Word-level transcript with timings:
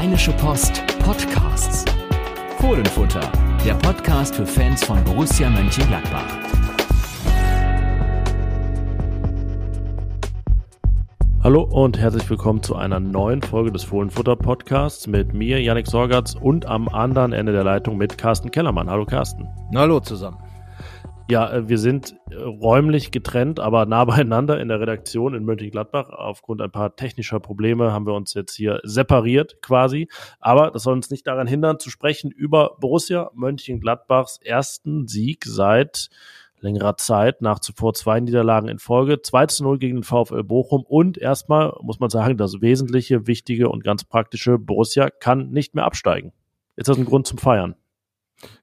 Rheinische 0.00 0.32
Post 0.32 0.82
Podcasts. 1.00 1.84
Fohlenfutter, 2.58 3.20
der 3.62 3.74
Podcast 3.74 4.34
für 4.34 4.46
Fans 4.46 4.82
von 4.82 5.04
Borussia 5.04 5.50
Mönchengladbach. 5.50 6.24
Hallo 11.44 11.64
und 11.64 11.98
herzlich 11.98 12.30
willkommen 12.30 12.62
zu 12.62 12.76
einer 12.76 12.98
neuen 12.98 13.42
Folge 13.42 13.72
des 13.72 13.84
Fohlenfutter 13.84 14.36
Podcasts 14.36 15.06
mit 15.06 15.34
mir, 15.34 15.60
Yannick 15.60 15.86
Sorgatz 15.86 16.34
und 16.34 16.64
am 16.64 16.88
anderen 16.88 17.34
Ende 17.34 17.52
der 17.52 17.64
Leitung 17.64 17.98
mit 17.98 18.16
Carsten 18.16 18.50
Kellermann. 18.50 18.88
Hallo 18.88 19.04
Carsten. 19.04 19.50
Hallo 19.74 20.00
zusammen. 20.00 20.38
Ja, 21.30 21.48
äh, 21.52 21.68
wir 21.68 21.78
sind 21.78 22.16
äh, 22.30 22.34
räumlich 22.34 23.12
getrennt, 23.12 23.60
aber 23.60 23.86
nah 23.86 24.04
beieinander 24.06 24.60
in 24.60 24.66
der 24.66 24.80
Redaktion 24.80 25.34
in 25.34 25.44
Mönchengladbach. 25.44 26.08
Aufgrund 26.10 26.60
ein 26.60 26.72
paar 26.72 26.96
technischer 26.96 27.38
Probleme 27.38 27.92
haben 27.92 28.04
wir 28.04 28.14
uns 28.14 28.34
jetzt 28.34 28.56
hier 28.56 28.80
separiert 28.82 29.62
quasi. 29.62 30.08
Aber 30.40 30.72
das 30.72 30.82
soll 30.82 30.94
uns 30.94 31.10
nicht 31.10 31.28
daran 31.28 31.46
hindern, 31.46 31.78
zu 31.78 31.88
sprechen 31.88 32.32
über 32.32 32.76
Borussia 32.80 33.30
Mönchengladbachs 33.34 34.40
ersten 34.42 35.06
Sieg 35.06 35.44
seit 35.44 36.10
längerer 36.58 36.96
Zeit, 36.96 37.42
nach 37.42 37.60
zuvor 37.60 37.94
zwei 37.94 38.18
Niederlagen 38.18 38.68
in 38.68 38.78
Folge. 38.78 39.22
2 39.22 39.46
zu 39.46 39.62
0 39.62 39.78
gegen 39.78 39.98
den 39.98 40.02
VfL 40.02 40.42
Bochum 40.42 40.82
und 40.82 41.16
erstmal 41.16 41.74
muss 41.80 42.00
man 42.00 42.10
sagen, 42.10 42.36
das 42.36 42.60
wesentliche, 42.60 43.26
wichtige 43.26 43.68
und 43.68 43.84
ganz 43.84 44.04
praktische 44.04 44.58
Borussia 44.58 45.10
kann 45.10 45.50
nicht 45.50 45.74
mehr 45.74 45.84
absteigen. 45.84 46.32
Ist 46.76 46.88
das 46.88 46.98
ein 46.98 47.04
Grund 47.04 47.26
zum 47.26 47.38
Feiern? 47.38 47.76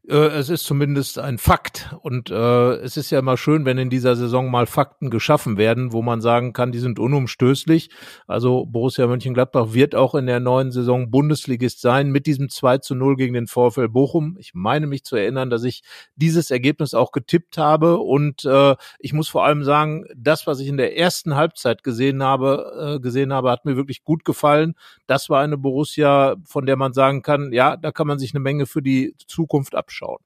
Äh, 0.07 0.27
es 0.27 0.49
ist 0.49 0.63
zumindest 0.63 1.19
ein 1.19 1.37
Fakt. 1.37 1.93
Und 2.01 2.31
äh, 2.31 2.75
es 2.75 2.95
ist 2.95 3.11
ja 3.11 3.19
immer 3.19 3.35
schön, 3.35 3.65
wenn 3.65 3.77
in 3.77 3.89
dieser 3.89 4.15
Saison 4.15 4.49
mal 4.49 4.65
Fakten 4.65 5.09
geschaffen 5.09 5.57
werden, 5.57 5.91
wo 5.91 6.01
man 6.01 6.21
sagen 6.21 6.53
kann, 6.53 6.71
die 6.71 6.79
sind 6.79 6.97
unumstößlich. 6.97 7.89
Also 8.25 8.65
Borussia 8.65 9.05
Mönchengladbach 9.07 9.73
wird 9.73 9.95
auch 9.95 10.15
in 10.15 10.25
der 10.25 10.39
neuen 10.39 10.71
Saison 10.71 11.11
Bundesligist 11.11 11.81
sein 11.81 12.09
mit 12.09 12.25
diesem 12.25 12.49
2 12.49 12.77
zu 12.77 12.95
0 12.95 13.17
gegen 13.17 13.33
den 13.33 13.47
VfL 13.47 13.89
Bochum. 13.89 14.37
Ich 14.39 14.53
meine 14.53 14.87
mich 14.87 15.03
zu 15.03 15.17
erinnern, 15.17 15.49
dass 15.49 15.65
ich 15.65 15.81
dieses 16.15 16.51
Ergebnis 16.51 16.93
auch 16.93 17.11
getippt 17.11 17.57
habe. 17.57 17.97
Und 17.97 18.45
äh, 18.45 18.75
ich 18.99 19.11
muss 19.11 19.27
vor 19.27 19.43
allem 19.43 19.65
sagen, 19.65 20.05
das, 20.15 20.47
was 20.47 20.61
ich 20.61 20.69
in 20.69 20.77
der 20.77 20.97
ersten 20.97 21.35
Halbzeit 21.35 21.83
gesehen 21.83 22.23
habe, 22.23 22.95
äh, 22.95 22.99
gesehen 23.01 23.33
habe, 23.33 23.51
hat 23.51 23.65
mir 23.65 23.75
wirklich 23.75 24.05
gut 24.05 24.23
gefallen. 24.23 24.75
Das 25.05 25.29
war 25.29 25.41
eine 25.41 25.57
Borussia, 25.57 26.37
von 26.45 26.65
der 26.65 26.77
man 26.77 26.93
sagen 26.93 27.23
kann, 27.23 27.51
ja, 27.51 27.75
da 27.75 27.91
kann 27.91 28.07
man 28.07 28.19
sich 28.19 28.33
eine 28.33 28.39
Menge 28.39 28.67
für 28.67 28.81
die 28.81 29.13
Zukunft 29.27 29.75
abschließen 29.75 29.96
anschauen. 29.97 30.19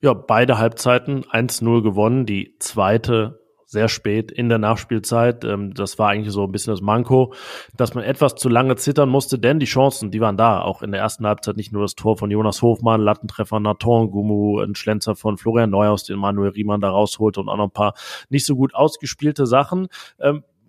Ja, 0.00 0.14
beide 0.14 0.58
Halbzeiten 0.58 1.24
1-0 1.24 1.82
gewonnen, 1.82 2.26
die 2.26 2.56
zweite 2.58 3.38
sehr 3.66 3.88
spät 3.88 4.30
in 4.30 4.50
der 4.50 4.58
Nachspielzeit. 4.58 5.44
Ähm, 5.44 5.72
das 5.72 5.98
war 5.98 6.10
eigentlich 6.10 6.34
so 6.34 6.44
ein 6.44 6.52
bisschen 6.52 6.74
das 6.74 6.82
Manko, 6.82 7.32
dass 7.74 7.94
man 7.94 8.04
etwas 8.04 8.34
zu 8.34 8.50
lange 8.50 8.76
zittern 8.76 9.08
musste, 9.08 9.38
denn 9.38 9.60
die 9.60 9.66
Chancen, 9.66 10.10
die 10.10 10.20
waren 10.20 10.36
da. 10.36 10.60
Auch 10.60 10.82
in 10.82 10.90
der 10.92 11.00
ersten 11.00 11.26
Halbzeit 11.26 11.56
nicht 11.56 11.72
nur 11.72 11.82
das 11.82 11.94
Tor 11.94 12.18
von 12.18 12.30
Jonas 12.30 12.60
Hofmann, 12.60 13.00
Lattentreffer 13.00 13.60
Nathan 13.60 14.10
Gumu, 14.10 14.58
ein 14.58 14.74
Schlenzer 14.74 15.14
von 15.16 15.38
Florian 15.38 15.70
Neuhaus, 15.70 16.04
den 16.04 16.18
Manuel 16.18 16.50
Riemann 16.50 16.82
da 16.82 16.90
rausholte 16.90 17.40
und 17.40 17.48
auch 17.48 17.56
noch 17.56 17.68
ein 17.68 17.70
paar 17.70 17.94
nicht 18.28 18.44
so 18.44 18.56
gut 18.56 18.74
ausgespielte 18.74 19.46
Sachen. 19.46 19.86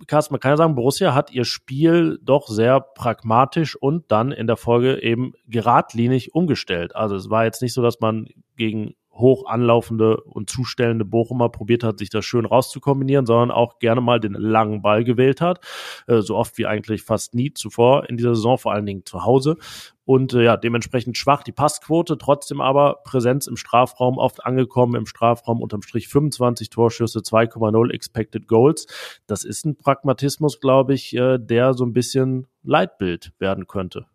Carsten, 0.08 0.34
man 0.34 0.40
kann 0.40 0.52
ja 0.52 0.58
sagen, 0.58 0.76
Borussia 0.76 1.14
hat 1.14 1.32
ihr 1.32 1.46
Spiel 1.46 2.20
doch 2.22 2.48
sehr 2.48 2.80
pragmatisch 2.80 3.76
und 3.76 4.12
dann 4.12 4.32
in 4.32 4.48
der 4.48 4.58
Folge 4.58 5.02
eben 5.02 5.34
geradlinig 5.48 6.34
umgestellt. 6.34 6.96
Also 6.96 7.16
es 7.16 7.30
war 7.30 7.46
jetzt 7.46 7.62
nicht 7.62 7.74
so, 7.74 7.82
dass 7.82 8.00
man 8.00 8.28
gegen 8.56 8.96
hoch 9.14 9.46
anlaufende 9.46 10.18
und 10.22 10.50
zustellende 10.50 11.06
Bochumer 11.06 11.50
probiert 11.50 11.84
hat, 11.84 12.00
sich 12.00 12.10
das 12.10 12.26
schön 12.26 12.46
rauszukombinieren, 12.46 13.26
sondern 13.26 13.52
auch 13.52 13.80
gerne 13.80 14.02
mal 14.02 14.20
den 14.20 14.34
langen 14.34 14.82
Ball 14.82 15.04
gewählt 15.04 15.42
hat. 15.42 15.60
Äh, 16.08 16.22
so 16.22 16.36
oft 16.36 16.58
wie 16.58 16.66
eigentlich 16.66 17.04
fast 17.04 17.36
nie 17.36 17.54
zuvor 17.54 18.10
in 18.10 18.18
dieser 18.18 18.36
Saison, 18.36 18.58
vor 18.58 18.74
allen 18.74 18.86
Dingen 18.86 19.06
zu 19.06 19.24
Hause. 19.24 19.58
Und 20.06 20.34
äh, 20.34 20.44
ja, 20.44 20.58
dementsprechend 20.58 21.18
schwach 21.18 21.44
die 21.44 21.52
Passquote, 21.52 22.18
trotzdem 22.18 22.60
aber 22.60 23.02
Präsenz 23.04 23.48
im 23.48 23.56
Strafraum 23.56 24.18
oft 24.18 24.44
angekommen, 24.46 24.96
im 24.96 25.06
Strafraum 25.06 25.62
unterm 25.62 25.82
Strich 25.82 26.08
25 26.08 26.70
Torschüsse, 26.70 27.20
2,0 27.20 27.92
Expected 27.92 28.48
Goals. 28.48 28.88
Das 29.28 29.44
ist 29.46 29.66
ein 29.66 29.78
Pragmatismus, 29.78 30.60
glaube 30.60 30.94
ich, 30.94 31.16
äh, 31.16 31.38
der 31.38 31.74
so 31.74 31.86
ein 31.86 31.94
bisschen 31.94 32.48
Leitbild 32.64 33.34
werden 33.40 33.68
könnte. 33.68 34.08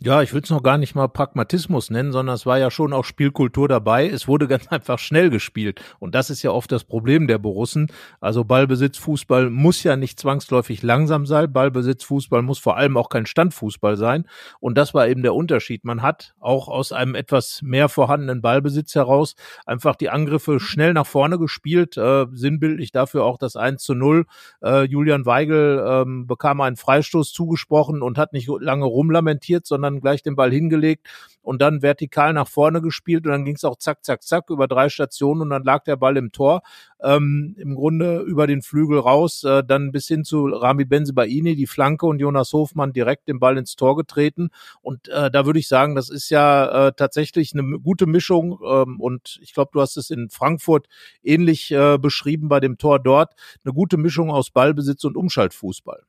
Ja, 0.00 0.22
ich 0.22 0.32
würde 0.32 0.44
es 0.44 0.50
noch 0.50 0.64
gar 0.64 0.76
nicht 0.76 0.96
mal 0.96 1.06
Pragmatismus 1.06 1.88
nennen, 1.88 2.10
sondern 2.10 2.34
es 2.34 2.46
war 2.46 2.58
ja 2.58 2.72
schon 2.72 2.92
auch 2.92 3.04
Spielkultur 3.04 3.68
dabei. 3.68 4.08
Es 4.08 4.26
wurde 4.26 4.48
ganz 4.48 4.66
einfach 4.70 4.98
schnell 4.98 5.30
gespielt. 5.30 5.80
Und 6.00 6.16
das 6.16 6.30
ist 6.30 6.42
ja 6.42 6.50
oft 6.50 6.72
das 6.72 6.82
Problem 6.82 7.28
der 7.28 7.38
Borussen. 7.38 7.86
Also 8.20 8.42
Ballbesitz, 8.42 8.98
Fußball 8.98 9.50
muss 9.50 9.84
ja 9.84 9.94
nicht 9.94 10.18
zwangsläufig 10.18 10.82
langsam 10.82 11.26
sein. 11.26 11.52
Ballbesitz, 11.52 12.02
Fußball 12.02 12.42
muss 12.42 12.58
vor 12.58 12.76
allem 12.76 12.96
auch 12.96 13.08
kein 13.08 13.24
Standfußball 13.24 13.96
sein. 13.96 14.26
Und 14.58 14.76
das 14.76 14.94
war 14.94 15.06
eben 15.06 15.22
der 15.22 15.32
Unterschied. 15.32 15.84
Man 15.84 16.02
hat 16.02 16.34
auch 16.40 16.66
aus 16.66 16.90
einem 16.90 17.14
etwas 17.14 17.60
mehr 17.62 17.88
vorhandenen 17.88 18.42
Ballbesitz 18.42 18.96
heraus 18.96 19.36
einfach 19.64 19.94
die 19.94 20.10
Angriffe 20.10 20.58
schnell 20.58 20.92
nach 20.92 21.06
vorne 21.06 21.38
gespielt. 21.38 21.96
Äh, 21.96 22.26
sinnbildlich 22.32 22.90
dafür 22.90 23.22
auch 23.24 23.38
das 23.38 23.54
1 23.54 23.80
zu 23.84 23.94
0. 23.94 24.26
Äh, 24.60 24.82
Julian 24.86 25.24
Weigel 25.24 25.82
ähm, 25.88 26.26
bekam 26.26 26.60
einen 26.60 26.76
Freistoß 26.76 27.32
zugesprochen 27.32 28.02
und 28.02 28.18
hat 28.18 28.32
nicht 28.32 28.50
lange 28.60 28.86
rumlamentiert, 28.86 29.66
sondern 29.66 29.83
sondern 29.84 30.00
gleich 30.00 30.22
den 30.22 30.36
Ball 30.36 30.50
hingelegt 30.50 31.06
und 31.42 31.60
dann 31.60 31.82
vertikal 31.82 32.32
nach 32.32 32.48
vorne 32.48 32.80
gespielt 32.80 33.26
und 33.26 33.32
dann 33.32 33.44
ging 33.44 33.56
es 33.56 33.64
auch 33.64 33.76
zack, 33.76 34.04
zack, 34.04 34.22
zack 34.22 34.48
über 34.48 34.66
drei 34.66 34.88
Stationen 34.88 35.42
und 35.42 35.50
dann 35.50 35.62
lag 35.62 35.84
der 35.84 35.96
Ball 35.96 36.16
im 36.16 36.32
Tor. 36.32 36.62
Ähm, 37.02 37.54
Im 37.58 37.74
Grunde 37.74 38.20
über 38.20 38.46
den 38.46 38.62
Flügel 38.62 38.98
raus, 38.98 39.44
äh, 39.44 39.62
dann 39.62 39.92
bis 39.92 40.08
hin 40.08 40.24
zu 40.24 40.46
Rami 40.46 40.86
Benzebaini, 40.86 41.54
die 41.54 41.66
Flanke 41.66 42.06
und 42.06 42.18
Jonas 42.18 42.52
Hofmann 42.52 42.94
direkt 42.94 43.28
den 43.28 43.40
Ball 43.40 43.58
ins 43.58 43.76
Tor 43.76 43.94
getreten. 43.96 44.48
Und 44.80 45.08
äh, 45.08 45.30
da 45.30 45.44
würde 45.44 45.58
ich 45.58 45.68
sagen, 45.68 45.94
das 45.94 46.08
ist 46.08 46.30
ja 46.30 46.88
äh, 46.88 46.92
tatsächlich 46.96 47.52
eine 47.52 47.78
gute 47.78 48.06
Mischung. 48.06 48.58
Ähm, 48.66 49.00
und 49.00 49.38
ich 49.42 49.52
glaube, 49.52 49.70
du 49.74 49.82
hast 49.82 49.98
es 49.98 50.08
in 50.08 50.30
Frankfurt 50.30 50.86
ähnlich 51.22 51.70
äh, 51.72 51.98
beschrieben 51.98 52.48
bei 52.48 52.60
dem 52.60 52.78
Tor 52.78 52.98
dort. 53.00 53.34
Eine 53.64 53.74
gute 53.74 53.98
Mischung 53.98 54.30
aus 54.30 54.50
Ballbesitz 54.50 55.04
und 55.04 55.16
Umschaltfußball. 55.16 56.04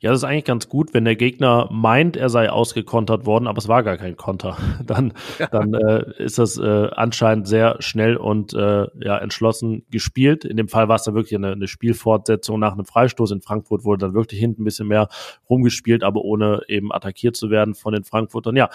Ja, 0.00 0.10
das 0.10 0.20
ist 0.20 0.24
eigentlich 0.24 0.44
ganz 0.44 0.68
gut, 0.68 0.92
wenn 0.92 1.04
der 1.04 1.16
Gegner 1.16 1.68
meint, 1.70 2.16
er 2.16 2.28
sei 2.28 2.50
ausgekontert 2.50 3.26
worden, 3.26 3.46
aber 3.46 3.58
es 3.58 3.68
war 3.68 3.82
gar 3.82 3.96
kein 3.96 4.16
Konter. 4.16 4.58
Dann, 4.84 5.14
dann 5.50 5.74
äh, 5.74 6.04
ist 6.18 6.38
das 6.38 6.58
äh, 6.58 6.88
anscheinend 6.92 7.46
sehr 7.46 7.76
schnell 7.80 8.16
und 8.16 8.52
äh, 8.52 8.86
ja, 9.00 9.18
entschlossen 9.18 9.84
gespielt. 9.90 10.44
In 10.44 10.56
dem 10.56 10.68
Fall 10.68 10.88
war 10.88 10.96
es 10.96 11.04
dann 11.04 11.14
wirklich 11.14 11.36
eine, 11.36 11.52
eine 11.52 11.68
Spielfortsetzung 11.68 12.58
nach 12.58 12.72
einem 12.72 12.84
Freistoß. 12.84 13.30
In 13.30 13.40
Frankfurt 13.40 13.84
wurde 13.84 14.06
dann 14.06 14.14
wirklich 14.14 14.40
hinten 14.40 14.62
ein 14.62 14.64
bisschen 14.64 14.88
mehr 14.88 15.08
rumgespielt, 15.48 16.02
aber 16.02 16.22
ohne 16.22 16.62
eben 16.68 16.92
attackiert 16.92 17.36
zu 17.36 17.50
werden 17.50 17.74
von 17.74 17.92
den 17.92 18.04
Frankfurtern. 18.04 18.56
Ja, 18.56 18.68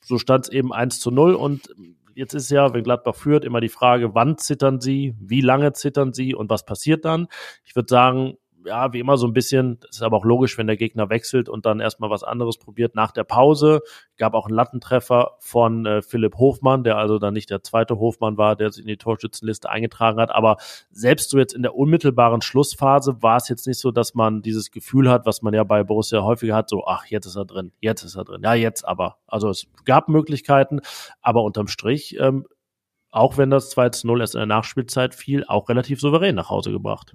so 0.00 0.18
stand 0.18 0.44
es 0.44 0.52
eben 0.52 0.72
1 0.72 1.00
zu 1.00 1.10
0 1.10 1.34
und 1.34 1.70
jetzt 2.14 2.34
ist 2.34 2.50
ja, 2.50 2.72
wenn 2.74 2.84
Gladbach 2.84 3.14
führt, 3.14 3.44
immer 3.44 3.60
die 3.60 3.68
Frage, 3.68 4.14
wann 4.14 4.38
zittern 4.38 4.80
sie, 4.80 5.14
wie 5.18 5.40
lange 5.40 5.72
zittern 5.72 6.12
sie 6.12 6.34
und 6.34 6.50
was 6.50 6.64
passiert 6.64 7.04
dann? 7.04 7.26
Ich 7.64 7.74
würde 7.74 7.88
sagen, 7.88 8.36
ja, 8.64 8.92
wie 8.92 8.98
immer 8.98 9.16
so 9.16 9.26
ein 9.26 9.32
bisschen, 9.32 9.78
das 9.80 9.96
ist 9.96 10.02
aber 10.02 10.16
auch 10.16 10.24
logisch, 10.24 10.56
wenn 10.58 10.66
der 10.66 10.76
Gegner 10.76 11.10
wechselt 11.10 11.48
und 11.48 11.66
dann 11.66 11.80
erstmal 11.80 12.10
was 12.10 12.24
anderes 12.24 12.58
probiert. 12.58 12.94
Nach 12.94 13.12
der 13.12 13.24
Pause 13.24 13.80
gab 14.16 14.34
auch 14.34 14.46
einen 14.46 14.54
Lattentreffer 14.54 15.36
von 15.38 15.86
äh, 15.86 16.02
Philipp 16.02 16.36
Hofmann, 16.36 16.84
der 16.84 16.96
also 16.96 17.18
dann 17.18 17.34
nicht 17.34 17.50
der 17.50 17.62
zweite 17.62 17.98
Hofmann 17.98 18.38
war, 18.38 18.56
der 18.56 18.70
sich 18.70 18.82
in 18.82 18.88
die 18.88 18.96
Torschützenliste 18.96 19.68
eingetragen 19.68 20.20
hat. 20.20 20.30
Aber 20.30 20.56
selbst 20.90 21.30
so 21.30 21.38
jetzt 21.38 21.54
in 21.54 21.62
der 21.62 21.74
unmittelbaren 21.74 22.42
Schlussphase 22.42 23.22
war 23.22 23.36
es 23.36 23.48
jetzt 23.48 23.66
nicht 23.66 23.78
so, 23.78 23.90
dass 23.90 24.14
man 24.14 24.42
dieses 24.42 24.70
Gefühl 24.70 25.10
hat, 25.10 25.26
was 25.26 25.42
man 25.42 25.54
ja 25.54 25.64
bei 25.64 25.82
Borussia 25.82 26.22
häufiger 26.22 26.54
hat, 26.54 26.68
so, 26.68 26.86
ach, 26.86 27.06
jetzt 27.06 27.26
ist 27.26 27.36
er 27.36 27.44
drin, 27.44 27.72
jetzt 27.80 28.02
ist 28.02 28.16
er 28.16 28.24
drin. 28.24 28.42
Ja, 28.42 28.54
jetzt 28.54 28.86
aber. 28.86 29.18
Also 29.26 29.48
es 29.50 29.66
gab 29.84 30.08
Möglichkeiten, 30.08 30.80
aber 31.20 31.42
unterm 31.42 31.68
Strich, 31.68 32.18
ähm, 32.18 32.46
auch 33.10 33.38
wenn 33.38 33.50
das 33.50 33.70
2 33.70 33.90
zu 33.90 34.06
0 34.08 34.20
erst 34.22 34.34
in 34.34 34.40
der 34.40 34.46
Nachspielzeit 34.46 35.14
fiel, 35.14 35.44
auch 35.46 35.68
relativ 35.68 36.00
souverän 36.00 36.34
nach 36.34 36.50
Hause 36.50 36.72
gebracht. 36.72 37.14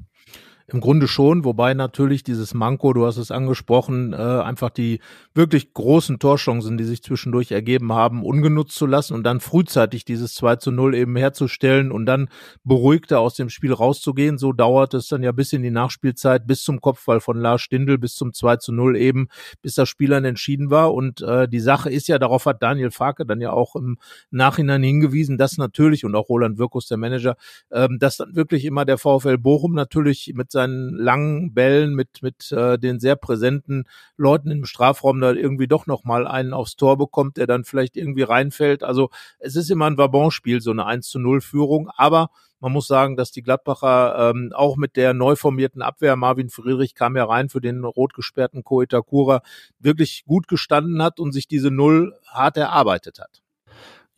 Im 0.71 0.81
Grunde 0.81 1.07
schon, 1.07 1.45
wobei 1.45 1.73
natürlich 1.73 2.23
dieses 2.23 2.53
Manko, 2.53 2.93
du 2.93 3.05
hast 3.05 3.17
es 3.17 3.31
angesprochen, 3.31 4.13
äh, 4.13 4.17
einfach 4.17 4.69
die 4.69 4.99
wirklich 5.33 5.73
großen 5.73 6.19
Torchancen, 6.19 6.77
die 6.77 6.83
sich 6.83 7.01
zwischendurch 7.01 7.51
ergeben 7.51 7.91
haben, 7.93 8.23
ungenutzt 8.23 8.75
zu 8.75 8.85
lassen 8.85 9.15
und 9.15 9.23
dann 9.23 9.39
frühzeitig 9.39 10.05
dieses 10.05 10.35
2 10.35 10.57
zu 10.57 10.71
0 10.71 10.93
eben 10.93 11.15
herzustellen 11.15 11.91
und 11.91 12.05
dann 12.05 12.29
beruhigter 12.63 13.19
aus 13.19 13.33
dem 13.33 13.49
Spiel 13.49 13.73
rauszugehen. 13.73 14.37
So 14.37 14.53
dauert 14.53 14.93
es 14.93 15.07
dann 15.07 15.23
ja 15.23 15.31
bis 15.31 15.53
in 15.53 15.63
die 15.63 15.71
Nachspielzeit, 15.71 16.45
bis 16.45 16.63
zum 16.63 16.81
Kopfball 16.81 17.19
von 17.19 17.37
Lars 17.37 17.61
Stindl, 17.61 17.97
bis 17.97 18.13
zum 18.13 18.33
2 18.33 18.57
zu 18.57 18.71
0 18.71 18.95
eben, 18.95 19.27
bis 19.63 19.73
das 19.73 19.89
Spiel 19.89 20.09
dann 20.09 20.25
entschieden 20.25 20.69
war. 20.69 20.93
Und 20.93 21.21
äh, 21.21 21.47
die 21.47 21.59
Sache 21.59 21.89
ist 21.89 22.07
ja, 22.07 22.19
darauf 22.19 22.45
hat 22.45 22.61
Daniel 22.61 22.91
Farke 22.91 23.25
dann 23.25 23.41
ja 23.41 23.51
auch 23.51 23.75
im 23.75 23.97
Nachhinein 24.29 24.83
hingewiesen, 24.83 25.37
dass 25.39 25.57
natürlich, 25.57 26.05
und 26.05 26.15
auch 26.15 26.29
Roland 26.29 26.59
Wirkus, 26.59 26.87
der 26.87 26.97
Manager, 26.97 27.37
ähm, 27.71 27.97
dass 27.99 28.17
dann 28.17 28.35
wirklich 28.35 28.65
immer 28.65 28.85
der 28.85 28.99
VfL 28.99 29.37
Bochum 29.37 29.73
natürlich 29.73 30.31
mit 30.35 30.51
seinen 30.59 30.93
langen 30.93 31.53
Bällen, 31.53 31.95
mit, 31.95 32.21
mit 32.21 32.51
äh, 32.51 32.77
den 32.77 32.99
sehr 32.99 33.15
präsenten 33.15 33.85
Leuten 34.17 34.51
im 34.51 34.65
Strafraum 34.65 35.21
da 35.21 35.31
irgendwie 35.31 35.67
doch 35.67 35.87
nochmal 35.87 36.27
einen 36.27 36.53
aufs 36.53 36.75
Tor 36.75 36.97
bekommt, 36.97 37.37
der 37.37 37.47
dann 37.47 37.63
vielleicht 37.63 37.95
irgendwie 37.95 38.23
reinfällt. 38.23 38.83
Also 38.83 39.09
es 39.39 39.55
ist 39.55 39.71
immer 39.71 39.85
ein 39.87 39.97
Wabonspiel, 39.97 40.59
so 40.61 40.71
eine 40.71 40.85
1 40.85 41.07
zu 41.07 41.19
0 41.19 41.39
Führung, 41.39 41.89
aber 41.95 42.29
man 42.59 42.73
muss 42.73 42.87
sagen, 42.87 43.15
dass 43.15 43.31
die 43.31 43.41
Gladbacher 43.41 44.31
ähm, 44.31 44.51
auch 44.53 44.75
mit 44.75 44.97
der 44.97 45.13
neu 45.13 45.37
formierten 45.37 45.81
Abwehr, 45.81 46.17
Marvin 46.17 46.49
Friedrich 46.49 46.93
kam 46.93 47.15
ja 47.15 47.23
rein 47.23 47.47
für 47.47 47.61
den 47.61 47.85
rot 47.85 48.13
gesperrten 48.13 48.65
Koitakura, 48.65 49.41
wirklich 49.79 50.25
gut 50.25 50.49
gestanden 50.49 51.01
hat 51.01 51.21
und 51.21 51.31
sich 51.31 51.47
diese 51.47 51.71
Null 51.71 52.13
hart 52.27 52.57
erarbeitet 52.57 53.19
hat. 53.19 53.41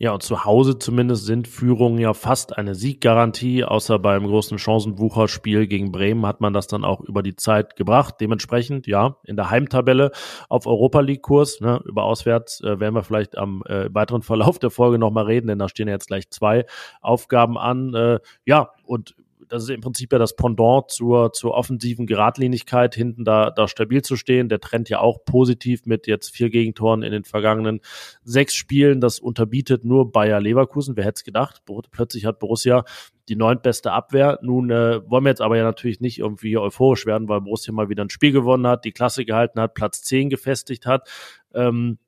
Ja, 0.02 0.10
und 0.14 0.24
zu 0.24 0.44
Hause 0.44 0.80
zumindest 0.80 1.26
sind 1.26 1.46
Führungen 1.46 1.96
ja 2.00 2.12
fast 2.12 2.58
eine 2.58 2.74
Sieggarantie, 2.74 3.62
außer 3.62 4.00
beim 4.00 4.26
großen 4.26 4.58
Chancenwucherspiel 4.58 5.68
gegen 5.68 5.92
Bremen 5.92 6.26
hat 6.26 6.40
man 6.40 6.52
das 6.52 6.66
dann 6.66 6.84
auch 6.84 7.02
über 7.02 7.22
die 7.22 7.36
Zeit 7.36 7.76
gebracht. 7.76 8.16
Dementsprechend, 8.20 8.88
ja, 8.88 9.18
in 9.22 9.36
der 9.36 9.50
Heimtabelle 9.50 10.10
auf 10.48 10.66
Europa 10.66 10.98
League-Kurs, 10.98 11.60
ne, 11.60 11.80
über 11.84 12.02
auswärts 12.02 12.60
äh, 12.62 12.80
werden 12.80 12.96
wir 12.96 13.04
vielleicht 13.04 13.38
am 13.38 13.62
äh, 13.66 13.94
weiteren 13.94 14.22
Verlauf 14.22 14.58
der 14.58 14.70
Folge 14.70 14.98
nochmal 14.98 15.26
reden, 15.26 15.46
denn 15.46 15.60
da 15.60 15.68
stehen 15.68 15.86
ja 15.86 15.94
jetzt 15.94 16.08
gleich 16.08 16.28
zwei 16.30 16.66
Aufgaben 17.00 17.56
an. 17.56 17.94
Äh, 17.94 18.18
ja, 18.44 18.70
und 18.84 19.14
das 19.52 19.64
ist 19.64 19.68
im 19.68 19.82
Prinzip 19.82 20.10
ja 20.14 20.18
das 20.18 20.34
Pendant 20.34 20.90
zur, 20.90 21.34
zur 21.34 21.52
offensiven 21.52 22.06
Geradlinigkeit, 22.06 22.94
hinten 22.94 23.22
da, 23.22 23.50
da 23.50 23.68
stabil 23.68 24.00
zu 24.00 24.16
stehen. 24.16 24.48
Der 24.48 24.60
Trend 24.60 24.88
ja 24.88 25.00
auch 25.00 25.26
positiv 25.26 25.84
mit 25.84 26.06
jetzt 26.06 26.30
vier 26.30 26.48
Gegentoren 26.48 27.02
in 27.02 27.12
den 27.12 27.24
vergangenen 27.24 27.80
sechs 28.24 28.54
Spielen. 28.54 29.02
Das 29.02 29.18
unterbietet 29.18 29.84
nur 29.84 30.10
Bayer 30.10 30.40
Leverkusen. 30.40 30.96
Wer 30.96 31.04
hätte 31.04 31.16
es 31.16 31.24
gedacht? 31.24 31.62
Plötzlich 31.90 32.24
hat 32.24 32.38
Borussia 32.38 32.84
die 33.28 33.36
neuntbeste 33.36 33.92
Abwehr. 33.92 34.38
Nun 34.40 34.70
äh, 34.70 35.02
wollen 35.10 35.24
wir 35.24 35.30
jetzt 35.30 35.42
aber 35.42 35.58
ja 35.58 35.64
natürlich 35.64 36.00
nicht 36.00 36.18
irgendwie 36.18 36.56
euphorisch 36.56 37.04
werden, 37.04 37.28
weil 37.28 37.42
Borussia 37.42 37.74
mal 37.74 37.90
wieder 37.90 38.02
ein 38.02 38.10
Spiel 38.10 38.32
gewonnen 38.32 38.66
hat, 38.66 38.86
die 38.86 38.92
Klasse 38.92 39.26
gehalten 39.26 39.60
hat, 39.60 39.74
Platz 39.74 40.00
zehn 40.00 40.30
gefestigt 40.30 40.86
hat. 40.86 41.10
Ähm, 41.52 41.98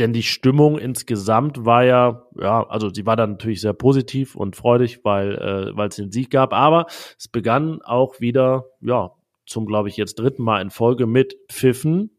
denn 0.00 0.12
die 0.14 0.22
Stimmung 0.22 0.78
insgesamt 0.78 1.64
war 1.64 1.84
ja, 1.84 2.26
ja, 2.40 2.66
also 2.68 2.88
sie 2.88 3.04
war 3.04 3.16
dann 3.16 3.32
natürlich 3.32 3.60
sehr 3.60 3.74
positiv 3.74 4.34
und 4.34 4.56
freudig, 4.56 5.04
weil 5.04 5.34
äh, 5.34 5.76
weil 5.76 5.88
es 5.88 5.96
den 5.96 6.10
Sieg 6.10 6.30
gab, 6.30 6.52
aber 6.52 6.86
es 7.18 7.28
begann 7.28 7.82
auch 7.82 8.18
wieder, 8.18 8.64
ja, 8.80 9.12
zum 9.46 9.66
glaube 9.66 9.88
ich 9.90 9.96
jetzt 9.98 10.18
dritten 10.18 10.42
Mal 10.42 10.62
in 10.62 10.70
Folge 10.70 11.06
mit 11.06 11.36
Pfiffen. 11.50 12.16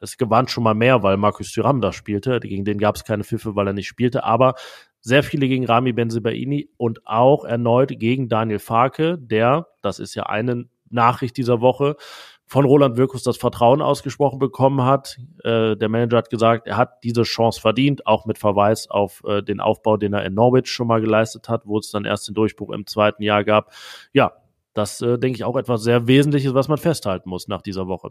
Es 0.00 0.16
gewann 0.16 0.46
schon 0.46 0.62
mal 0.62 0.74
mehr, 0.74 1.02
weil 1.02 1.16
Markus 1.16 1.52
Thuram 1.52 1.80
da 1.80 1.92
spielte. 1.92 2.38
Gegen 2.38 2.64
den 2.64 2.78
gab 2.78 2.94
es 2.94 3.04
keine 3.04 3.24
Pfiffe, 3.24 3.56
weil 3.56 3.66
er 3.66 3.72
nicht 3.72 3.88
spielte, 3.88 4.22
aber 4.22 4.54
sehr 5.00 5.24
viele 5.24 5.48
gegen 5.48 5.66
Rami 5.66 5.92
Benzebaini 5.92 6.70
und 6.76 7.04
auch 7.04 7.44
erneut 7.44 7.98
gegen 7.98 8.28
Daniel 8.28 8.60
Farke, 8.60 9.18
der, 9.18 9.66
das 9.82 9.98
ist 9.98 10.14
ja 10.14 10.24
eine 10.24 10.68
Nachricht 10.88 11.36
dieser 11.36 11.60
Woche, 11.60 11.96
von 12.48 12.64
Roland 12.64 12.96
Wirkus 12.96 13.22
das 13.22 13.36
Vertrauen 13.36 13.82
ausgesprochen 13.82 14.38
bekommen 14.38 14.82
hat. 14.82 15.18
Äh, 15.44 15.76
der 15.76 15.88
Manager 15.88 16.16
hat 16.16 16.30
gesagt, 16.30 16.66
er 16.66 16.78
hat 16.78 17.04
diese 17.04 17.22
Chance 17.22 17.60
verdient, 17.60 18.06
auch 18.06 18.24
mit 18.24 18.38
Verweis 18.38 18.88
auf 18.88 19.22
äh, 19.26 19.42
den 19.42 19.60
Aufbau, 19.60 19.98
den 19.98 20.14
er 20.14 20.24
in 20.24 20.34
Norwich 20.34 20.68
schon 20.68 20.86
mal 20.86 21.00
geleistet 21.00 21.48
hat, 21.48 21.66
wo 21.66 21.78
es 21.78 21.90
dann 21.90 22.06
erst 22.06 22.26
den 22.26 22.34
Durchbruch 22.34 22.70
im 22.70 22.86
zweiten 22.86 23.22
Jahr 23.22 23.44
gab. 23.44 23.72
Ja, 24.12 24.32
das 24.72 25.02
äh, 25.02 25.18
denke 25.18 25.36
ich 25.36 25.44
auch 25.44 25.56
etwas 25.56 25.82
sehr 25.82 26.06
Wesentliches, 26.08 26.54
was 26.54 26.68
man 26.68 26.78
festhalten 26.78 27.28
muss 27.28 27.48
nach 27.48 27.60
dieser 27.60 27.86
Woche. 27.86 28.08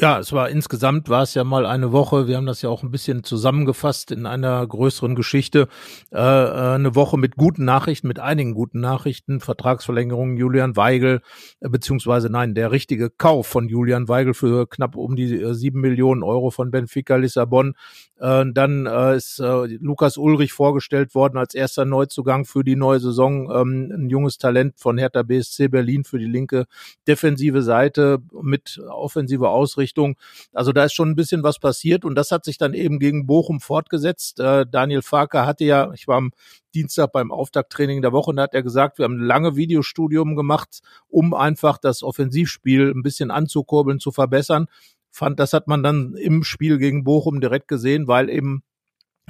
Ja, 0.00 0.20
es 0.20 0.32
war 0.32 0.48
insgesamt 0.48 1.08
war 1.08 1.22
es 1.24 1.34
ja 1.34 1.42
mal 1.42 1.66
eine 1.66 1.90
Woche. 1.90 2.28
Wir 2.28 2.36
haben 2.36 2.46
das 2.46 2.62
ja 2.62 2.68
auch 2.68 2.84
ein 2.84 2.92
bisschen 2.92 3.24
zusammengefasst 3.24 4.12
in 4.12 4.26
einer 4.26 4.64
größeren 4.64 5.16
Geschichte. 5.16 5.66
Äh, 6.12 6.18
äh 6.18 6.74
eine 6.74 6.94
Woche 6.94 7.18
mit 7.18 7.34
guten 7.34 7.64
Nachrichten, 7.64 8.06
mit 8.06 8.20
einigen 8.20 8.54
guten 8.54 8.78
Nachrichten, 8.78 9.40
Vertragsverlängerungen. 9.40 10.36
Julian 10.36 10.76
Weigel 10.76 11.20
äh, 11.58 11.68
beziehungsweise 11.68 12.30
nein, 12.30 12.54
der 12.54 12.70
richtige 12.70 13.10
Kauf 13.10 13.48
von 13.48 13.68
Julian 13.68 14.06
Weigel 14.06 14.34
für 14.34 14.68
knapp 14.68 14.94
um 14.94 15.16
die 15.16 15.34
äh, 15.34 15.52
sieben 15.54 15.80
Millionen 15.80 16.22
Euro 16.22 16.50
von 16.50 16.70
Benfica 16.70 17.16
Lissabon. 17.16 17.74
Äh, 18.20 18.44
dann 18.52 18.86
äh, 18.86 19.16
ist 19.16 19.40
äh, 19.40 19.66
Lukas 19.80 20.16
Ulrich 20.16 20.52
vorgestellt 20.52 21.14
worden 21.14 21.38
als 21.38 21.54
erster 21.54 21.84
Neuzugang 21.84 22.44
für 22.44 22.62
die 22.62 22.76
neue 22.76 23.00
Saison. 23.00 23.50
Ähm, 23.50 23.92
ein 23.92 24.10
junges 24.10 24.38
Talent 24.38 24.74
von 24.78 24.98
Hertha 24.98 25.22
BSC 25.22 25.68
Berlin 25.68 26.04
für 26.04 26.18
die 26.18 26.26
linke 26.26 26.66
defensive 27.06 27.62
Seite 27.62 28.18
mit 28.42 28.80
offensiver 28.88 29.50
Ausrichtung 29.58 29.98
Richtung. 29.98 30.16
Also 30.52 30.72
da 30.72 30.84
ist 30.84 30.92
schon 30.92 31.10
ein 31.10 31.16
bisschen 31.16 31.42
was 31.42 31.58
passiert 31.58 32.04
und 32.04 32.14
das 32.14 32.30
hat 32.30 32.44
sich 32.44 32.58
dann 32.58 32.74
eben 32.74 32.98
gegen 32.98 33.26
Bochum 33.26 33.60
fortgesetzt. 33.60 34.38
Äh, 34.40 34.66
Daniel 34.70 35.02
Farker 35.02 35.46
hatte 35.46 35.64
ja, 35.64 35.92
ich 35.94 36.06
war 36.06 36.16
am 36.16 36.30
Dienstag 36.74 37.12
beim 37.12 37.32
Auftakttraining 37.32 38.02
der 38.02 38.12
Woche 38.12 38.30
und 38.30 38.36
da 38.36 38.42
hat 38.42 38.54
er 38.54 38.62
gesagt, 38.62 38.98
wir 38.98 39.04
haben 39.04 39.18
lange 39.18 39.56
Videostudium 39.56 40.36
gemacht, 40.36 40.80
um 41.08 41.34
einfach 41.34 41.78
das 41.78 42.02
Offensivspiel 42.02 42.92
ein 42.94 43.02
bisschen 43.02 43.30
anzukurbeln, 43.30 43.98
zu 43.98 44.12
verbessern. 44.12 44.66
Fand, 45.10 45.40
das 45.40 45.52
hat 45.52 45.66
man 45.66 45.82
dann 45.82 46.14
im 46.14 46.44
Spiel 46.44 46.78
gegen 46.78 47.02
Bochum 47.02 47.40
direkt 47.40 47.66
gesehen, 47.66 48.06
weil 48.06 48.28
eben 48.28 48.62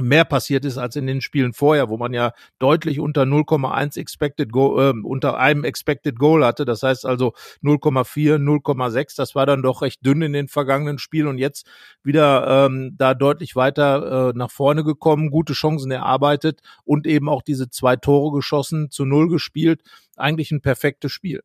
mehr 0.01 0.25
passiert 0.25 0.65
ist 0.65 0.79
als 0.79 0.97
in 0.97 1.07
den 1.07 1.21
Spielen 1.21 1.53
vorher, 1.53 1.89
wo 1.89 1.97
man 1.97 2.13
ja 2.13 2.33
deutlich 2.59 3.01
unter 3.01 3.23
0,1 3.23 3.99
Expected 3.99 4.53
Goal, 4.53 4.95
äh, 4.95 5.07
unter 5.07 5.39
einem 5.39 5.65
Expected 5.65 6.19
Goal 6.19 6.45
hatte. 6.45 6.65
Das 6.65 6.83
heißt 6.83 7.07
also 7.07 7.33
0,4, 7.63 8.37
0,6. 8.39 9.17
Das 9.17 9.35
war 9.35 9.47
dann 9.47 9.63
doch 9.63 9.83
recht 9.83 10.05
dünn 10.05 10.23
in 10.23 10.33
den 10.33 10.49
vergangenen 10.49 10.99
Spielen 10.99 11.29
und 11.29 11.39
jetzt 11.39 11.67
wieder 12.03 12.67
ähm, 12.67 12.95
da 12.97 13.15
deutlich 13.15 13.57
weiter 13.57 14.31
äh, 14.31 14.33
nach 14.37 14.51
vorne 14.51 14.85
gekommen, 14.85 15.31
gute 15.31 15.53
Chancen 15.53 15.91
erarbeitet 15.91 16.61
und 16.85 17.07
eben 17.07 17.29
auch 17.29 17.43
diese 17.43 17.71
zwei 17.71 17.97
Tore 17.97 18.37
geschossen, 18.37 18.91
zu 18.91 19.05
Null 19.05 19.29
gespielt. 19.29 19.83
Eigentlich 20.17 20.51
ein 20.51 20.61
perfektes 20.61 21.13
Spiel. 21.13 21.43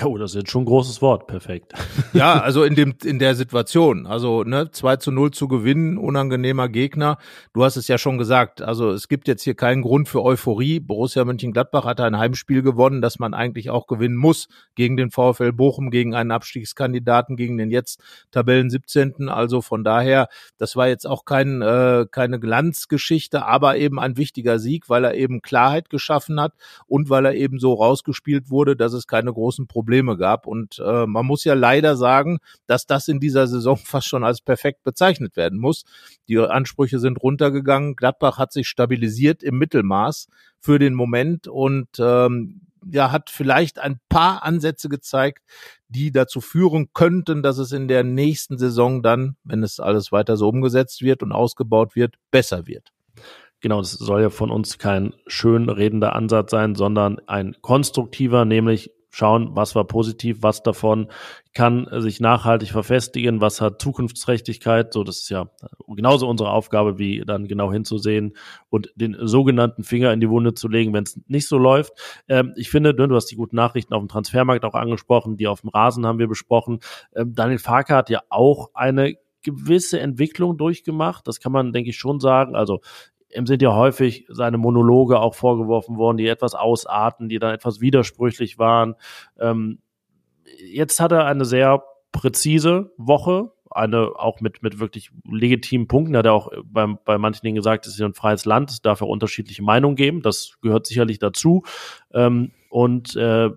Oh, 0.10 0.16
das 0.16 0.32
ist 0.32 0.36
jetzt 0.36 0.50
schon 0.50 0.62
ein 0.62 0.66
großes 0.66 1.02
Wort, 1.02 1.26
perfekt. 1.26 1.72
Ja, 2.12 2.40
also 2.40 2.64
in 2.64 2.74
dem, 2.74 2.94
in 3.04 3.20
der 3.20 3.36
Situation, 3.36 4.04
also, 4.04 4.42
ne, 4.42 4.70
2 4.72 4.96
zu 4.96 5.12
0 5.12 5.30
zu 5.30 5.46
gewinnen, 5.46 5.96
unangenehmer 5.96 6.68
Gegner. 6.68 7.18
Du 7.52 7.62
hast 7.62 7.76
es 7.76 7.86
ja 7.86 7.98
schon 7.98 8.18
gesagt, 8.18 8.62
also 8.62 8.90
es 8.90 9.06
gibt 9.06 9.28
jetzt 9.28 9.44
hier 9.44 9.54
keinen 9.54 9.82
Grund 9.82 10.08
für 10.08 10.24
Euphorie. 10.24 10.80
Borussia 10.80 11.24
Mönchengladbach 11.24 11.84
hat 11.84 12.00
ein 12.00 12.18
Heimspiel 12.18 12.62
gewonnen, 12.62 13.00
das 13.00 13.20
man 13.20 13.32
eigentlich 13.32 13.70
auch 13.70 13.86
gewinnen 13.86 14.16
muss 14.16 14.48
gegen 14.74 14.96
den 14.96 15.12
VfL 15.12 15.52
Bochum, 15.52 15.90
gegen 15.90 16.16
einen 16.16 16.32
Abstiegskandidaten, 16.32 17.36
gegen 17.36 17.58
den 17.58 17.70
jetzt 17.70 18.02
Tabellen 18.32 18.70
17. 18.70 19.28
Also 19.28 19.62
von 19.62 19.84
daher, 19.84 20.26
das 20.58 20.74
war 20.74 20.88
jetzt 20.88 21.06
auch 21.06 21.24
kein, 21.24 21.62
äh, 21.62 22.06
keine 22.10 22.40
Glanzgeschichte, 22.40 23.46
aber 23.46 23.76
eben 23.76 24.00
ein 24.00 24.16
wichtiger 24.16 24.58
Sieg, 24.58 24.88
weil 24.88 25.04
er 25.04 25.14
eben 25.14 25.42
Klarheit 25.42 25.90
geschaffen 25.90 26.40
hat 26.40 26.54
und 26.88 27.08
weil 27.08 27.24
er 27.24 27.34
eben 27.34 27.60
so 27.60 27.74
rausgespielt 27.74 28.50
wurde, 28.50 28.74
dass 28.74 28.94
es 28.94 29.06
keine 29.06 29.32
großen 29.32 29.68
Probleme 29.68 29.89
Probleme 29.90 30.16
gab. 30.16 30.46
Und 30.46 30.78
äh, 30.78 31.04
man 31.06 31.26
muss 31.26 31.42
ja 31.42 31.54
leider 31.54 31.96
sagen, 31.96 32.38
dass 32.68 32.86
das 32.86 33.08
in 33.08 33.18
dieser 33.18 33.48
Saison 33.48 33.76
fast 33.84 34.06
schon 34.06 34.22
als 34.22 34.40
perfekt 34.40 34.84
bezeichnet 34.84 35.36
werden 35.36 35.58
muss. 35.58 35.84
Die 36.28 36.38
Ansprüche 36.38 37.00
sind 37.00 37.20
runtergegangen. 37.20 37.96
Gladbach 37.96 38.38
hat 38.38 38.52
sich 38.52 38.68
stabilisiert 38.68 39.42
im 39.42 39.58
Mittelmaß 39.58 40.28
für 40.60 40.78
den 40.78 40.94
Moment 40.94 41.48
und 41.48 41.88
ähm, 41.98 42.60
ja, 42.88 43.10
hat 43.10 43.30
vielleicht 43.30 43.80
ein 43.80 43.98
paar 44.08 44.44
Ansätze 44.44 44.88
gezeigt, 44.88 45.42
die 45.88 46.12
dazu 46.12 46.40
führen 46.40 46.90
könnten, 46.94 47.42
dass 47.42 47.58
es 47.58 47.72
in 47.72 47.88
der 47.88 48.04
nächsten 48.04 48.58
Saison 48.58 49.02
dann, 49.02 49.36
wenn 49.42 49.64
es 49.64 49.80
alles 49.80 50.12
weiter 50.12 50.36
so 50.36 50.48
umgesetzt 50.48 51.02
wird 51.02 51.24
und 51.24 51.32
ausgebaut 51.32 51.96
wird, 51.96 52.14
besser 52.30 52.68
wird. 52.68 52.92
Genau, 53.60 53.80
das 53.80 53.90
soll 53.90 54.22
ja 54.22 54.30
von 54.30 54.50
uns 54.50 54.78
kein 54.78 55.14
schön 55.26 55.68
redender 55.68 56.14
Ansatz 56.14 56.52
sein, 56.52 56.76
sondern 56.76 57.18
ein 57.26 57.56
konstruktiver, 57.60 58.44
nämlich 58.44 58.92
schauen, 59.10 59.50
was 59.54 59.74
war 59.74 59.84
positiv, 59.86 60.38
was 60.42 60.62
davon 60.62 61.08
kann 61.52 61.88
sich 61.98 62.20
nachhaltig 62.20 62.70
verfestigen, 62.70 63.40
was 63.40 63.60
hat 63.60 63.82
Zukunftsträchtigkeit. 63.82 64.92
So, 64.92 65.02
das 65.02 65.18
ist 65.18 65.30
ja 65.30 65.50
genauso 65.88 66.28
unsere 66.28 66.50
Aufgabe, 66.50 66.98
wie 66.98 67.22
dann 67.26 67.48
genau 67.48 67.72
hinzusehen 67.72 68.36
und 68.68 68.92
den 68.94 69.16
sogenannten 69.20 69.82
Finger 69.82 70.12
in 70.12 70.20
die 70.20 70.30
Wunde 70.30 70.54
zu 70.54 70.68
legen, 70.68 70.92
wenn 70.94 71.02
es 71.02 71.20
nicht 71.26 71.48
so 71.48 71.58
läuft. 71.58 71.92
Ähm, 72.28 72.54
ich 72.56 72.70
finde, 72.70 72.94
du 72.94 73.14
hast 73.14 73.26
die 73.26 73.36
guten 73.36 73.56
Nachrichten 73.56 73.94
auf 73.94 74.00
dem 74.00 74.08
Transfermarkt 74.08 74.64
auch 74.64 74.74
angesprochen, 74.74 75.36
die 75.36 75.48
auf 75.48 75.62
dem 75.62 75.70
Rasen 75.70 76.06
haben 76.06 76.18
wir 76.20 76.28
besprochen. 76.28 76.78
Ähm, 77.14 77.34
Daniel 77.34 77.58
Farker 77.58 77.96
hat 77.96 78.10
ja 78.10 78.20
auch 78.28 78.70
eine 78.74 79.16
gewisse 79.42 79.98
Entwicklung 80.00 80.56
durchgemacht. 80.56 81.26
Das 81.26 81.40
kann 81.40 81.52
man, 81.52 81.72
denke 81.72 81.90
ich, 81.90 81.98
schon 81.98 82.20
sagen. 82.20 82.54
Also 82.54 82.80
ihm 83.34 83.46
sind 83.46 83.62
ja 83.62 83.74
häufig 83.74 84.26
seine 84.28 84.58
Monologe 84.58 85.18
auch 85.18 85.34
vorgeworfen 85.34 85.96
worden, 85.96 86.16
die 86.16 86.26
etwas 86.26 86.54
ausarten, 86.54 87.28
die 87.28 87.38
dann 87.38 87.54
etwas 87.54 87.80
widersprüchlich 87.80 88.58
waren. 88.58 88.94
Ähm, 89.38 89.78
jetzt 90.58 91.00
hat 91.00 91.12
er 91.12 91.26
eine 91.26 91.44
sehr 91.44 91.82
präzise 92.12 92.92
Woche, 92.96 93.52
eine 93.70 94.10
auch 94.16 94.40
mit, 94.40 94.62
mit 94.62 94.80
wirklich 94.80 95.10
legitimen 95.24 95.86
Punkten. 95.86 96.16
Hat 96.16 96.26
er 96.26 96.32
auch 96.32 96.50
bei, 96.64 96.86
bei 96.86 97.18
manchen 97.18 97.42
Dingen 97.42 97.56
gesagt, 97.56 97.86
es 97.86 97.94
ist 97.94 98.00
ein 98.00 98.14
freies 98.14 98.44
Land, 98.44 98.70
es 98.70 98.82
darf 98.82 99.02
auch 99.02 99.08
unterschiedliche 99.08 99.62
Meinungen 99.62 99.96
geben. 99.96 100.22
Das 100.22 100.58
gehört 100.60 100.86
sicherlich 100.86 101.18
dazu. 101.18 101.62
Ähm, 102.12 102.50
und 102.68 103.14
äh, 103.16 103.50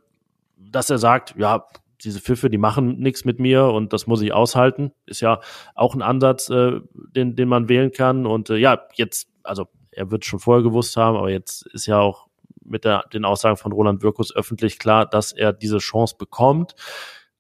dass 0.58 0.90
er 0.90 0.98
sagt, 0.98 1.36
ja, 1.38 1.66
diese 2.04 2.20
Pfiffe, 2.20 2.50
die 2.50 2.58
machen 2.58 3.00
nichts 3.00 3.26
mit 3.26 3.40
mir 3.40 3.66
und 3.66 3.94
das 3.94 4.08
muss 4.08 4.22
ich 4.22 4.34
aushalten, 4.34 4.92
ist 5.06 5.22
ja 5.22 5.40
auch 5.74 5.96
ein 5.96 6.02
Ansatz, 6.02 6.50
äh, 6.50 6.82
den, 7.16 7.36
den 7.36 7.48
man 7.48 7.70
wählen 7.70 7.92
kann. 7.92 8.26
Und 8.26 8.50
äh, 8.50 8.58
ja, 8.58 8.82
jetzt, 8.96 9.30
also 9.44 9.68
er 9.92 10.12
wird 10.12 10.26
schon 10.26 10.40
vorher 10.40 10.64
gewusst 10.64 10.98
haben, 10.98 11.18
aber 11.18 11.30
jetzt 11.30 11.66
ist 11.68 11.86
ja 11.86 12.00
auch 12.00 12.28
mit 12.64 12.86
der, 12.86 13.04
den 13.14 13.26
Aussagen 13.26 13.58
von 13.58 13.72
Roland 13.72 14.02
Wirkus 14.04 14.36
öffentlich 14.36 14.80
klar, 14.80 15.06
dass 15.06 15.32
er 15.32 15.54
diese 15.54 15.80
Chance 15.80 16.16
bekommt, 16.18 16.76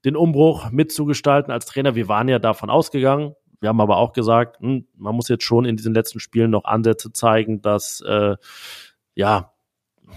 den 0.06 0.16
Umbruch 0.16 0.70
mitzugestalten 0.70 1.52
als 1.52 1.66
Trainer. 1.66 1.96
Wir 1.96 2.08
waren 2.08 2.28
ja 2.28 2.40
davon 2.40 2.70
ausgegangen. 2.70 3.36
Wir 3.62 3.70
haben 3.70 3.80
aber 3.80 3.98
auch 3.98 4.12
gesagt, 4.12 4.60
hm, 4.60 4.88
man 4.98 5.16
muss 5.16 5.30
jetzt 5.30 5.46
schon 5.46 5.66
in 5.66 5.78
diesen 5.78 5.94
letzten 5.94 6.20
Spielen 6.20 6.52
noch 6.52 6.66
Ansätze 6.66 7.14
zeigen, 7.14 7.62
dass 7.62 8.02
äh, 8.02 8.36
ja 9.16 9.54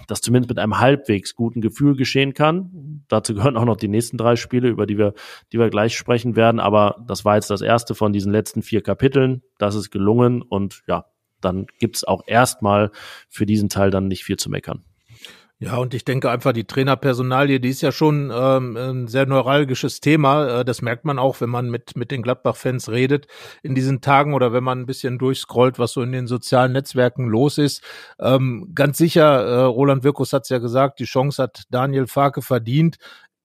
das 0.07 0.21
zumindest 0.21 0.49
mit 0.49 0.59
einem 0.59 0.79
halbwegs 0.79 1.33
guten 1.33 1.61
Gefühl 1.61 1.95
geschehen 1.95 2.33
kann. 2.33 3.03
Dazu 3.07 3.33
gehören 3.33 3.57
auch 3.57 3.65
noch 3.65 3.77
die 3.77 3.87
nächsten 3.87 4.17
drei 4.17 4.35
Spiele, 4.35 4.67
über 4.67 4.85
die 4.85 4.97
wir, 4.97 5.13
die 5.51 5.59
wir 5.59 5.69
gleich 5.69 5.97
sprechen 5.97 6.35
werden. 6.35 6.59
Aber 6.59 7.03
das 7.07 7.25
war 7.25 7.35
jetzt 7.35 7.49
das 7.49 7.61
erste 7.61 7.95
von 7.95 8.13
diesen 8.13 8.31
letzten 8.31 8.61
vier 8.61 8.81
Kapiteln. 8.81 9.41
Das 9.57 9.75
ist 9.75 9.89
gelungen 9.89 10.41
und 10.41 10.83
ja, 10.87 11.05
dann 11.41 11.67
gibt's 11.79 12.03
auch 12.03 12.23
erstmal 12.27 12.91
für 13.29 13.45
diesen 13.45 13.69
Teil 13.69 13.91
dann 13.91 14.07
nicht 14.07 14.23
viel 14.23 14.37
zu 14.37 14.49
meckern. 14.49 14.83
Ja, 15.59 15.77
und 15.77 15.95
ich 15.95 16.05
denke 16.05 16.29
einfach, 16.29 16.53
die 16.53 16.65
Trainerpersonalie, 16.65 17.59
die 17.59 17.69
ist 17.69 17.81
ja 17.81 17.91
schon 17.91 18.31
ähm, 18.31 18.77
ein 18.77 19.07
sehr 19.07 19.25
neuralgisches 19.25 20.01
Thema. 20.01 20.59
Äh, 20.59 20.65
das 20.65 20.83
merkt 20.83 21.03
man 21.03 21.17
auch, 21.17 21.41
wenn 21.41 21.49
man 21.49 21.71
mit, 21.71 21.95
mit 21.95 22.11
den 22.11 22.21
Gladbach-Fans 22.21 22.89
redet 22.89 23.25
in 23.63 23.73
diesen 23.73 23.99
Tagen 23.99 24.35
oder 24.35 24.53
wenn 24.53 24.63
man 24.63 24.81
ein 24.81 24.85
bisschen 24.85 25.17
durchscrollt, 25.17 25.79
was 25.79 25.93
so 25.93 26.03
in 26.03 26.11
den 26.11 26.27
sozialen 26.27 26.73
Netzwerken 26.73 27.25
los 27.25 27.57
ist. 27.57 27.81
Ähm, 28.19 28.71
ganz 28.75 28.99
sicher, 28.99 29.45
äh, 29.47 29.61
Roland 29.63 30.03
Wirkus 30.03 30.31
hat 30.31 30.43
es 30.43 30.49
ja 30.49 30.59
gesagt, 30.59 30.99
die 30.99 31.05
Chance 31.05 31.41
hat 31.41 31.63
Daniel 31.71 32.05
Farke 32.05 32.43
verdient 32.43 32.97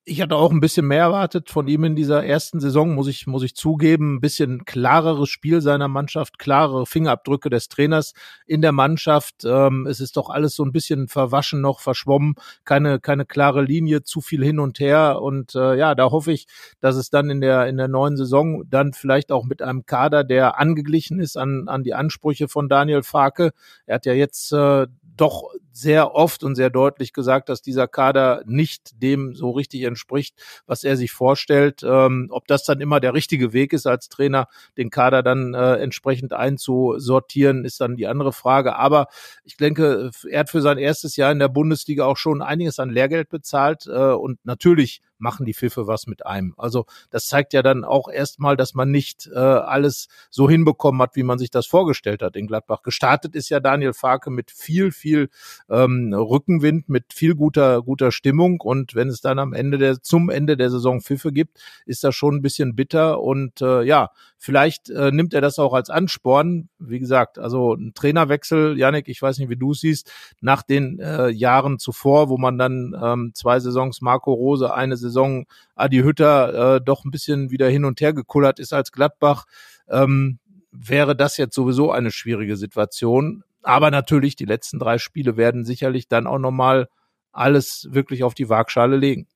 ich 0.04 0.20
hatte 0.20 0.34
auch 0.34 0.50
ein 0.50 0.60
bisschen 0.60 0.86
mehr 0.88 1.02
erwartet 1.02 1.48
von 1.48 1.68
ihm 1.68 1.84
in 1.84 1.94
dieser 1.94 2.24
ersten 2.24 2.58
Saison, 2.58 2.94
muss 2.94 3.06
ich, 3.06 3.28
muss 3.28 3.44
ich 3.44 3.54
zugeben. 3.54 4.16
Ein 4.16 4.20
bisschen 4.20 4.64
klareres 4.64 5.28
Spiel 5.28 5.60
seiner 5.60 5.86
Mannschaft, 5.86 6.40
klarere 6.40 6.86
Fingerabdrücke 6.86 7.50
des 7.50 7.68
Trainers 7.68 8.12
in 8.44 8.62
der 8.62 8.72
Mannschaft. 8.72 9.44
Ähm, 9.44 9.86
es 9.86 10.00
ist 10.00 10.16
doch 10.16 10.28
alles 10.28 10.56
so 10.56 10.64
ein 10.64 10.72
bisschen 10.72 11.06
verwaschen 11.06 11.60
noch, 11.60 11.78
verschwommen, 11.78 12.34
keine, 12.64 12.98
keine 12.98 13.26
klare 13.26 13.62
Linie, 13.62 14.02
zu 14.02 14.20
viel 14.20 14.44
hin 14.44 14.58
und 14.58 14.80
her. 14.80 15.22
Und 15.22 15.54
äh, 15.54 15.76
ja, 15.76 15.94
da 15.94 16.10
hoffe 16.10 16.32
ich, 16.32 16.46
dass 16.80 16.96
es 16.96 17.10
dann 17.10 17.30
in 17.30 17.40
der, 17.40 17.68
in 17.68 17.76
der 17.76 17.88
neuen 17.88 18.16
Saison 18.16 18.64
dann 18.68 18.94
vielleicht 18.94 19.30
auch 19.30 19.44
mit 19.44 19.62
einem 19.62 19.86
Kader, 19.86 20.24
der 20.24 20.58
angeglichen 20.58 21.20
ist 21.20 21.36
an, 21.36 21.68
an 21.68 21.84
die 21.84 21.94
Ansprüche 21.94 22.48
von 22.48 22.68
Daniel 22.68 23.04
Farke. 23.04 23.52
Er 23.86 23.96
hat 23.96 24.06
ja 24.06 24.14
jetzt 24.14 24.52
äh, 24.52 24.88
doch 25.16 25.44
sehr 25.72 26.14
oft 26.14 26.44
und 26.44 26.54
sehr 26.54 26.70
deutlich 26.70 27.12
gesagt, 27.12 27.48
dass 27.48 27.62
dieser 27.62 27.88
Kader 27.88 28.42
nicht 28.46 29.02
dem 29.02 29.34
so 29.34 29.50
richtig 29.50 29.82
entspricht, 29.82 30.36
was 30.66 30.84
er 30.84 30.96
sich 30.96 31.12
vorstellt. 31.12 31.82
Ähm, 31.82 32.28
ob 32.30 32.46
das 32.46 32.64
dann 32.64 32.80
immer 32.80 33.00
der 33.00 33.14
richtige 33.14 33.52
Weg 33.52 33.72
ist 33.72 33.86
als 33.86 34.08
Trainer, 34.08 34.48
den 34.76 34.90
Kader 34.90 35.22
dann 35.22 35.54
äh, 35.54 35.76
entsprechend 35.76 36.32
einzusortieren, 36.32 37.64
ist 37.64 37.80
dann 37.80 37.96
die 37.96 38.06
andere 38.06 38.32
Frage. 38.32 38.76
Aber 38.76 39.06
ich 39.44 39.56
denke, 39.56 40.10
er 40.28 40.40
hat 40.40 40.50
für 40.50 40.60
sein 40.60 40.78
erstes 40.78 41.16
Jahr 41.16 41.32
in 41.32 41.38
der 41.38 41.48
Bundesliga 41.48 42.04
auch 42.04 42.16
schon 42.16 42.42
einiges 42.42 42.78
an 42.78 42.90
Lehrgeld 42.90 43.28
bezahlt 43.30 43.86
äh, 43.86 44.12
und 44.12 44.44
natürlich 44.44 45.00
machen 45.22 45.46
die 45.46 45.54
Pfiffe 45.54 45.86
was 45.86 46.06
mit 46.06 46.26
einem. 46.26 46.54
Also 46.58 46.84
das 47.10 47.28
zeigt 47.28 47.54
ja 47.54 47.62
dann 47.62 47.84
auch 47.84 48.08
erstmal, 48.08 48.56
dass 48.56 48.74
man 48.74 48.90
nicht 48.90 49.30
äh, 49.32 49.38
alles 49.38 50.08
so 50.30 50.50
hinbekommen 50.50 51.00
hat, 51.00 51.16
wie 51.16 51.22
man 51.22 51.38
sich 51.38 51.50
das 51.50 51.66
vorgestellt 51.66 52.22
hat 52.22 52.36
in 52.36 52.46
Gladbach. 52.46 52.82
Gestartet 52.82 53.34
ist 53.34 53.48
ja 53.48 53.60
Daniel 53.60 53.94
Farke 53.94 54.30
mit 54.30 54.50
viel, 54.50 54.90
viel 54.90 55.30
ähm, 55.72 56.12
Rückenwind, 56.12 56.88
mit 56.88 57.12
viel 57.14 57.34
guter, 57.34 57.82
guter 57.82 58.12
Stimmung. 58.12 58.60
Und 58.60 58.94
wenn 58.94 59.08
es 59.08 59.20
dann 59.20 59.38
am 59.38 59.52
Ende 59.52 59.78
der, 59.78 60.02
zum 60.02 60.28
Ende 60.28 60.56
der 60.56 60.70
Saison 60.70 61.00
Pfiffe 61.00 61.32
gibt, 61.32 61.58
ist 61.86 62.04
das 62.04 62.14
schon 62.14 62.36
ein 62.36 62.42
bisschen 62.42 62.76
bitter. 62.76 63.20
Und 63.20 63.60
äh, 63.62 63.82
ja, 63.82 64.10
vielleicht 64.36 64.90
äh, 64.90 65.10
nimmt 65.12 65.34
er 65.34 65.40
das 65.40 65.58
auch 65.58 65.72
als 65.72 65.88
Ansporn. 65.88 66.68
Wie 66.78 66.98
gesagt, 66.98 67.38
also 67.38 67.74
ein 67.74 67.94
Trainerwechsel, 67.94 68.78
Janik, 68.78 69.08
ich 69.08 69.22
weiß 69.22 69.38
nicht, 69.38 69.48
wie 69.48 69.56
du 69.56 69.72
siehst, 69.72 70.12
nach 70.40 70.62
den 70.62 70.98
äh, 70.98 71.28
Jahren 71.28 71.78
zuvor, 71.78 72.28
wo 72.28 72.36
man 72.36 72.58
dann 72.58 72.94
ähm, 73.00 73.30
zwei 73.34 73.60
Saisons 73.60 74.02
Marco 74.02 74.32
Rose, 74.32 74.74
eine 74.74 74.96
Saison 74.96 75.22
Saison 75.22 75.46
Adi 75.74 75.98
Hütter 75.98 76.76
äh, 76.76 76.80
doch 76.80 77.04
ein 77.04 77.10
bisschen 77.10 77.50
wieder 77.50 77.68
hin 77.68 77.84
und 77.84 78.00
her 78.00 78.12
gekullert 78.12 78.58
ist 78.58 78.72
als 78.72 78.92
Gladbach, 78.92 79.44
ähm, 79.88 80.38
wäre 80.70 81.14
das 81.14 81.36
jetzt 81.36 81.54
sowieso 81.54 81.90
eine 81.90 82.10
schwierige 82.10 82.56
Situation. 82.56 83.44
Aber 83.62 83.90
natürlich, 83.90 84.36
die 84.36 84.44
letzten 84.44 84.78
drei 84.78 84.98
Spiele 84.98 85.36
werden 85.36 85.64
sicherlich 85.64 86.08
dann 86.08 86.26
auch 86.26 86.38
nochmal 86.38 86.88
alles 87.32 87.88
wirklich 87.90 88.24
auf 88.24 88.34
die 88.34 88.48
Waagschale 88.48 88.96
legen. 88.96 89.26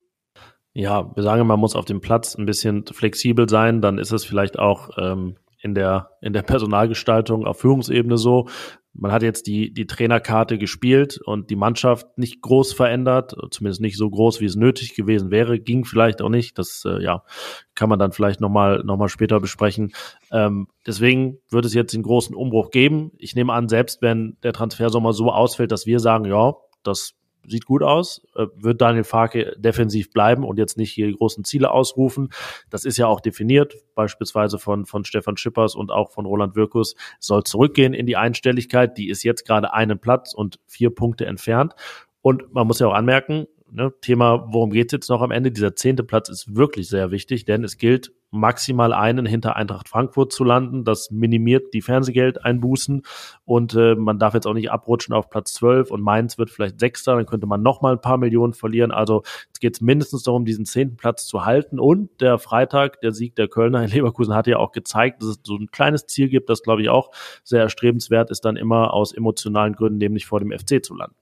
Ja, 0.72 1.14
wir 1.14 1.22
sagen, 1.22 1.46
man 1.46 1.60
muss 1.60 1.74
auf 1.74 1.86
dem 1.86 2.00
Platz 2.00 2.36
ein 2.36 2.44
bisschen 2.44 2.84
flexibel 2.84 3.48
sein, 3.48 3.80
dann 3.80 3.98
ist 3.98 4.12
es 4.12 4.24
vielleicht 4.24 4.58
auch 4.58 4.90
ähm, 4.98 5.36
in 5.58 5.74
der, 5.74 6.10
in 6.20 6.34
der 6.34 6.42
Personalgestaltung 6.42 7.46
auf 7.46 7.60
Führungsebene 7.60 8.18
so 8.18 8.48
man 8.98 9.12
hat 9.12 9.22
jetzt 9.22 9.46
die, 9.46 9.72
die 9.72 9.86
Trainerkarte 9.86 10.58
gespielt 10.58 11.18
und 11.24 11.50
die 11.50 11.56
Mannschaft 11.56 12.18
nicht 12.18 12.40
groß 12.40 12.72
verändert, 12.72 13.34
zumindest 13.50 13.80
nicht 13.80 13.96
so 13.96 14.08
groß, 14.08 14.40
wie 14.40 14.46
es 14.46 14.56
nötig 14.56 14.94
gewesen 14.94 15.30
wäre, 15.30 15.58
ging 15.58 15.84
vielleicht 15.84 16.22
auch 16.22 16.28
nicht. 16.28 16.58
Das 16.58 16.84
äh, 16.86 17.02
ja, 17.02 17.24
kann 17.74 17.88
man 17.88 17.98
dann 17.98 18.12
vielleicht 18.12 18.40
nochmal 18.40 18.82
noch 18.84 18.96
mal 18.96 19.08
später 19.08 19.40
besprechen. 19.40 19.92
Ähm, 20.30 20.68
deswegen 20.86 21.38
wird 21.50 21.64
es 21.64 21.74
jetzt 21.74 21.92
den 21.92 22.02
großen 22.02 22.34
Umbruch 22.34 22.70
geben. 22.70 23.12
Ich 23.18 23.34
nehme 23.34 23.52
an, 23.52 23.68
selbst 23.68 24.02
wenn 24.02 24.36
der 24.42 24.52
Transfersommer 24.52 25.12
so 25.12 25.30
ausfällt, 25.30 25.72
dass 25.72 25.86
wir 25.86 26.00
sagen, 26.00 26.24
ja, 26.24 26.54
das 26.82 27.15
sieht 27.48 27.66
gut 27.66 27.82
aus. 27.82 28.26
Äh, 28.34 28.46
wird 28.56 28.80
Daniel 28.80 29.04
Farke 29.04 29.54
defensiv 29.58 30.10
bleiben 30.10 30.44
und 30.44 30.58
jetzt 30.58 30.76
nicht 30.76 30.92
hier 30.92 31.12
großen 31.12 31.44
Ziele 31.44 31.70
ausrufen. 31.70 32.30
Das 32.70 32.84
ist 32.84 32.96
ja 32.96 33.06
auch 33.06 33.20
definiert, 33.20 33.74
beispielsweise 33.94 34.58
von, 34.58 34.86
von 34.86 35.04
Stefan 35.04 35.36
Schippers 35.36 35.74
und 35.74 35.90
auch 35.90 36.10
von 36.10 36.26
Roland 36.26 36.56
Wirkus. 36.56 36.94
Soll 37.20 37.44
zurückgehen 37.44 37.94
in 37.94 38.06
die 38.06 38.16
Einstelligkeit. 38.16 38.96
Die 38.98 39.08
ist 39.08 39.22
jetzt 39.22 39.46
gerade 39.46 39.72
einen 39.72 39.98
Platz 39.98 40.34
und 40.34 40.58
vier 40.66 40.90
Punkte 40.90 41.26
entfernt. 41.26 41.74
Und 42.22 42.52
man 42.52 42.66
muss 42.66 42.80
ja 42.80 42.88
auch 42.88 42.94
anmerken, 42.94 43.46
ne, 43.76 43.92
Thema, 44.00 44.46
worum 44.48 44.70
geht's 44.70 44.92
jetzt 44.92 45.10
noch 45.10 45.20
am 45.20 45.30
Ende? 45.30 45.52
Dieser 45.52 45.76
zehnte 45.76 46.02
Platz 46.02 46.28
ist 46.28 46.56
wirklich 46.56 46.88
sehr 46.88 47.10
wichtig, 47.10 47.44
denn 47.44 47.62
es 47.62 47.76
gilt, 47.76 48.12
maximal 48.30 48.92
einen 48.92 49.24
hinter 49.24 49.54
Eintracht 49.54 49.88
Frankfurt 49.88 50.32
zu 50.32 50.44
landen. 50.44 50.84
Das 50.84 51.10
minimiert 51.10 51.72
die 51.74 51.82
Fernsehgeldeinbußen 51.82 53.02
und 53.44 53.74
äh, 53.74 53.94
man 53.94 54.18
darf 54.18 54.34
jetzt 54.34 54.46
auch 54.46 54.54
nicht 54.54 54.70
abrutschen 54.70 55.14
auf 55.14 55.30
Platz 55.30 55.54
12 55.54 55.90
und 55.90 56.02
Mainz 56.02 56.36
wird 56.36 56.50
vielleicht 56.50 56.80
Sechster, 56.80 57.14
dann 57.14 57.26
könnte 57.26 57.46
man 57.46 57.62
noch 57.62 57.82
mal 57.82 57.92
ein 57.92 58.00
paar 58.00 58.18
Millionen 58.18 58.52
verlieren. 58.52 58.90
Also 58.90 59.22
es 59.52 59.60
geht 59.60 59.80
mindestens 59.80 60.22
darum, 60.24 60.44
diesen 60.44 60.64
zehnten 60.64 60.96
Platz 60.96 61.26
zu 61.26 61.44
halten 61.44 61.78
und 61.78 62.20
der 62.20 62.38
Freitag, 62.38 63.00
der 63.02 63.12
Sieg 63.12 63.36
der 63.36 63.48
Kölner 63.48 63.84
in 63.84 63.90
Leverkusen 63.90 64.34
hat 64.34 64.46
ja 64.46 64.56
auch 64.56 64.72
gezeigt, 64.72 65.22
dass 65.22 65.28
es 65.28 65.40
so 65.44 65.54
ein 65.56 65.70
kleines 65.70 66.06
Ziel 66.06 66.28
gibt, 66.28 66.48
das 66.48 66.62
glaube 66.62 66.82
ich 66.82 66.88
auch 66.88 67.10
sehr 67.44 67.62
erstrebenswert 67.62 68.30
ist, 68.30 68.44
dann 68.44 68.56
immer 68.56 68.92
aus 68.92 69.12
emotionalen 69.12 69.74
Gründen 69.74 69.98
nämlich 69.98 70.26
vor 70.26 70.40
dem 70.40 70.50
FC 70.50 70.84
zu 70.84 70.94
landen. 70.94 71.16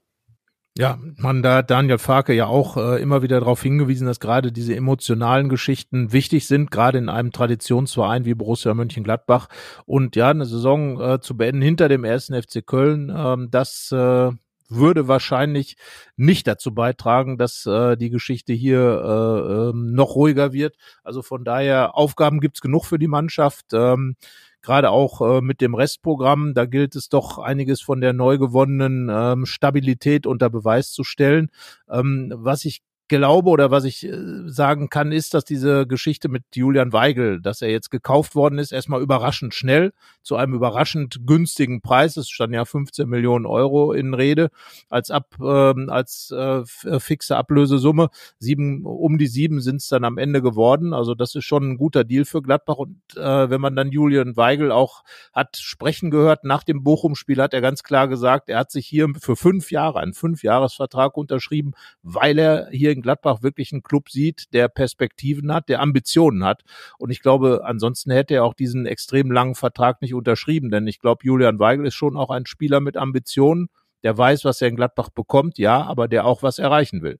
Ja, 0.76 0.98
man 1.18 1.40
da 1.44 1.62
Daniel 1.62 1.98
Farke 1.98 2.32
ja 2.34 2.46
auch 2.46 2.76
äh, 2.76 3.00
immer 3.00 3.22
wieder 3.22 3.38
darauf 3.38 3.62
hingewiesen, 3.62 4.08
dass 4.08 4.18
gerade 4.18 4.50
diese 4.50 4.74
emotionalen 4.74 5.48
Geschichten 5.48 6.12
wichtig 6.12 6.48
sind, 6.48 6.72
gerade 6.72 6.98
in 6.98 7.08
einem 7.08 7.30
Traditionsverein 7.30 8.24
wie 8.24 8.34
Borussia 8.34 8.74
Mönchengladbach. 8.74 9.48
Und 9.86 10.16
ja, 10.16 10.30
eine 10.30 10.46
Saison 10.46 11.00
äh, 11.00 11.20
zu 11.20 11.36
beenden 11.36 11.62
hinter 11.62 11.88
dem 11.88 12.02
ersten 12.02 12.34
FC 12.34 12.66
Köln, 12.66 13.12
ähm, 13.16 13.52
das 13.52 13.92
äh, 13.92 14.32
würde 14.68 15.06
wahrscheinlich 15.06 15.76
nicht 16.16 16.48
dazu 16.48 16.74
beitragen, 16.74 17.38
dass 17.38 17.66
äh, 17.66 17.96
die 17.96 18.10
Geschichte 18.10 18.52
hier 18.52 18.80
äh, 18.80 19.68
äh, 19.68 19.72
noch 19.74 20.16
ruhiger 20.16 20.52
wird. 20.52 20.76
Also 21.04 21.22
von 21.22 21.44
daher, 21.44 21.96
Aufgaben 21.96 22.40
gibt's 22.40 22.60
genug 22.60 22.84
für 22.84 22.98
die 22.98 23.06
Mannschaft. 23.06 23.66
Ähm, 23.72 24.16
gerade 24.64 24.90
auch 24.90 25.20
äh, 25.20 25.40
mit 25.40 25.60
dem 25.60 25.74
Restprogramm, 25.74 26.54
da 26.54 26.64
gilt 26.64 26.96
es 26.96 27.08
doch 27.08 27.38
einiges 27.38 27.80
von 27.82 28.00
der 28.00 28.12
neu 28.12 28.38
gewonnenen 28.38 29.08
ähm, 29.12 29.46
Stabilität 29.46 30.26
unter 30.26 30.50
Beweis 30.50 30.90
zu 30.90 31.04
stellen. 31.04 31.50
Ähm, 31.88 32.32
was 32.34 32.64
ich 32.64 32.82
glaube 33.08 33.50
oder 33.50 33.70
was 33.70 33.84
ich 33.84 34.04
äh, 34.04 34.12
sagen 34.46 34.88
kann, 34.88 35.12
ist, 35.12 35.34
dass 35.34 35.44
diese 35.44 35.86
Geschichte 35.86 36.28
mit 36.28 36.44
Julian 36.54 36.92
Weigel, 36.92 37.40
dass 37.40 37.60
er 37.60 37.70
jetzt 37.70 37.90
gekauft 37.90 38.34
worden 38.34 38.58
ist, 38.58 38.72
erstmal 38.72 39.02
überraschend 39.02 39.54
schnell 39.54 39.92
zu 40.22 40.36
einem 40.36 40.54
überraschend 40.54 41.26
günstigen 41.26 41.82
Preis. 41.82 42.16
Es 42.16 42.28
stand 42.28 42.54
ja 42.54 42.64
15 42.64 43.08
Millionen 43.08 43.46
Euro 43.46 43.92
in 43.92 44.14
Rede 44.14 44.50
als 44.88 45.10
ab 45.10 45.34
ähm, 45.40 45.88
als 45.90 46.32
äh, 46.34 46.62
äh, 46.84 47.00
fixe 47.00 47.36
Ablösesumme. 47.36 48.08
Sieben 48.38 48.86
um 48.86 49.18
die 49.18 49.26
sieben 49.26 49.60
sind 49.60 49.76
es 49.76 49.88
dann 49.88 50.04
am 50.04 50.16
Ende 50.16 50.40
geworden. 50.40 50.94
Also 50.94 51.14
das 51.14 51.34
ist 51.34 51.44
schon 51.44 51.72
ein 51.72 51.76
guter 51.76 52.04
Deal 52.04 52.24
für 52.24 52.42
Gladbach. 52.42 52.76
Und 52.76 53.00
äh, 53.16 53.50
wenn 53.50 53.60
man 53.60 53.76
dann 53.76 53.92
Julian 53.92 54.36
Weigel 54.36 54.72
auch 54.72 55.04
hat 55.32 55.56
sprechen 55.56 56.10
gehört 56.10 56.44
nach 56.44 56.64
dem 56.64 56.82
Bochum-Spiel, 56.82 57.40
hat 57.40 57.52
er 57.52 57.60
ganz 57.60 57.82
klar 57.82 58.08
gesagt, 58.08 58.48
er 58.48 58.58
hat 58.58 58.70
sich 58.70 58.86
hier 58.86 59.08
für 59.20 59.36
fünf 59.36 59.70
Jahre 59.70 60.00
einen 60.00 60.14
Fünfjahresvertrag 60.14 61.16
unterschrieben, 61.16 61.72
weil 62.02 62.38
er 62.38 62.68
hier 62.70 62.93
Gladbach 63.02 63.42
wirklich 63.42 63.72
einen 63.72 63.82
Club 63.82 64.10
sieht, 64.10 64.52
der 64.52 64.68
Perspektiven 64.68 65.52
hat, 65.52 65.68
der 65.68 65.80
Ambitionen 65.80 66.44
hat. 66.44 66.62
Und 66.98 67.10
ich 67.10 67.20
glaube, 67.20 67.62
ansonsten 67.64 68.10
hätte 68.10 68.34
er 68.34 68.44
auch 68.44 68.54
diesen 68.54 68.86
extrem 68.86 69.30
langen 69.30 69.54
Vertrag 69.54 70.02
nicht 70.02 70.14
unterschrieben, 70.14 70.70
denn 70.70 70.86
ich 70.86 71.00
glaube, 71.00 71.24
Julian 71.24 71.58
Weigel 71.58 71.86
ist 71.86 71.94
schon 71.94 72.16
auch 72.16 72.30
ein 72.30 72.46
Spieler 72.46 72.80
mit 72.80 72.96
Ambitionen, 72.96 73.68
der 74.02 74.16
weiß, 74.16 74.44
was 74.44 74.60
er 74.60 74.68
in 74.68 74.76
Gladbach 74.76 75.10
bekommt, 75.10 75.58
ja, 75.58 75.82
aber 75.82 76.08
der 76.08 76.26
auch 76.26 76.42
was 76.42 76.58
erreichen 76.58 77.02
will. 77.02 77.18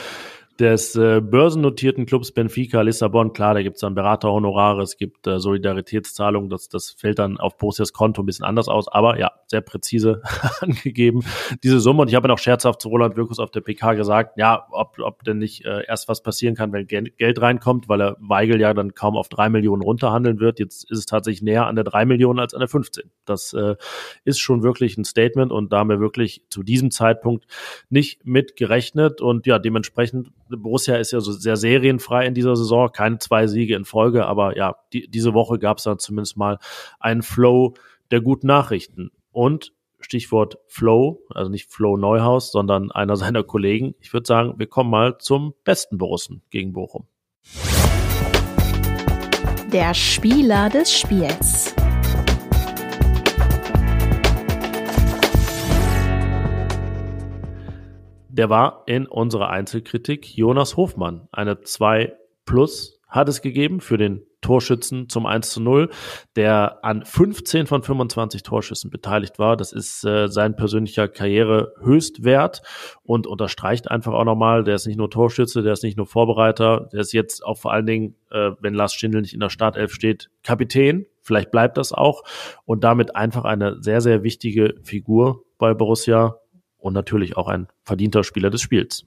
des 0.61 0.95
äh, 0.95 1.21
börsennotierten 1.21 2.05
Clubs 2.05 2.33
Benfica 2.33 2.83
Lissabon. 2.83 3.33
Klar, 3.33 3.55
da 3.55 3.63
gibt 3.63 3.77
es 3.77 3.81
dann 3.81 3.95
Beraterhonorare, 3.95 4.83
es 4.83 4.99
gibt 4.99 5.27
äh, 5.27 5.41
Solidaritätszahlungen, 5.41 6.51
das, 6.51 6.69
das 6.69 6.91
fällt 6.91 7.19
dann 7.19 7.39
auf 7.39 7.57
Borussias 7.57 7.93
Konto 7.93 8.23
ein 8.23 8.27
bisschen 8.27 8.45
anders 8.45 8.69
aus, 8.69 8.87
aber 8.87 9.19
ja, 9.19 9.33
sehr 9.47 9.63
präzise 9.63 10.23
angegeben, 10.61 11.25
diese 11.65 11.81
Summe. 11.81 12.03
Und 12.03 12.09
ich 12.09 12.15
habe 12.15 12.29
noch 12.29 12.39
scherzhaft 12.39 12.83
zu 12.83 12.89
Roland 12.89 13.17
Wirkus 13.17 13.39
auf 13.39 13.51
der 13.51 13.63
PK 13.63 13.95
gesagt, 13.95 14.37
ja, 14.37 14.67
ob, 14.71 14.99
ob 14.99 15.25
denn 15.25 15.39
nicht 15.39 15.65
äh, 15.65 15.85
erst 15.87 16.09
was 16.09 16.23
passieren 16.23 16.55
kann, 16.55 16.73
wenn 16.73 16.87
Geld, 16.87 17.17
Geld 17.17 17.41
reinkommt, 17.41 17.89
weil 17.89 18.03
er 18.03 18.17
Weigel 18.21 18.61
ja 18.61 18.75
dann 18.75 18.95
kaum 18.95 19.17
auf 19.17 19.31
drei 19.31 19.49
Millionen 19.49 19.83
runterhandeln 19.83 20.41
wird. 20.41 20.59
Jetzt 20.59 20.91
ist 20.91 20.99
es 20.99 21.07
tatsächlich 21.07 21.43
näher 21.43 21.67
an 21.67 21.75
der 21.75 21.85
drei 21.85 22.05
Millionen 22.05 22.39
als 22.39 22.53
an 22.53 22.61
der 22.61 22.69
15. 22.69 23.11
Das 23.25 23.55
äh, 23.55 23.77
ist 24.25 24.41
schon 24.41 24.63
wirklich 24.63 24.99
ein 24.99 25.05
Statement 25.05 25.53
und 25.53 25.73
da 25.73 25.79
haben 25.79 25.89
wir 25.89 26.01
wirklich 26.01 26.43
zu 26.51 26.63
diesem 26.63 26.91
Zeitpunkt 26.91 27.47
nicht 27.89 28.27
mit 28.27 28.57
gerechnet 28.57 29.23
und 29.23 29.47
ja, 29.47 29.59
dementsprechend 29.59 30.31
Borussia 30.57 30.97
ist 30.97 31.13
ja 31.13 31.21
so 31.21 31.33
sehr 31.33 31.57
serienfrei 31.57 32.27
in 32.27 32.35
dieser 32.35 32.57
Saison, 32.57 32.91
keine 32.93 33.19
zwei 33.19 33.47
Siege 33.47 33.75
in 33.75 33.85
Folge, 33.85 34.27
aber 34.27 34.57
ja, 34.57 34.77
die, 34.93 35.09
diese 35.09 35.35
Woche 35.35 35.59
gab 35.59 35.79
es 35.79 35.85
dann 35.85 35.99
zumindest 35.99 36.37
mal 36.37 36.59
einen 36.99 37.23
Flow 37.23 37.75
der 38.11 38.21
guten 38.21 38.47
Nachrichten. 38.47 39.11
Und 39.33 39.73
Stichwort 40.01 40.59
Flow, 40.67 41.23
also 41.35 41.51
nicht 41.51 41.71
Flow 41.71 41.97
Neuhaus, 41.97 42.51
sondern 42.53 42.91
einer 42.91 43.17
seiner 43.17 43.43
Kollegen. 43.43 43.95
Ich 44.01 44.13
würde 44.13 44.27
sagen, 44.27 44.55
wir 44.57 44.67
kommen 44.67 44.91
mal 44.91 45.19
zum 45.19 45.55
besten 45.65 45.99
Borussen 45.99 46.43
gegen 46.51 46.73
Bochum. 46.73 47.07
Der 49.73 49.95
Spieler 49.95 50.69
des 50.69 50.93
Spiels. 50.93 51.75
Der 58.41 58.49
war 58.49 58.85
in 58.87 59.07
unserer 59.07 59.51
Einzelkritik 59.51 60.35
Jonas 60.35 60.79
Hofmann. 60.79 61.29
Eine 61.31 61.61
2 61.61 62.15
plus 62.47 62.99
hat 63.07 63.29
es 63.29 63.43
gegeben 63.43 63.83
für 63.83 63.99
den 63.99 64.23
Torschützen 64.41 65.11
zum 65.11 65.27
1 65.27 65.51
zu 65.51 65.61
0, 65.61 65.91
der 66.37 66.83
an 66.83 67.05
15 67.05 67.67
von 67.67 67.83
25 67.83 68.43
Torschüssen 68.43 68.91
beteiligt 68.91 69.39
war. 69.39 69.59
Das 69.59 69.75
ist 69.75 70.07
äh, 70.07 70.29
sein 70.29 70.57
persönlicher 70.57 71.07
Karrierehöchstwert 71.07 72.63
und 73.03 73.27
unterstreicht 73.27 73.91
einfach 73.91 74.15
auch 74.15 74.25
nochmal, 74.25 74.65
der 74.65 74.77
ist 74.77 74.87
nicht 74.87 74.97
nur 74.97 75.11
Torschütze, 75.11 75.61
der 75.61 75.75
ist 75.75 75.83
nicht 75.83 75.99
nur 75.99 76.07
Vorbereiter, 76.07 76.89
der 76.95 77.01
ist 77.01 77.13
jetzt 77.13 77.45
auch 77.45 77.59
vor 77.59 77.75
allen 77.75 77.85
Dingen, 77.85 78.17
äh, 78.31 78.53
wenn 78.61 78.73
Lars 78.73 78.95
Stindl 78.95 79.21
nicht 79.21 79.35
in 79.35 79.41
der 79.41 79.51
Startelf 79.51 79.93
steht, 79.93 80.31
Kapitän. 80.45 81.05
Vielleicht 81.21 81.51
bleibt 81.51 81.77
das 81.77 81.93
auch 81.93 82.23
und 82.65 82.85
damit 82.85 83.15
einfach 83.15 83.45
eine 83.45 83.83
sehr, 83.83 84.01
sehr 84.01 84.23
wichtige 84.23 84.77
Figur 84.83 85.45
bei 85.59 85.75
Borussia 85.75 86.40
und 86.81 86.95
natürlich 86.95 87.37
auch 87.37 87.49
ein 87.49 87.69
verdienter 87.85 88.25
Spieler 88.25 88.51
des 88.51 88.61
Spiels. 88.61 89.05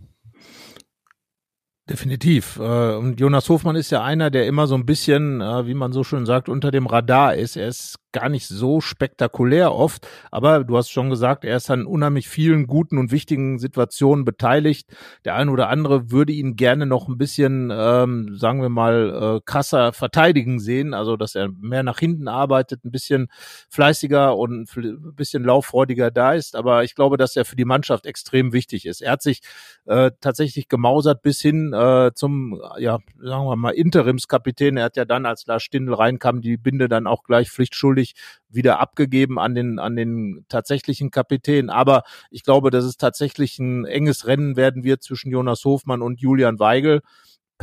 Definitiv. 1.90 2.58
Äh, 2.60 2.96
und 2.96 3.20
Jonas 3.20 3.50
Hofmann 3.50 3.76
ist 3.76 3.92
ja 3.92 4.04
einer, 4.04 4.30
der 4.30 4.48
immer 4.48 4.68
so 4.68 4.76
ein 4.76 4.86
bisschen, 4.86 5.42
äh, 5.42 5.68
wie 5.68 5.74
man 5.74 5.92
so 5.92 6.04
schön 6.04 6.26
sagt, 6.26 6.48
unter 6.48 6.72
dem 6.72 6.88
Radar 6.88 7.36
ist. 7.36 7.58
Er 7.58 7.68
ist 7.68 7.98
gar 8.14 8.30
nicht 8.30 8.48
so 8.48 8.80
spektakulär 8.80 9.74
oft, 9.74 10.08
aber 10.32 10.64
du 10.64 10.78
hast 10.78 10.90
schon 10.90 11.10
gesagt, 11.10 11.44
er 11.44 11.58
ist 11.58 11.70
an 11.70 11.86
unheimlich 11.86 12.30
vielen 12.30 12.68
guten 12.68 12.98
und 12.98 13.12
wichtigen 13.12 13.60
Situationen 13.60 14.24
beteiligt. 14.24 14.88
Der 15.26 15.36
eine 15.36 15.52
oder 15.52 15.68
andere 15.70 16.12
würde 16.12 16.32
ihn 16.32 16.56
gerne 16.56 16.86
noch 16.86 17.10
ein 17.10 17.18
bisschen, 17.18 17.72
ähm, 17.76 18.38
sagen 18.38 18.62
wir 18.62 18.70
mal, 18.70 19.38
äh, 19.38 19.42
krasser 19.46 19.92
verteidigen 19.92 20.60
sehen, 20.60 20.94
also 20.94 21.18
dass 21.18 21.36
er 21.36 21.50
mehr 21.50 21.84
nach 21.84 22.00
hinten 22.00 22.28
arbeitet, 22.28 22.86
ein 22.86 22.92
bisschen 22.92 23.28
fleißiger 23.70 24.38
und 24.38 24.70
ein 24.78 25.16
bisschen 25.16 25.44
lauffreudiger 25.44 26.12
da 26.12 26.34
ist. 26.34 26.56
Aber 26.56 26.84
ich 26.84 26.96
glaube, 26.96 27.18
dass 27.18 27.36
er 27.36 27.46
für 27.46 27.56
die 27.56 27.66
Mannschaft 27.66 28.06
extrem 28.06 28.54
wichtig 28.54 28.86
ist. 28.86 29.02
Er 29.02 29.14
hat 29.14 29.24
sich 29.24 29.42
äh, 29.86 30.12
tatsächlich 30.22 30.70
gemausert 30.70 31.24
bis 31.24 31.42
hin 31.42 31.74
äh, 31.74 32.12
zum, 32.14 32.62
ja, 32.78 33.00
sagen 33.22 33.46
wir 33.46 33.56
mal, 33.56 33.72
Interimskapitän. 33.72 34.78
Er 34.78 34.86
hat 34.86 34.98
ja 34.98 35.06
dann, 35.06 35.26
als 35.26 35.48
Lars 35.48 35.64
Stindl 35.64 35.96
reinkam, 35.96 36.42
die 36.42 36.58
Binde 36.58 36.88
dann 36.88 37.08
auch 37.08 37.24
gleich 37.24 37.50
pflichtschuldig 37.50 38.03
natürlich 38.04 38.16
wieder 38.50 38.80
abgegeben 38.80 39.40
an 39.40 39.56
den, 39.56 39.80
an 39.80 39.96
den 39.96 40.46
tatsächlichen 40.48 41.10
Kapitän. 41.12 41.70
Aber 41.70 42.04
ich 42.30 42.44
glaube, 42.44 42.70
dass 42.70 42.86
es 42.86 42.98
tatsächlich 42.98 43.58
ein 43.60 43.86
enges 43.86 44.28
Rennen 44.28 44.56
werden 44.56 44.84
wird 44.84 45.04
zwischen 45.04 45.32
Jonas 45.32 45.66
Hofmann 45.66 46.02
und 46.02 46.22
Julian 46.22 46.60
Weigel. 46.60 47.02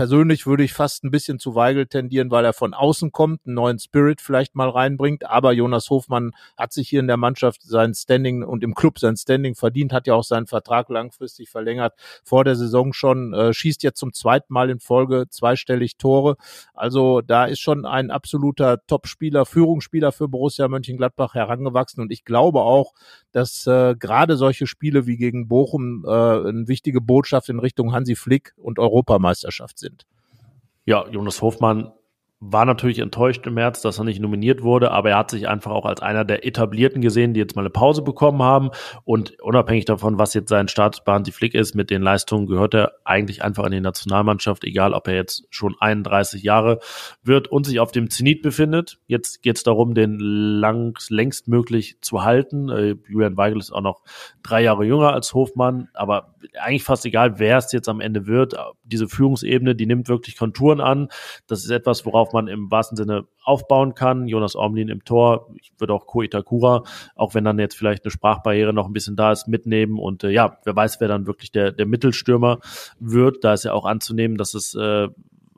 Persönlich 0.00 0.46
würde 0.46 0.64
ich 0.64 0.72
fast 0.72 1.04
ein 1.04 1.10
bisschen 1.10 1.38
zu 1.38 1.54
Weigel 1.54 1.86
tendieren, 1.86 2.30
weil 2.30 2.42
er 2.42 2.54
von 2.54 2.72
außen 2.72 3.12
kommt, 3.12 3.42
einen 3.44 3.54
neuen 3.54 3.78
Spirit 3.78 4.22
vielleicht 4.22 4.54
mal 4.54 4.70
reinbringt. 4.70 5.26
Aber 5.26 5.52
Jonas 5.52 5.90
Hofmann 5.90 6.30
hat 6.56 6.72
sich 6.72 6.88
hier 6.88 7.00
in 7.00 7.06
der 7.06 7.18
Mannschaft 7.18 7.60
sein 7.60 7.92
Standing 7.92 8.42
und 8.42 8.64
im 8.64 8.72
Club 8.72 8.98
sein 8.98 9.18
Standing 9.18 9.54
verdient, 9.54 9.92
hat 9.92 10.06
ja 10.06 10.14
auch 10.14 10.24
seinen 10.24 10.46
Vertrag 10.46 10.88
langfristig 10.88 11.50
verlängert, 11.50 11.92
vor 12.24 12.44
der 12.44 12.56
Saison 12.56 12.94
schon, 12.94 13.34
äh, 13.34 13.52
schießt 13.52 13.82
jetzt 13.82 13.98
zum 13.98 14.14
zweiten 14.14 14.54
Mal 14.54 14.70
in 14.70 14.80
Folge 14.80 15.26
zweistellig 15.28 15.98
Tore. 15.98 16.38
Also 16.72 17.20
da 17.20 17.44
ist 17.44 17.60
schon 17.60 17.84
ein 17.84 18.10
absoluter 18.10 18.80
Top-Spieler, 18.86 19.44
Führungsspieler 19.44 20.12
für 20.12 20.28
Borussia 20.28 20.66
Mönchengladbach 20.66 21.34
herangewachsen. 21.34 22.00
Und 22.00 22.10
ich 22.10 22.24
glaube 22.24 22.62
auch, 22.62 22.94
dass 23.32 23.66
äh, 23.66 23.94
gerade 23.96 24.38
solche 24.38 24.66
Spiele 24.66 25.06
wie 25.06 25.18
gegen 25.18 25.46
Bochum 25.46 26.06
äh, 26.06 26.10
eine 26.10 26.68
wichtige 26.68 27.02
Botschaft 27.02 27.50
in 27.50 27.58
Richtung 27.58 27.92
Hansi 27.92 28.16
Flick 28.16 28.54
und 28.56 28.78
Europameisterschaft 28.78 29.78
sind. 29.78 29.89
Ja, 30.84 31.08
Jonas 31.08 31.40
Hofmann 31.42 31.92
war 32.42 32.64
natürlich 32.64 33.00
enttäuscht 33.00 33.46
im 33.46 33.54
März, 33.54 33.82
dass 33.82 33.98
er 33.98 34.04
nicht 34.04 34.18
nominiert 34.18 34.62
wurde, 34.62 34.92
aber 34.92 35.10
er 35.10 35.18
hat 35.18 35.30
sich 35.30 35.46
einfach 35.46 35.72
auch 35.72 35.84
als 35.84 36.00
einer 36.00 36.24
der 36.24 36.46
Etablierten 36.46 37.02
gesehen, 37.02 37.34
die 37.34 37.40
jetzt 37.40 37.54
mal 37.54 37.60
eine 37.60 37.70
Pause 37.70 38.00
bekommen 38.00 38.42
haben. 38.42 38.70
Und 39.04 39.38
unabhängig 39.40 39.84
davon, 39.84 40.16
was 40.16 40.32
jetzt 40.32 40.48
sein 40.48 40.66
Status 40.66 41.04
bei 41.04 41.12
Hansi 41.12 41.32
Flick 41.32 41.54
ist, 41.54 41.74
mit 41.74 41.90
den 41.90 42.00
Leistungen 42.00 42.46
gehört 42.46 42.72
er 42.72 42.92
eigentlich 43.04 43.44
einfach 43.44 43.66
in 43.66 43.72
die 43.72 43.80
Nationalmannschaft, 43.80 44.64
egal 44.64 44.94
ob 44.94 45.06
er 45.06 45.16
jetzt 45.16 45.46
schon 45.50 45.76
31 45.80 46.42
Jahre 46.42 46.78
wird 47.22 47.48
und 47.48 47.66
sich 47.66 47.78
auf 47.78 47.92
dem 47.92 48.08
Zenit 48.08 48.40
befindet. 48.40 48.98
Jetzt 49.06 49.42
geht 49.42 49.58
es 49.58 49.62
darum, 49.62 49.94
den 49.94 50.18
langs, 50.18 51.10
längst 51.10 51.46
möglich 51.46 51.98
zu 52.00 52.24
halten. 52.24 52.70
Äh, 52.70 52.96
Julian 53.06 53.36
Weigel 53.36 53.58
ist 53.58 53.70
auch 53.70 53.82
noch 53.82 54.02
drei 54.42 54.62
Jahre 54.62 54.86
jünger 54.86 55.12
als 55.12 55.34
Hofmann, 55.34 55.88
aber 55.92 56.34
eigentlich 56.58 56.84
fast 56.84 57.04
egal, 57.04 57.38
wer 57.38 57.58
es 57.58 57.70
jetzt 57.72 57.88
am 57.88 58.00
Ende 58.00 58.26
wird. 58.26 58.56
Diese 58.82 59.08
Führungsebene, 59.08 59.74
die 59.74 59.86
nimmt 59.86 60.08
wirklich 60.08 60.38
Konturen 60.38 60.80
an. 60.80 61.08
Das 61.46 61.64
ist 61.64 61.70
etwas, 61.70 62.06
worauf 62.06 62.29
man 62.32 62.48
im 62.48 62.70
wahrsten 62.70 62.96
Sinne 62.96 63.26
aufbauen 63.44 63.94
kann. 63.94 64.28
Jonas 64.28 64.56
Ormlin 64.56 64.88
im 64.88 65.04
Tor, 65.04 65.50
ich 65.60 65.72
würde 65.78 65.94
auch 65.94 66.06
Ko 66.06 66.22
auch 67.14 67.34
wenn 67.34 67.44
dann 67.44 67.58
jetzt 67.58 67.76
vielleicht 67.76 68.04
eine 68.04 68.10
Sprachbarriere 68.10 68.72
noch 68.72 68.86
ein 68.86 68.92
bisschen 68.92 69.16
da 69.16 69.32
ist, 69.32 69.48
mitnehmen. 69.48 69.98
Und 69.98 70.24
äh, 70.24 70.30
ja, 70.30 70.58
wer 70.64 70.76
weiß, 70.76 71.00
wer 71.00 71.08
dann 71.08 71.26
wirklich 71.26 71.52
der, 71.52 71.72
der 71.72 71.86
Mittelstürmer 71.86 72.60
wird. 72.98 73.44
Da 73.44 73.54
ist 73.54 73.64
ja 73.64 73.72
auch 73.72 73.84
anzunehmen, 73.84 74.36
dass 74.36 74.54
es 74.54 74.74
äh, 74.74 75.08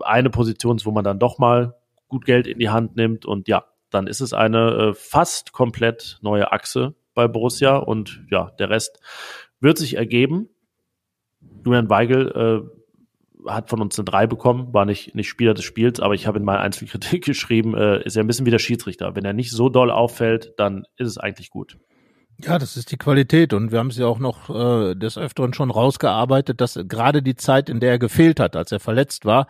eine 0.01 0.31
Position 0.31 0.77
ist, 0.77 0.87
wo 0.87 0.91
man 0.91 1.05
dann 1.05 1.19
doch 1.19 1.39
mal 1.39 1.75
gut 2.09 2.25
Geld 2.25 2.47
in 2.47 2.59
die 2.59 2.71
Hand 2.71 2.97
nimmt. 2.97 3.25
Und 3.25 3.49
ja, 3.49 3.65
dann 3.91 4.07
ist 4.07 4.21
es 4.21 4.33
eine 4.33 4.71
äh, 4.71 4.95
fast 4.95 5.53
komplett 5.53 6.19
neue 6.23 6.53
Achse 6.53 6.95
bei 7.15 7.29
Borussia. 7.29 7.77
Und 7.77 8.25
ja, 8.31 8.51
der 8.59 8.71
Rest 8.71 9.01
wird 9.61 9.79
sich 9.79 9.97
ergeben. 9.97 10.49
Julian 11.65 11.91
Weigel 11.91 12.65
äh, 12.67 12.82
hat 13.47 13.71
von 13.71 13.81
uns 13.81 13.99
eine 13.99 14.05
3 14.05 14.27
bekommen, 14.27 14.73
war 14.73 14.85
nicht, 14.85 15.15
nicht 15.15 15.29
Spieler 15.29 15.55
des 15.55 15.65
Spiels, 15.65 16.01
aber 16.01 16.15
ich 16.15 16.27
habe 16.27 16.39
in 16.39 16.45
meiner 16.45 16.61
Einzelkritik 16.61 17.25
geschrieben, 17.25 17.75
äh, 17.75 18.03
ist 18.05 18.17
er 18.17 18.23
ein 18.23 18.27
bisschen 18.27 18.47
wie 18.47 18.51
der 18.51 18.59
Schiedsrichter. 18.59 19.15
Wenn 19.15 19.25
er 19.25 19.33
nicht 19.33 19.51
so 19.51 19.69
doll 19.69 19.91
auffällt, 19.91 20.55
dann 20.59 20.85
ist 20.97 21.09
es 21.09 21.19
eigentlich 21.19 21.51
gut. 21.51 21.79
Ja, 22.39 22.59
das 22.59 22.77
ist 22.77 22.91
die 22.91 22.97
Qualität 22.97 23.53
und 23.53 23.71
wir 23.71 23.79
haben 23.79 23.91
ja 23.91 24.07
auch 24.07 24.19
noch 24.19 24.51
äh, 24.51 24.97
des 24.97 25.17
Öfteren 25.17 25.55
schon 25.55 25.71
rausgearbeitet, 25.71 26.61
dass 26.61 26.77
gerade 26.89 27.23
die 27.23 27.37
Zeit, 27.37 27.69
in 27.69 27.79
der 27.79 27.91
er 27.93 27.99
gefehlt 28.01 28.41
hat, 28.41 28.57
als 28.57 28.73
er 28.73 28.81
verletzt 28.81 29.25
war 29.25 29.47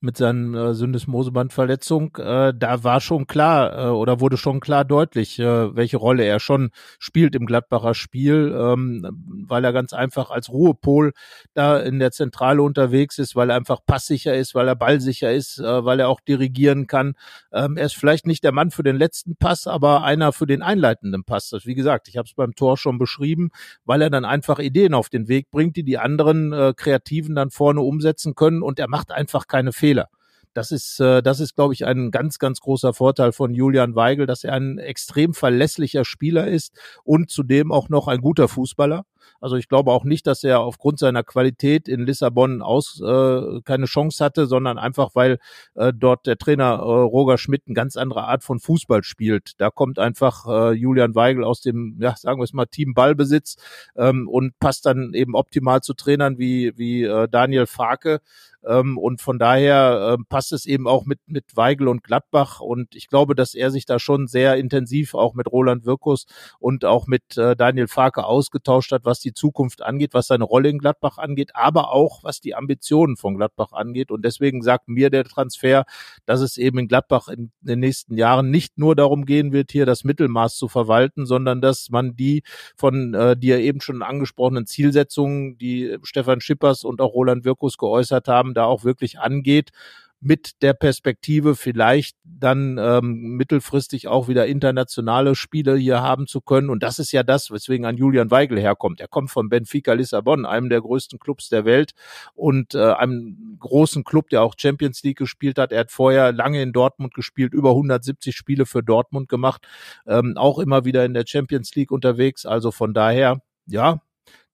mit 0.00 0.16
seinen 0.16 0.54
äh, 0.54 0.72
Syndesmosebandverletzung, 0.74 2.14
äh, 2.18 2.52
da 2.56 2.84
war 2.84 3.00
schon 3.00 3.26
klar 3.26 3.86
äh, 3.86 3.90
oder 3.90 4.20
wurde 4.20 4.36
schon 4.36 4.60
klar 4.60 4.84
deutlich, 4.84 5.40
äh, 5.40 5.74
welche 5.74 5.96
Rolle 5.96 6.22
er 6.24 6.38
schon 6.38 6.70
spielt 7.00 7.34
im 7.34 7.46
Gladbacher 7.46 7.94
Spiel, 7.94 8.54
ähm, 8.56 9.04
weil 9.48 9.64
er 9.64 9.72
ganz 9.72 9.92
einfach 9.92 10.30
als 10.30 10.48
Ruhepol 10.48 11.14
da 11.54 11.78
in 11.80 11.98
der 11.98 12.12
Zentrale 12.12 12.62
unterwegs 12.62 13.18
ist, 13.18 13.34
weil 13.34 13.50
er 13.50 13.56
einfach 13.56 13.80
passsicher 13.84 14.36
ist, 14.36 14.54
weil 14.54 14.68
er 14.68 14.76
ballsicher 14.76 15.32
ist, 15.32 15.58
äh, 15.58 15.84
weil 15.84 15.98
er 15.98 16.08
auch 16.08 16.20
dirigieren 16.20 16.86
kann. 16.86 17.14
Ähm, 17.52 17.76
er 17.76 17.86
ist 17.86 17.96
vielleicht 17.96 18.26
nicht 18.26 18.44
der 18.44 18.52
Mann 18.52 18.70
für 18.70 18.84
den 18.84 18.96
letzten 18.96 19.34
Pass, 19.36 19.66
aber 19.66 20.04
einer 20.04 20.32
für 20.32 20.46
den 20.46 20.62
einleitenden 20.62 21.24
Pass. 21.24 21.48
Das, 21.50 21.66
wie 21.66 21.74
gesagt, 21.74 22.06
ich 22.06 22.16
habe 22.16 22.25
es 22.30 22.34
beim 22.34 22.54
Tor 22.54 22.76
schon 22.76 22.98
beschrieben, 22.98 23.50
weil 23.84 24.02
er 24.02 24.10
dann 24.10 24.24
einfach 24.24 24.58
Ideen 24.58 24.94
auf 24.94 25.08
den 25.08 25.28
Weg 25.28 25.50
bringt, 25.50 25.76
die 25.76 25.82
die 25.84 25.98
anderen 25.98 26.52
äh, 26.52 26.74
Kreativen 26.76 27.34
dann 27.34 27.50
vorne 27.50 27.80
umsetzen 27.80 28.34
können 28.34 28.62
und 28.62 28.78
er 28.78 28.88
macht 28.88 29.12
einfach 29.12 29.46
keine 29.46 29.72
Fehler. 29.72 30.08
Das 30.56 30.70
ist, 30.70 31.00
äh, 31.00 31.22
das 31.22 31.40
ist, 31.40 31.54
glaube 31.54 31.74
ich, 31.74 31.84
ein 31.84 32.10
ganz, 32.10 32.38
ganz 32.38 32.60
großer 32.60 32.94
Vorteil 32.94 33.32
von 33.32 33.52
Julian 33.52 33.94
Weigel, 33.94 34.26
dass 34.26 34.42
er 34.42 34.54
ein 34.54 34.78
extrem 34.78 35.34
verlässlicher 35.34 36.04
Spieler 36.06 36.46
ist 36.48 36.72
und 37.04 37.30
zudem 37.30 37.72
auch 37.72 37.90
noch 37.90 38.08
ein 38.08 38.22
guter 38.22 38.48
Fußballer. 38.48 39.04
Also 39.40 39.56
ich 39.56 39.68
glaube 39.68 39.92
auch 39.92 40.04
nicht, 40.04 40.26
dass 40.26 40.44
er 40.44 40.60
aufgrund 40.60 40.98
seiner 40.98 41.22
Qualität 41.22 41.88
in 41.88 42.06
Lissabon 42.06 42.62
aus 42.62 43.00
äh, 43.00 43.60
keine 43.64 43.86
Chance 43.86 44.24
hatte, 44.24 44.46
sondern 44.46 44.78
einfach, 44.78 45.10
weil 45.14 45.38
äh, 45.74 45.92
dort 45.94 46.26
der 46.26 46.38
Trainer 46.38 46.78
äh, 46.78 46.80
Roger 46.80 47.36
Schmidt 47.36 47.64
eine 47.66 47.74
ganz 47.74 47.96
andere 47.96 48.24
Art 48.24 48.42
von 48.42 48.58
Fußball 48.60 49.02
spielt. 49.02 49.52
Da 49.58 49.70
kommt 49.70 49.98
einfach 49.98 50.46
äh, 50.46 50.72
Julian 50.72 51.14
Weigel 51.14 51.44
aus 51.44 51.60
dem, 51.60 51.96
ja, 52.00 52.16
sagen 52.16 52.40
wir 52.40 52.44
es 52.44 52.52
mal, 52.52 52.66
Team 52.66 52.94
Ballbesitz 52.94 53.56
ähm, 53.96 54.28
und 54.28 54.58
passt 54.58 54.86
dann 54.86 55.12
eben 55.12 55.34
optimal 55.34 55.82
zu 55.82 55.94
Trainern 55.94 56.38
wie, 56.38 56.72
wie 56.76 57.02
äh, 57.02 57.28
Daniel 57.28 57.66
Farke. 57.66 58.20
Ähm, 58.66 58.98
und 58.98 59.20
von 59.20 59.38
daher 59.38 60.16
äh, 60.18 60.22
passt 60.28 60.52
es 60.52 60.66
eben 60.66 60.88
auch 60.88 61.04
mit, 61.04 61.20
mit 61.26 61.56
Weigel 61.56 61.88
und 61.88 62.02
Gladbach. 62.02 62.60
Und 62.60 62.94
ich 62.96 63.08
glaube, 63.08 63.34
dass 63.34 63.54
er 63.54 63.70
sich 63.70 63.86
da 63.86 63.98
schon 63.98 64.26
sehr 64.26 64.56
intensiv 64.56 65.14
auch 65.14 65.34
mit 65.34 65.50
Roland 65.50 65.86
Wirkus 65.86 66.26
und 66.58 66.84
auch 66.84 67.06
mit 67.06 67.36
äh, 67.36 67.54
Daniel 67.54 67.86
Farke 67.88 68.24
ausgetauscht 68.24 68.92
hat, 68.92 69.04
was 69.04 69.20
die 69.20 69.32
Zukunft 69.32 69.82
angeht, 69.82 70.14
was 70.14 70.26
seine 70.26 70.44
Rolle 70.44 70.68
in 70.68 70.78
Gladbach 70.78 71.18
angeht, 71.18 71.52
aber 71.54 71.92
auch 71.92 72.24
was 72.24 72.40
die 72.40 72.54
Ambitionen 72.54 73.16
von 73.16 73.36
Gladbach 73.36 73.72
angeht. 73.72 74.10
Und 74.10 74.24
deswegen 74.24 74.62
sagt 74.62 74.88
mir 74.88 75.10
der 75.10 75.24
Transfer, 75.24 75.84
dass 76.24 76.40
es 76.40 76.56
eben 76.58 76.78
in 76.78 76.88
Gladbach 76.88 77.28
in 77.28 77.52
den 77.60 77.80
nächsten 77.80 78.16
Jahren 78.16 78.50
nicht 78.50 78.78
nur 78.78 78.96
darum 78.96 79.24
gehen 79.26 79.52
wird, 79.52 79.70
hier 79.70 79.86
das 79.86 80.02
Mittelmaß 80.04 80.56
zu 80.56 80.68
verwalten, 80.68 81.26
sondern 81.26 81.60
dass 81.60 81.90
man 81.90 82.16
die 82.16 82.42
von 82.76 83.14
äh, 83.14 83.36
ja 83.40 83.58
eben 83.58 83.80
schon 83.80 84.02
angesprochenen 84.02 84.66
Zielsetzungen, 84.66 85.56
die 85.58 85.96
Stefan 86.02 86.40
Schippers 86.40 86.82
und 86.82 87.00
auch 87.00 87.14
Roland 87.14 87.44
Wirkus 87.44 87.78
geäußert 87.78 88.26
haben, 88.26 88.54
da 88.56 88.64
auch 88.64 88.84
wirklich 88.84 89.18
angeht 89.18 89.72
mit 90.20 90.62
der 90.62 90.72
Perspektive 90.72 91.54
vielleicht 91.56 92.16
dann 92.24 92.78
ähm, 92.78 93.36
mittelfristig 93.36 94.08
auch 94.08 94.28
wieder 94.28 94.46
internationale 94.46 95.34
Spiele 95.34 95.76
hier 95.76 96.00
haben 96.00 96.26
zu 96.26 96.40
können. 96.40 96.70
Und 96.70 96.82
das 96.82 96.98
ist 96.98 97.12
ja 97.12 97.22
das, 97.22 97.50
weswegen 97.50 97.84
ein 97.84 97.96
Julian 97.96 98.30
Weigel 98.30 98.58
herkommt. 98.58 99.00
Er 99.00 99.08
kommt 99.08 99.30
von 99.30 99.48
Benfica 99.48 99.92
Lissabon, 99.92 100.46
einem 100.46 100.70
der 100.70 100.80
größten 100.80 101.18
Clubs 101.18 101.48
der 101.48 101.64
Welt 101.64 101.92
und 102.34 102.74
äh, 102.74 102.92
einem 102.92 103.56
großen 103.60 104.04
Club, 104.04 104.30
der 104.30 104.42
auch 104.42 104.54
Champions 104.56 105.02
League 105.02 105.18
gespielt 105.18 105.58
hat. 105.58 105.70
Er 105.70 105.80
hat 105.80 105.92
vorher 105.92 106.32
lange 106.32 106.62
in 106.62 106.72
Dortmund 106.72 107.14
gespielt, 107.14 107.52
über 107.52 107.70
170 107.70 108.34
Spiele 108.34 108.64
für 108.64 108.82
Dortmund 108.82 109.28
gemacht, 109.28 109.66
ähm, 110.06 110.34
auch 110.36 110.58
immer 110.58 110.84
wieder 110.84 111.04
in 111.04 111.12
der 111.14 111.24
Champions 111.26 111.74
League 111.74 111.90
unterwegs. 111.90 112.46
Also 112.46 112.70
von 112.70 112.94
daher, 112.94 113.42
ja, 113.66 114.00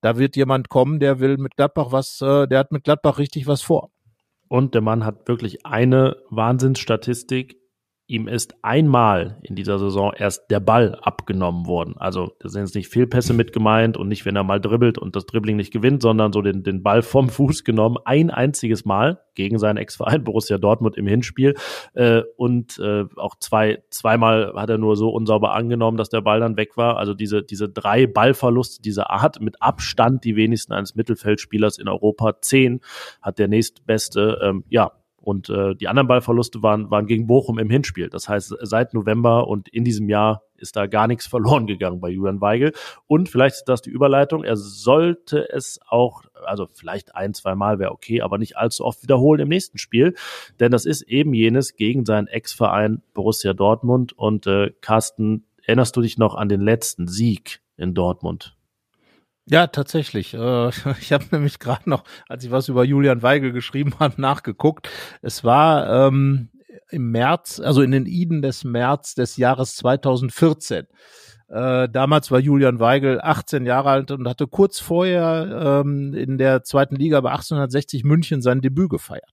da 0.01 0.19
wird 0.19 0.35
jemand 0.35 0.69
kommen, 0.69 0.99
der 0.99 1.21
will 1.21 1.37
mit 1.37 1.57
Gladbach 1.57 1.93
was, 1.93 2.21
äh, 2.21 2.49
der 2.49 2.59
hat 2.59 2.73
mit 2.73 2.83
Gladbach 2.83 3.19
richtig 3.19 3.47
was 3.47 3.63
vor. 3.63 3.92
Und 4.53 4.75
der 4.75 4.83
Mann 4.83 5.07
hat 5.07 5.29
wirklich 5.29 5.65
eine 5.65 6.19
Wahnsinnsstatistik 6.29 7.57
ihm 8.13 8.29
ist 8.29 8.55
einmal 8.61 9.39
in 9.43 9.57
dieser 9.57 9.79
Saison 9.79 10.13
erst 10.15 10.51
der 10.51 10.61
Ball 10.61 10.97
abgenommen 11.01 11.67
worden. 11.67 11.95
Also 11.97 12.33
da 12.41 12.51
sind 12.51 12.61
jetzt 12.61 12.75
nicht 12.75 12.89
Fehlpässe 12.89 13.33
mit 13.33 13.55
gemeint 13.55 13.97
und 13.97 14.09
nicht, 14.09 14.27
wenn 14.27 14.37
er 14.37 14.45
mal 14.45 14.61
dribbelt 14.61 14.99
und 14.99 15.17
das 15.17 15.25
Dribbling 15.25 15.57
nicht 15.57 15.73
gewinnt, 15.73 16.03
sondern 16.03 16.31
so 16.31 16.43
den, 16.43 16.63
den 16.63 16.83
Ball 16.83 17.01
vom 17.01 17.29
Fuß 17.31 17.65
genommen. 17.65 17.97
Ein 18.05 18.31
einziges 18.31 18.85
Mal 18.85 19.23
gegen 19.35 19.59
seinen 19.59 19.79
Ex-Verein 19.79 20.25
Borussia 20.25 20.59
Dortmund 20.59 20.99
im 20.99 21.07
Hinspiel. 21.07 21.55
Äh, 21.95 22.23
und 22.37 22.79
äh, 22.79 23.05
auch 23.17 23.37
zwei, 23.39 23.83
zweimal 23.89 24.53
hat 24.57 24.69
er 24.69 24.79
nur 24.79 24.97
so 24.97 25.09
unsauber 25.09 25.55
angenommen, 25.55 25.97
dass 25.97 26.11
der 26.11 26.21
Ball 26.21 26.41
dann 26.41 26.59
weg 26.59 26.77
war. 26.77 26.99
Also 26.99 27.15
diese, 27.15 27.43
diese 27.43 27.71
drei 27.71 28.07
Ballverluste 28.07 28.83
dieser 28.83 29.11
Art 29.11 29.41
mit 29.41 29.63
Abstand 29.63 30.25
die 30.25 30.37
wenigsten 30.37 30.75
eines 30.75 30.95
Mittelfeldspielers 30.95 31.79
in 31.79 31.89
Europa. 31.89 32.41
Zehn 32.43 32.81
hat 33.23 33.39
der 33.39 33.49
nächstbeste. 33.49 34.39
Ähm, 34.43 34.65
ja, 34.69 34.93
und 35.23 35.49
äh, 35.49 35.75
die 35.75 35.89
anderen 35.89 36.09
Ballverluste 36.09 36.63
waren, 36.63 36.91
waren 36.91 37.07
gegen 37.07 37.27
Bochum 37.27 37.59
im 37.59 37.71
Hinspiel. 37.71 38.11
Das 38.11 38.29
heißt, 38.29 38.57
seit 38.63 38.93
November 38.93 39.47
und 39.47 39.69
in 39.69 39.85
diesem 39.85 40.09
Jahr 40.09 40.43
ist 40.57 40.77
da 40.77 40.87
gar 40.87 41.07
nichts 41.07 41.27
verloren 41.29 41.67
gegangen 41.67 42.01
bei 42.01 42.11
Julian 42.11 42.41
Weigel. 42.41 42.73
Und 43.07 43.29
vielleicht 43.29 43.57
ist 43.57 43.69
das 43.69 43.83
die 43.83 43.91
Überleitung. 43.91 44.45
Er 44.45 44.57
sollte 44.57 45.49
es 45.49 45.81
auch, 45.87 46.23
also 46.45 46.69
vielleicht 46.73 47.15
ein, 47.15 47.35
zwei 47.35 47.55
Mal 47.55 47.79
wäre 47.79 47.93
okay, 47.93 48.21
aber 48.21 48.39
nicht 48.39 48.57
allzu 48.57 48.85
oft 48.85 49.03
wiederholen 49.03 49.41
im 49.41 49.49
nächsten 49.49 49.79
Spiel. 49.79 50.15
Denn 50.61 50.73
das 50.73 50.85
ist 50.85 51.03
eben 51.03 51.33
jenes 51.35 51.77
gegen 51.77 52.05
seinen 52.05 52.27
Ex-Verein 52.27 53.03
Borussia 53.15 53.55
Dortmund. 53.55 54.13
Und 54.13 54.47
äh, 54.47 54.73
Carsten, 54.81 55.45
erinnerst 55.65 55.97
du 55.97 56.01
dich 56.01 56.19
noch 56.19 56.35
an 56.35 56.49
den 56.49 56.61
letzten 56.61 57.07
Sieg 57.07 57.61
in 57.77 57.95
Dortmund? 57.95 58.57
Ja, 59.47 59.67
tatsächlich. 59.67 60.35
Äh, 60.35 60.69
ich 61.01 61.13
habe 61.13 61.25
nämlich 61.31 61.59
gerade 61.59 61.89
noch, 61.89 62.05
als 62.29 62.45
ich 62.45 62.51
was 62.51 62.69
über 62.69 62.85
Julian 62.85 63.23
Weigel 63.23 63.53
geschrieben 63.53 63.95
habe, 63.99 64.21
nachgeguckt. 64.21 64.89
Es 65.21 65.45
war 65.45 66.07
ähm, 66.07 66.49
im 66.91 67.11
März, 67.11 67.61
also 67.61 67.83
in 67.83 67.91
den 67.91 68.07
Iden 68.07 68.43
des 68.43 68.65
März 68.65 69.15
des 69.15 69.37
Jahres 69.37 69.77
2014. 69.77 70.87
Äh, 71.53 71.91
damals 71.91 72.31
war 72.31 72.39
Julian 72.39 72.81
Weigel 72.81 73.21
18 73.21 73.67
Jahre 73.67 73.91
alt 73.91 74.11
und 74.11 74.27
hatte 74.27 74.47
kurz 74.47 74.81
vorher 74.81 75.83
ähm, 75.85 76.15
in 76.15 76.39
der 76.39 76.63
zweiten 76.63 76.97
Liga 76.97 77.21
bei 77.21 77.29
1860 77.29 78.05
München 78.05 78.41
sein 78.41 78.63
Debüt 78.63 78.89
gefeiert. 78.89 79.29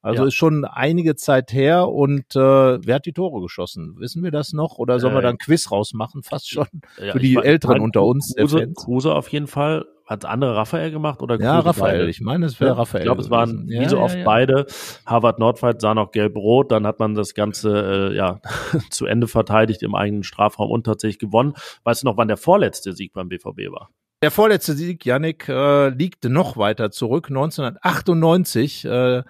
Also 0.00 0.22
ja. 0.22 0.28
ist 0.28 0.34
schon 0.34 0.64
einige 0.64 1.16
Zeit 1.16 1.52
her 1.52 1.88
und 1.88 2.36
äh, 2.36 2.38
wer 2.38 2.94
hat 2.94 3.06
die 3.06 3.12
Tore 3.12 3.42
geschossen? 3.42 3.96
Wissen 3.98 4.22
wir 4.22 4.30
das 4.30 4.52
noch? 4.52 4.78
Oder 4.78 5.00
sollen 5.00 5.14
äh, 5.14 5.16
wir 5.16 5.22
da 5.22 5.30
ein 5.30 5.38
Quiz 5.38 5.72
rausmachen? 5.72 6.22
Fast 6.22 6.48
schon 6.48 6.68
ja, 7.04 7.10
für 7.10 7.18
die 7.18 7.34
Älteren 7.34 7.80
unter 7.80 8.04
uns. 8.04 8.32
Kruse, 8.36 8.72
Kruse 8.72 9.12
auf 9.12 9.26
jeden 9.30 9.48
Fall. 9.48 9.86
Hat 10.06 10.24
andere 10.24 10.54
Raphael 10.54 10.92
gemacht 10.92 11.20
oder 11.20 11.38
Ja, 11.40 11.58
Raphael. 11.58 11.98
Beide? 11.98 12.10
Ich 12.10 12.20
meine, 12.20 12.46
es 12.46 12.60
wäre 12.60 12.70
ja, 12.70 12.76
Raphael. 12.76 13.02
Ich 13.02 13.06
glaube, 13.06 13.20
es 13.22 13.28
waren 13.28 13.66
wie 13.68 13.88
so 13.88 13.98
oft 13.98 14.16
beide. 14.24 14.66
Harvard 15.04 15.40
Nordfight 15.40 15.80
sah 15.80 15.94
noch 15.94 16.12
gelb-rot. 16.12 16.70
Dann 16.70 16.86
hat 16.86 17.00
man 17.00 17.16
das 17.16 17.34
Ganze 17.34 18.12
äh, 18.12 18.16
ja 18.16 18.40
zu 18.90 19.06
Ende 19.06 19.26
verteidigt 19.26 19.82
im 19.82 19.96
eigenen 19.96 20.22
Strafraum 20.22 20.70
und 20.70 20.84
tatsächlich 20.84 21.18
gewonnen. 21.18 21.54
Weißt 21.82 22.02
du 22.02 22.06
noch, 22.06 22.16
wann 22.16 22.28
der 22.28 22.36
vorletzte 22.36 22.92
Sieg 22.92 23.14
beim 23.14 23.28
BVB 23.28 23.72
war? 23.72 23.90
Der 24.22 24.30
vorletzte 24.30 24.74
Sieg, 24.74 25.04
Yannick, 25.04 25.48
äh, 25.48 25.88
liegt 25.88 26.24
noch 26.24 26.56
weiter 26.56 26.90
zurück, 26.92 27.28
1998. 27.28 28.84
Äh, 28.84 29.24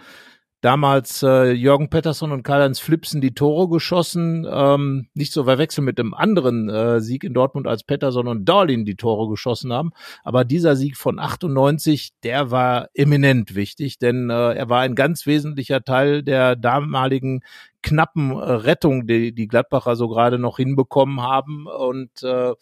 damals 0.60 1.22
äh, 1.22 1.52
Jürgen 1.52 1.90
Pettersson 1.90 2.32
und 2.32 2.42
Karl-Heinz 2.42 2.78
Flipsen 2.78 3.20
die 3.20 3.34
Tore 3.34 3.68
geschossen. 3.68 4.46
Ähm, 4.50 5.08
nicht 5.14 5.32
so 5.32 5.44
verwechseln 5.44 5.84
mit 5.84 5.98
dem 5.98 6.14
anderen 6.14 6.68
äh, 6.68 7.00
Sieg 7.00 7.24
in 7.24 7.34
Dortmund, 7.34 7.66
als 7.66 7.84
Pettersson 7.84 8.28
und 8.28 8.48
Darlin 8.48 8.84
die 8.84 8.96
Tore 8.96 9.28
geschossen 9.28 9.72
haben. 9.72 9.92
Aber 10.24 10.44
dieser 10.44 10.76
Sieg 10.76 10.96
von 10.96 11.18
98, 11.18 12.10
der 12.22 12.50
war 12.50 12.88
eminent 12.94 13.54
wichtig, 13.54 13.98
denn 13.98 14.30
äh, 14.30 14.54
er 14.54 14.68
war 14.68 14.80
ein 14.80 14.94
ganz 14.94 15.26
wesentlicher 15.26 15.82
Teil 15.82 16.22
der 16.22 16.56
damaligen 16.56 17.42
knappen 17.86 18.32
äh, 18.32 18.34
Rettung, 18.34 19.06
die 19.06 19.32
die 19.32 19.46
Gladbacher 19.46 19.94
so 19.94 20.08
gerade 20.08 20.38
noch 20.38 20.56
hinbekommen 20.56 21.22
haben. 21.22 21.66
Und 21.66 22.22
äh, 22.22 22.52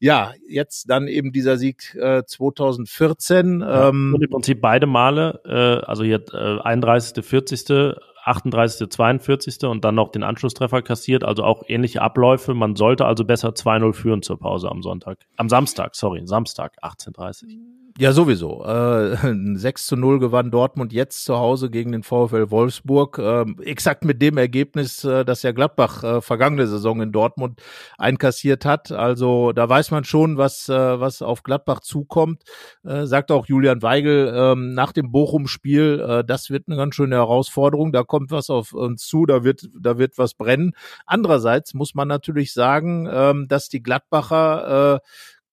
ja, 0.00 0.32
jetzt 0.48 0.90
dann 0.90 1.06
eben 1.06 1.32
dieser 1.32 1.56
Sieg 1.56 1.94
äh, 1.94 2.24
2014. 2.26 3.60
Ja, 3.60 3.88
ähm, 3.88 4.12
und 4.14 4.22
im 4.22 4.30
Prinzip 4.30 4.60
beide 4.60 4.86
Male, 4.86 5.40
äh, 5.44 5.86
also 5.86 6.02
hier 6.02 6.22
äh, 6.32 6.60
31., 6.60 7.24
40., 7.24 7.94
38., 8.26 8.88
42. 8.90 9.64
und 9.64 9.84
dann 9.84 9.94
noch 9.94 10.10
den 10.10 10.22
Anschlusstreffer 10.22 10.82
kassiert, 10.82 11.24
also 11.24 11.44
auch 11.44 11.62
ähnliche 11.68 12.02
Abläufe. 12.02 12.54
Man 12.54 12.76
sollte 12.76 13.04
also 13.04 13.24
besser 13.24 13.50
2-0 13.50 13.92
führen 13.92 14.22
zur 14.22 14.38
Pause 14.38 14.70
am 14.70 14.82
Sonntag. 14.82 15.18
Am 15.36 15.48
Samstag, 15.48 15.94
sorry, 15.94 16.26
Samstag, 16.26 16.76
18.30 16.82 17.58
ja, 17.98 18.12
sowieso. 18.12 18.62
Äh, 18.64 19.16
6 19.54 19.86
zu 19.86 19.96
0 19.96 20.18
gewann 20.18 20.50
Dortmund 20.50 20.92
jetzt 20.92 21.24
zu 21.24 21.38
Hause 21.38 21.70
gegen 21.70 21.92
den 21.92 22.02
VfL 22.02 22.50
Wolfsburg. 22.50 23.18
Äh, 23.18 23.46
exakt 23.62 24.04
mit 24.04 24.20
dem 24.20 24.36
Ergebnis, 24.36 25.02
äh, 25.04 25.24
das 25.24 25.42
ja 25.42 25.52
Gladbach 25.52 26.04
äh, 26.04 26.20
vergangene 26.20 26.66
Saison 26.66 27.00
in 27.00 27.10
Dortmund 27.10 27.62
einkassiert 27.96 28.66
hat. 28.66 28.92
Also 28.92 29.52
da 29.52 29.66
weiß 29.66 29.92
man 29.92 30.04
schon, 30.04 30.36
was, 30.36 30.68
äh, 30.68 31.00
was 31.00 31.22
auf 31.22 31.42
Gladbach 31.42 31.80
zukommt. 31.80 32.42
Äh, 32.84 33.06
sagt 33.06 33.30
auch 33.30 33.46
Julian 33.46 33.80
Weigel 33.80 34.28
äh, 34.28 34.54
nach 34.54 34.92
dem 34.92 35.10
Bochum-Spiel, 35.10 36.04
äh, 36.06 36.24
das 36.24 36.50
wird 36.50 36.64
eine 36.68 36.76
ganz 36.76 36.94
schöne 36.96 37.16
Herausforderung. 37.16 37.92
Da 37.92 38.02
kommt 38.02 38.15
was 38.28 38.50
auf 38.50 38.72
uns 38.72 39.06
zu, 39.06 39.26
da 39.26 39.44
wird, 39.44 39.68
da 39.78 39.98
wird 39.98 40.18
was 40.18 40.34
brennen. 40.34 40.72
Andererseits 41.04 41.74
muss 41.74 41.94
man 41.94 42.08
natürlich 42.08 42.52
sagen, 42.52 43.06
äh, 43.06 43.34
dass 43.46 43.68
die 43.68 43.82
Gladbacher 43.82 44.96
äh, 44.96 45.00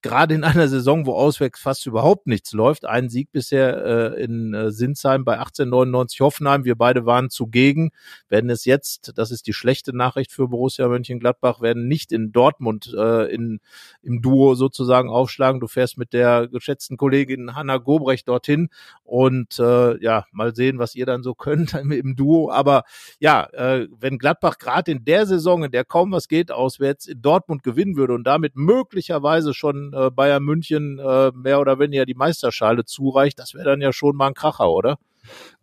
gerade 0.04 0.36
in 0.36 0.44
einer 0.44 0.68
Saison, 0.68 1.06
wo 1.06 1.14
auswärts 1.14 1.60
fast 1.60 1.88
überhaupt 1.88 2.28
nichts 2.28 2.52
läuft. 2.52 2.86
Ein 2.86 3.10
Sieg 3.10 3.32
bisher 3.32 4.14
äh, 4.14 4.24
in 4.24 4.54
äh, 4.54 4.72
Sinsheim 4.72 5.24
bei 5.26 5.40
1899 5.40 6.20
Hoffenheim. 6.20 6.66
Wir 6.66 6.76
beide 6.76 7.06
waren 7.06 7.30
zugegen, 7.30 7.92
werden 8.28 8.50
es 8.50 8.66
jetzt, 8.66 9.14
das 9.16 9.32
ist 9.32 9.48
die 9.48 9.54
schlechte 9.54 9.96
Nachricht 9.96 10.32
für 10.32 10.50
Borussia 10.50 10.88
Mönchengladbach, 10.88 11.62
werden 11.62 11.88
nicht 11.88 12.12
in 12.12 12.32
Dortmund 12.34 12.94
äh, 12.96 13.34
in, 13.34 13.62
im 14.04 14.22
Duo 14.22 14.56
sozusagen 14.56 15.10
aufschlagen. 15.10 15.62
Du 15.62 15.68
fährst 15.68 15.98
mit 15.98 16.14
der 16.14 16.48
geschätzten 16.50 16.98
Kollegin 16.98 17.56
Hanna 17.56 17.78
Gobrecht 17.78 18.28
dorthin 18.28 18.70
und 19.04 19.58
äh, 19.58 20.04
ja, 20.04 20.26
mal 20.32 20.54
sehen, 20.54 20.80
was 20.80 20.96
ihr 20.96 21.06
dann 21.06 21.24
so 21.24 21.34
könnt 21.44 21.74
im 21.74 22.16
Duo. 22.16 22.52
Aber 22.52 22.84
ja, 23.20 23.46
äh, 23.54 23.88
wenn 23.98 24.18
Gladbach 24.18 24.58
gerade 24.58 24.92
in 24.92 25.06
der 25.06 25.26
Saison, 25.26 25.64
in 25.64 25.72
der 25.72 25.86
kaum 25.86 26.12
was 26.12 26.28
geht, 26.28 26.52
auswärts 26.52 27.08
in 27.08 27.22
Dortmund 27.22 27.64
gewinnen 27.64 27.96
würde 27.96 28.14
und 28.14 28.26
damit 28.26 28.58
möglicherweise 28.58 29.54
schon 29.54 29.93
Bayern 30.12 30.44
München 30.44 31.00
äh, 31.00 31.32
mehr 31.34 31.60
oder 31.60 31.80
weniger 31.80 32.06
die 32.06 32.14
Meisterschale 32.16 32.86
zureicht, 32.86 33.40
das 33.40 33.54
wäre 33.54 33.66
dann 33.66 33.82
ja 33.82 33.94
schon 33.94 34.16
mal 34.16 34.28
ein 34.28 34.34
Kracher, 34.34 34.70
oder? 34.70 34.98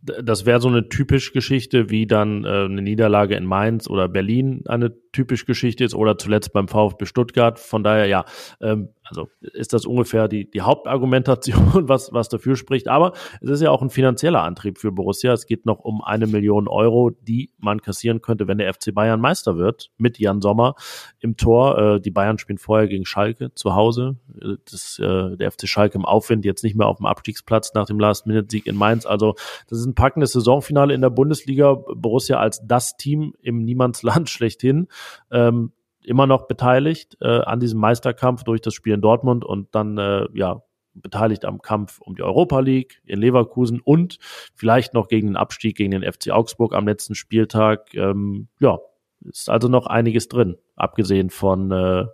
Das 0.03 0.47
wäre 0.47 0.61
so 0.61 0.69
eine 0.69 0.89
typisch 0.89 1.33
Geschichte, 1.33 1.91
wie 1.91 2.07
dann 2.07 2.45
äh, 2.45 2.65
eine 2.65 2.81
Niederlage 2.81 3.35
in 3.35 3.45
Mainz 3.45 3.89
oder 3.89 4.09
Berlin 4.09 4.63
eine 4.67 4.95
typisch 5.13 5.45
Geschichte 5.45 5.85
ist 5.85 5.95
oder 5.95 6.17
zuletzt 6.17 6.53
beim 6.55 6.69
VfB 6.69 7.05
Stuttgart. 7.05 7.59
Von 7.59 7.85
daher, 7.85 8.07
ja, 8.07 8.25
ähm, 8.63 8.89
also 9.11 9.29
ist 9.41 9.73
das 9.73 9.85
ungefähr 9.85 10.29
die, 10.29 10.49
die 10.49 10.63
Hauptargumentation, 10.63 11.89
was, 11.89 12.13
was 12.13 12.29
dafür 12.29 12.57
spricht. 12.57 12.89
Aber 12.89 13.13
es 13.41 13.51
ist 13.51 13.61
ja 13.61 13.71
auch 13.71 13.83
ein 13.83 13.91
finanzieller 13.91 14.43
Antrieb 14.43 14.79
für 14.79 14.93
Borussia. 14.93 15.33
Es 15.33 15.47
geht 15.47 15.67
noch 15.67 15.81
um 15.81 16.03
eine 16.03 16.27
Million 16.27 16.69
Euro, 16.69 17.11
die 17.11 17.51
man 17.59 17.83
kassieren 17.83 18.23
könnte, 18.23 18.47
wenn 18.49 18.59
der 18.59 18.73
FC 18.73 18.95
Bayern 18.95 19.21
Meister 19.21 19.57
wird, 19.57 19.91
mit 19.99 20.19
Jan 20.19 20.41
Sommer 20.41 20.77
im 21.19 21.37
Tor. 21.37 21.79
Äh, 21.79 22.01
die 22.01 22.11
Bayern 22.11 22.39
spielen 22.39 22.59
vorher 22.59 22.89
gegen 22.89 23.05
Schalke 23.05 23.53
zu 23.55 23.75
Hause. 23.75 24.17
Äh, 24.41 24.57
das, 24.71 24.99
äh, 24.99 25.37
der 25.37 25.51
FC 25.51 25.69
Schalke 25.69 25.99
im 25.99 26.05
Aufwind, 26.05 26.45
jetzt 26.45 26.63
nicht 26.63 26.77
mehr 26.77 26.87
auf 26.87 26.99
dem 26.99 27.07
Abstiegsplatz 27.07 27.75
nach 27.75 27.87
dem 27.87 27.99
Last-Minute-Sieg 27.99 28.67
in 28.67 28.77
Mainz. 28.77 29.07
Also 29.07 29.35
das 29.69 29.81
ist 29.81 29.87
ein 29.87 29.95
packendes 29.95 30.33
Saisonfinale 30.33 30.95
in 30.95 31.01
der 31.01 31.11
Bundesliga. 31.11 31.75
Borussia 31.75 32.39
als 32.39 32.63
das 32.65 32.97
Team 32.97 33.35
im 33.43 33.65
Niemandsland 33.65 34.31
schlechthin. 34.31 34.87
Ähm, 35.33 35.73
immer 36.11 36.27
noch 36.27 36.47
beteiligt 36.47 37.17
äh, 37.21 37.41
an 37.41 37.61
diesem 37.61 37.81
Meisterkampf 37.81 38.43
durch 38.43 38.61
das 38.61 38.75
Spiel 38.75 38.95
in 38.95 39.01
Dortmund 39.01 39.45
und 39.45 39.75
dann 39.75 39.97
äh, 39.97 40.27
ja 40.35 40.63
beteiligt 40.93 41.45
am 41.45 41.63
Kampf 41.63 42.01
um 42.01 42.17
die 42.17 42.23
Europa 42.23 42.59
League 42.59 43.01
in 43.07 43.21
Leverkusen 43.21 43.81
und 43.81 44.19
vielleicht 44.55 44.93
noch 44.93 45.07
gegen 45.07 45.29
den 45.29 45.37
Abstieg 45.37 45.77
gegen 45.77 45.93
den 45.93 46.03
FC 46.03 46.31
Augsburg 46.31 46.75
am 46.75 46.87
letzten 46.87 47.15
Spieltag. 47.15 47.95
Ähm, 47.95 48.49
ja, 48.59 48.81
ist 49.25 49.49
also 49.49 49.69
noch 49.69 49.87
einiges 49.87 50.29
drin, 50.29 50.57
abgesehen 50.75 51.31
von 51.31 51.71
äh, 51.71 52.07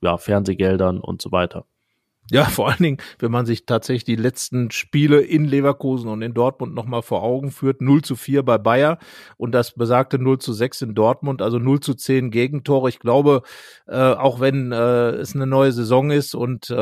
ja, 0.00 0.16
Fernsehgeldern 0.16 1.00
und 1.00 1.20
so 1.20 1.32
weiter. 1.32 1.66
Ja, 2.32 2.44
vor 2.44 2.68
allen 2.68 2.82
Dingen, 2.82 2.98
wenn 3.18 3.32
man 3.32 3.44
sich 3.44 3.66
tatsächlich 3.66 4.04
die 4.04 4.14
letzten 4.14 4.70
Spiele 4.70 5.20
in 5.20 5.44
Leverkusen 5.44 6.08
und 6.08 6.22
in 6.22 6.32
Dortmund 6.32 6.74
nochmal 6.74 7.02
vor 7.02 7.22
Augen 7.24 7.50
führt. 7.50 7.80
0 7.80 8.02
zu 8.02 8.14
4 8.14 8.44
bei 8.44 8.56
Bayer 8.56 8.98
und 9.36 9.52
das 9.52 9.72
besagte 9.72 10.16
0 10.20 10.38
zu 10.38 10.52
6 10.52 10.82
in 10.82 10.94
Dortmund, 10.94 11.42
also 11.42 11.58
0 11.58 11.80
zu 11.80 11.94
10 11.94 12.30
Gegentore. 12.30 12.88
Ich 12.88 13.00
glaube, 13.00 13.42
äh, 13.88 13.96
auch 13.96 14.38
wenn 14.38 14.70
äh, 14.70 15.10
es 15.12 15.34
eine 15.34 15.46
neue 15.48 15.72
Saison 15.72 16.12
ist 16.12 16.36
und 16.36 16.70
äh, 16.70 16.74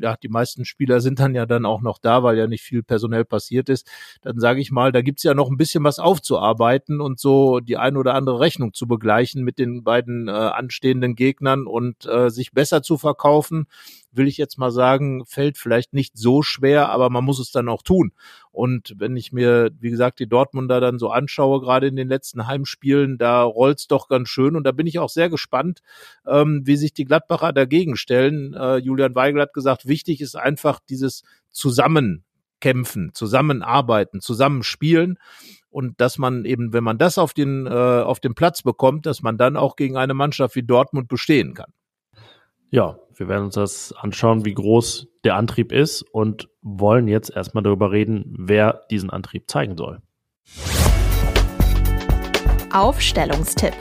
ja, 0.00 0.16
die 0.20 0.28
meisten 0.28 0.64
Spieler 0.64 1.00
sind 1.00 1.20
dann 1.20 1.36
ja 1.36 1.46
dann 1.46 1.64
auch 1.64 1.80
noch 1.80 1.98
da, 1.98 2.24
weil 2.24 2.36
ja 2.36 2.48
nicht 2.48 2.62
viel 2.62 2.82
personell 2.82 3.24
passiert 3.24 3.68
ist, 3.68 3.88
dann 4.22 4.40
sage 4.40 4.60
ich 4.60 4.72
mal, 4.72 4.90
da 4.90 5.00
gibt's 5.02 5.22
ja 5.22 5.34
noch 5.34 5.48
ein 5.48 5.56
bisschen 5.56 5.84
was 5.84 6.00
aufzuarbeiten 6.00 7.00
und 7.00 7.20
so 7.20 7.60
die 7.60 7.76
ein 7.76 7.96
oder 7.96 8.14
andere 8.14 8.40
Rechnung 8.40 8.72
zu 8.74 8.88
begleichen 8.88 9.44
mit 9.44 9.60
den 9.60 9.84
beiden 9.84 10.26
äh, 10.26 10.32
anstehenden 10.32 11.14
Gegnern 11.14 11.66
und 11.68 12.04
äh, 12.06 12.30
sich 12.30 12.50
besser 12.52 12.82
zu 12.82 12.98
verkaufen 12.98 13.66
will 14.12 14.28
ich 14.28 14.36
jetzt 14.36 14.58
mal 14.58 14.70
sagen, 14.70 15.24
fällt 15.26 15.58
vielleicht 15.58 15.92
nicht 15.92 16.16
so 16.16 16.42
schwer, 16.42 16.90
aber 16.90 17.10
man 17.10 17.24
muss 17.24 17.38
es 17.38 17.50
dann 17.50 17.68
auch 17.68 17.82
tun. 17.82 18.12
Und 18.50 18.94
wenn 18.98 19.16
ich 19.16 19.32
mir, 19.32 19.70
wie 19.80 19.90
gesagt, 19.90 20.20
die 20.20 20.28
Dortmunder 20.28 20.80
dann 20.80 20.98
so 20.98 21.10
anschaue, 21.10 21.60
gerade 21.60 21.86
in 21.86 21.96
den 21.96 22.08
letzten 22.08 22.46
Heimspielen, 22.46 23.18
da 23.18 23.42
rollt's 23.42 23.88
doch 23.88 24.08
ganz 24.08 24.28
schön. 24.28 24.56
Und 24.56 24.64
da 24.64 24.72
bin 24.72 24.86
ich 24.86 24.98
auch 24.98 25.08
sehr 25.08 25.30
gespannt, 25.30 25.80
ähm, 26.26 26.62
wie 26.64 26.76
sich 26.76 26.92
die 26.92 27.04
Gladbacher 27.04 27.52
dagegen 27.52 27.96
stellen. 27.96 28.54
Äh, 28.54 28.76
Julian 28.76 29.14
Weigel 29.14 29.40
hat 29.40 29.54
gesagt, 29.54 29.86
wichtig 29.86 30.20
ist 30.20 30.36
einfach 30.36 30.80
dieses 30.88 31.22
Zusammenkämpfen, 31.50 33.12
Zusammenarbeiten, 33.14 34.20
Zusammenspielen 34.20 35.18
und 35.72 36.00
dass 36.00 36.18
man 36.18 36.44
eben, 36.44 36.72
wenn 36.74 36.84
man 36.84 36.98
das 36.98 37.16
auf 37.16 37.32
den 37.32 37.66
äh, 37.66 37.70
auf 37.70 38.20
den 38.20 38.34
Platz 38.34 38.62
bekommt, 38.62 39.06
dass 39.06 39.22
man 39.22 39.38
dann 39.38 39.56
auch 39.56 39.74
gegen 39.74 39.96
eine 39.96 40.14
Mannschaft 40.14 40.54
wie 40.54 40.62
Dortmund 40.62 41.08
bestehen 41.08 41.54
kann. 41.54 41.72
Ja, 42.70 42.98
wir 43.16 43.28
werden 43.28 43.44
uns 43.46 43.54
das 43.54 43.92
anschauen, 43.92 44.44
wie 44.44 44.54
groß 44.54 45.08
der 45.24 45.36
Antrieb 45.36 45.72
ist 45.72 46.02
und 46.02 46.48
wollen 46.62 47.08
jetzt 47.08 47.30
erstmal 47.34 47.62
darüber 47.62 47.92
reden, 47.92 48.34
wer 48.38 48.82
diesen 48.90 49.10
Antrieb 49.10 49.50
zeigen 49.50 49.76
soll. 49.76 50.00
Aufstellungstipp. 52.72 53.74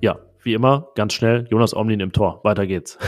Ja, 0.00 0.18
wie 0.42 0.54
immer, 0.54 0.88
ganz 0.94 1.12
schnell, 1.12 1.46
Jonas 1.50 1.74
Omlin 1.74 2.00
im 2.00 2.12
Tor. 2.12 2.40
Weiter 2.44 2.66
geht's. 2.66 2.98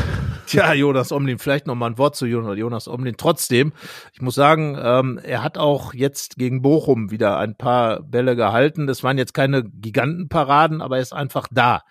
Tja, 0.51 0.73
Jonas 0.73 1.13
Omlin, 1.13 1.39
vielleicht 1.39 1.69
noch 1.69 1.77
mal 1.77 1.87
ein 1.87 1.99
Wort 1.99 2.17
zu 2.17 2.27
Jonas 2.27 2.89
Omlin. 2.89 3.15
Trotzdem, 3.17 3.73
ich 4.13 4.21
muss 4.21 4.35
sagen, 4.35 4.77
ähm, 4.83 5.21
er 5.23 5.45
hat 5.45 5.59
auch 5.59 5.95
jetzt 5.95 6.39
gegen 6.39 6.61
Bochum 6.61 7.13
wieder 7.13 7.39
ein 7.39 7.55
paar 7.55 8.03
Bälle 8.03 8.35
gehalten. 8.35 8.89
Das 8.89 9.05
waren 9.05 9.17
jetzt 9.17 9.33
keine 9.33 9.63
Gigantenparaden, 9.63 10.83
aber 10.83 10.97
er 10.97 11.03
ist 11.03 11.13
einfach 11.13 11.47
da. 11.53 11.83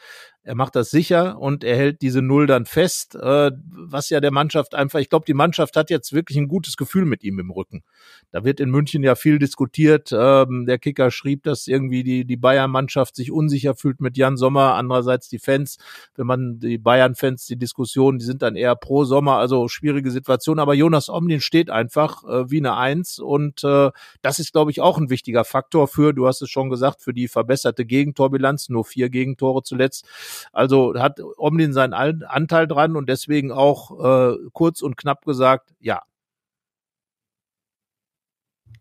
Er 0.49 0.55
macht 0.55 0.75
das 0.75 0.89
sicher 0.89 1.38
und 1.38 1.63
er 1.63 1.75
hält 1.75 2.01
diese 2.01 2.23
Null 2.23 2.47
dann 2.47 2.65
fest, 2.65 3.13
äh, 3.13 3.51
was 3.69 4.09
ja 4.09 4.19
der 4.19 4.31
Mannschaft 4.31 4.73
einfach, 4.73 4.97
ich 4.97 5.12
glaube, 5.12 5.25
die 5.27 5.35
Mannschaft 5.35 5.75
hat 5.75 5.91
jetzt 5.91 6.12
wirklich 6.12 6.39
ein 6.39 6.47
gutes 6.47 6.75
Gefühl 6.75 7.05
mit 7.05 7.23
ihm 7.23 7.38
im 7.38 7.51
Rücken. 7.51 7.83
Da 8.31 8.43
wird 8.43 8.59
in 8.59 8.71
München 8.71 9.03
ja 9.03 9.13
viel 9.13 9.38
diskutiert. 9.38 10.09
Ähm, 10.12 10.65
der 10.65 10.79
Kicker 10.79 11.12
schrieb, 11.12 11.43
dass 11.43 11.67
irgendwie 11.67 12.01
die, 12.01 12.25
die 12.25 12.35
Bayern-Mannschaft 12.35 13.15
sich 13.15 13.31
unsicher 13.31 13.75
fühlt 13.75 14.01
mit 14.01 14.17
Jan 14.17 14.38
Sommer. 14.38 14.73
Andererseits 14.73 15.29
die 15.29 15.38
Fans, 15.38 15.77
wenn 16.15 16.25
man 16.25 16.59
die 16.59 16.79
Bayern-Fans, 16.79 17.45
die 17.45 17.55
Diskussion, 17.55 18.17
die 18.17 18.25
sind 18.25 18.41
dann 18.41 18.55
eher 18.55 18.75
pro 18.75 19.03
Sommer, 19.03 19.38
also 19.38 19.67
schwierige 19.67 20.09
Situation. 20.09 20.57
Aber 20.57 20.73
Jonas 20.73 21.09
Omlin 21.09 21.41
steht 21.41 21.69
einfach 21.69 22.23
äh, 22.23 22.49
wie 22.49 22.57
eine 22.57 22.75
Eins 22.75 23.19
und 23.19 23.63
äh, 23.63 23.91
das 24.23 24.39
ist, 24.39 24.51
glaube 24.51 24.71
ich, 24.71 24.81
auch 24.81 24.97
ein 24.97 25.12
wichtiger 25.12 25.45
Faktor 25.45 25.88
für, 25.88 26.12
du 26.12 26.25
hast 26.25 26.41
es 26.41 26.49
schon 26.49 26.71
gesagt, 26.71 27.03
für 27.03 27.13
die 27.13 27.27
verbesserte 27.27 27.85
Gegentorbilanz, 27.85 28.69
nur 28.69 28.83
vier 28.83 29.12
Gegentore 29.12 29.62
zuletzt 29.62 30.07
also 30.52 30.93
hat 30.97 31.19
Omlin 31.38 31.73
seinen 31.73 31.93
Anteil 31.93 32.67
dran 32.67 32.95
und 32.95 33.10
deswegen 33.10 33.52
auch 33.52 34.32
äh, 34.34 34.38
kurz 34.54 34.82
und 34.82 34.97
knapp 34.97 35.25
gesagt, 35.25 35.73
ja, 35.80 36.02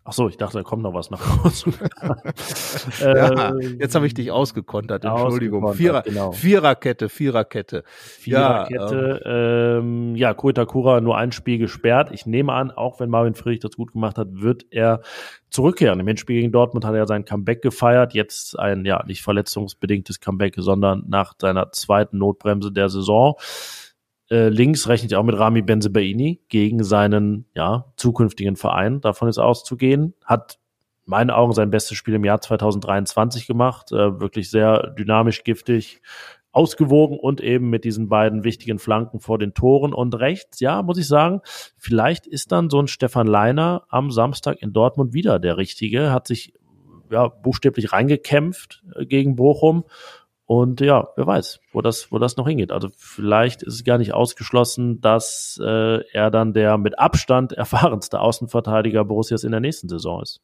Ach 0.08 0.12
so, 0.14 0.26
ich 0.26 0.38
dachte, 0.38 0.56
da 0.56 0.62
kommt 0.62 0.82
noch 0.82 0.94
was 0.94 1.10
nach 1.10 1.20
Hause. 1.44 1.70
ja, 2.98 3.52
jetzt 3.78 3.94
habe 3.94 4.06
ich 4.06 4.14
dich 4.14 4.30
ausgekontert, 4.30 5.04
Entschuldigung. 5.04 5.64
Ausgekontert, 5.64 5.76
Vierer, 5.76 6.02
genau. 6.02 6.32
Viererkette, 6.32 7.10
Viererkette. 7.10 7.84
Viererkette, 7.86 9.20
ja, 9.22 9.78
ähm, 9.78 10.16
ja 10.16 10.32
Koitakura 10.32 11.02
nur 11.02 11.18
ein 11.18 11.30
Spiel 11.30 11.58
gesperrt. 11.58 12.08
Ich 12.12 12.24
nehme 12.24 12.54
an, 12.54 12.70
auch 12.70 13.00
wenn 13.00 13.10
Marvin 13.10 13.34
Friedrich 13.34 13.60
das 13.60 13.76
gut 13.76 13.92
gemacht 13.92 14.16
hat, 14.16 14.28
wird 14.30 14.64
er 14.70 15.02
zurückkehren. 15.50 16.00
Im 16.00 16.06
Hinspiel 16.06 16.40
gegen 16.40 16.52
Dortmund 16.52 16.86
hat 16.86 16.94
er 16.94 17.06
sein 17.06 17.26
Comeback 17.26 17.60
gefeiert. 17.60 18.14
Jetzt 18.14 18.58
ein, 18.58 18.86
ja, 18.86 19.04
nicht 19.04 19.20
verletzungsbedingtes 19.20 20.20
Comeback, 20.20 20.54
sondern 20.56 21.04
nach 21.06 21.34
seiner 21.38 21.70
zweiten 21.72 22.16
Notbremse 22.16 22.72
der 22.72 22.88
Saison. 22.88 23.34
Äh, 24.30 24.48
links 24.48 24.88
rechnet 24.88 25.12
er 25.12 25.20
auch 25.20 25.24
mit 25.24 25.38
Rami 25.38 25.62
Benzebaini 25.62 26.40
gegen 26.48 26.84
seinen 26.84 27.46
ja, 27.54 27.86
zukünftigen 27.96 28.56
Verein. 28.56 29.00
Davon 29.00 29.28
ist 29.28 29.38
auszugehen. 29.38 30.14
Hat 30.24 30.58
in 31.06 31.10
meinen 31.10 31.30
Augen 31.30 31.52
sein 31.52 31.70
bestes 31.70 31.96
Spiel 31.96 32.14
im 32.14 32.24
Jahr 32.24 32.40
2023 32.40 33.46
gemacht. 33.46 33.92
Äh, 33.92 34.20
wirklich 34.20 34.50
sehr 34.50 34.94
dynamisch, 34.98 35.44
giftig, 35.44 36.02
ausgewogen 36.52 37.18
und 37.18 37.40
eben 37.40 37.70
mit 37.70 37.84
diesen 37.84 38.08
beiden 38.08 38.42
wichtigen 38.44 38.78
Flanken 38.78 39.20
vor 39.20 39.38
den 39.38 39.54
Toren 39.54 39.92
und 39.92 40.14
rechts. 40.14 40.60
Ja, 40.60 40.82
muss 40.82 40.98
ich 40.98 41.06
sagen, 41.06 41.40
vielleicht 41.76 42.26
ist 42.26 42.52
dann 42.52 42.70
so 42.70 42.80
ein 42.80 42.88
Stefan 42.88 43.26
Leiner 43.26 43.84
am 43.88 44.10
Samstag 44.10 44.60
in 44.60 44.72
Dortmund 44.72 45.12
wieder 45.12 45.38
der 45.38 45.56
Richtige. 45.56 46.10
Hat 46.10 46.26
sich 46.26 46.54
ja 47.10 47.28
buchstäblich 47.28 47.92
reingekämpft 47.92 48.82
äh, 48.94 49.06
gegen 49.06 49.36
Bochum 49.36 49.84
und 50.48 50.80
ja, 50.80 51.08
wer 51.14 51.26
weiß, 51.26 51.60
wo 51.72 51.82
das, 51.82 52.10
wo 52.10 52.18
das 52.18 52.38
noch 52.38 52.48
hingeht. 52.48 52.72
Also 52.72 52.88
vielleicht 52.96 53.62
ist 53.62 53.74
es 53.74 53.84
gar 53.84 53.98
nicht 53.98 54.14
ausgeschlossen, 54.14 54.98
dass 55.02 55.60
äh, 55.62 56.00
er 56.10 56.30
dann 56.30 56.54
der 56.54 56.78
mit 56.78 56.98
Abstand 56.98 57.52
erfahrenste 57.52 58.18
Außenverteidiger 58.18 59.04
Borussias 59.04 59.44
in 59.44 59.50
der 59.50 59.60
nächsten 59.60 59.90
Saison 59.90 60.22
ist. 60.22 60.40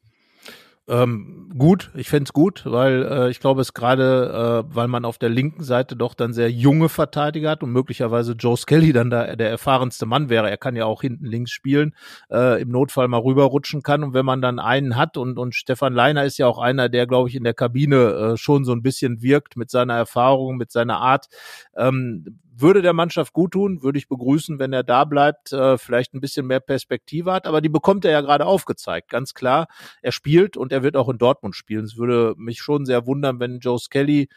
Ähm, 0.86 1.50
gut, 1.56 1.90
ich 1.94 2.10
fände 2.10 2.30
gut, 2.34 2.64
weil 2.66 3.04
äh, 3.04 3.30
ich 3.30 3.40
glaube 3.40 3.62
es 3.62 3.72
gerade, 3.72 4.64
äh, 4.68 4.74
weil 4.74 4.86
man 4.86 5.06
auf 5.06 5.16
der 5.16 5.30
linken 5.30 5.62
Seite 5.62 5.96
doch 5.96 6.12
dann 6.12 6.34
sehr 6.34 6.50
junge 6.50 6.90
Verteidiger 6.90 7.48
hat 7.48 7.62
und 7.62 7.72
möglicherweise 7.72 8.32
Joe 8.32 8.54
Skelly 8.54 8.92
dann 8.92 9.08
da 9.08 9.34
der 9.34 9.48
erfahrenste 9.48 10.04
Mann 10.04 10.28
wäre. 10.28 10.50
Er 10.50 10.58
kann 10.58 10.76
ja 10.76 10.84
auch 10.84 11.00
hinten 11.00 11.24
links 11.24 11.52
spielen, 11.52 11.94
äh, 12.30 12.60
im 12.60 12.68
Notfall 12.68 13.08
mal 13.08 13.20
rüberrutschen 13.20 13.82
kann. 13.82 14.04
Und 14.04 14.12
wenn 14.12 14.26
man 14.26 14.42
dann 14.42 14.58
einen 14.58 14.94
hat 14.96 15.16
und, 15.16 15.38
und 15.38 15.54
Stefan 15.54 15.94
Leiner 15.94 16.24
ist 16.24 16.36
ja 16.36 16.46
auch 16.46 16.58
einer, 16.58 16.90
der, 16.90 17.06
glaube 17.06 17.30
ich, 17.30 17.34
in 17.34 17.44
der 17.44 17.54
Kabine 17.54 18.34
äh, 18.34 18.36
schon 18.36 18.66
so 18.66 18.72
ein 18.72 18.82
bisschen 18.82 19.22
wirkt 19.22 19.56
mit 19.56 19.70
seiner 19.70 19.94
Erfahrung, 19.94 20.58
mit 20.58 20.70
seiner 20.70 20.98
Art, 20.98 21.28
ähm, 21.76 22.40
würde 22.56 22.82
der 22.82 22.92
Mannschaft 22.92 23.32
gut 23.32 23.52
tun, 23.52 23.82
würde 23.82 23.98
ich 23.98 24.08
begrüßen, 24.08 24.58
wenn 24.58 24.72
er 24.72 24.82
da 24.82 25.04
bleibt, 25.04 25.52
äh, 25.52 25.78
vielleicht 25.78 26.14
ein 26.14 26.20
bisschen 26.20 26.46
mehr 26.46 26.60
Perspektive 26.60 27.32
hat, 27.32 27.46
aber 27.46 27.60
die 27.60 27.68
bekommt 27.68 28.04
er 28.04 28.12
ja 28.12 28.20
gerade 28.20 28.46
aufgezeigt, 28.46 29.10
ganz 29.10 29.34
klar. 29.34 29.66
Er 30.02 30.12
spielt 30.12 30.56
und 30.56 30.72
er 30.72 30.82
wird 30.82 30.96
auch 30.96 31.08
in 31.08 31.18
Dortmund 31.18 31.56
spielen. 31.56 31.84
Es 31.84 31.96
würde 31.96 32.34
mich 32.36 32.60
schon 32.60 32.86
sehr 32.86 33.06
wundern, 33.06 33.40
wenn 33.40 33.58
Joe 33.58 33.78
Skelly 33.78 34.28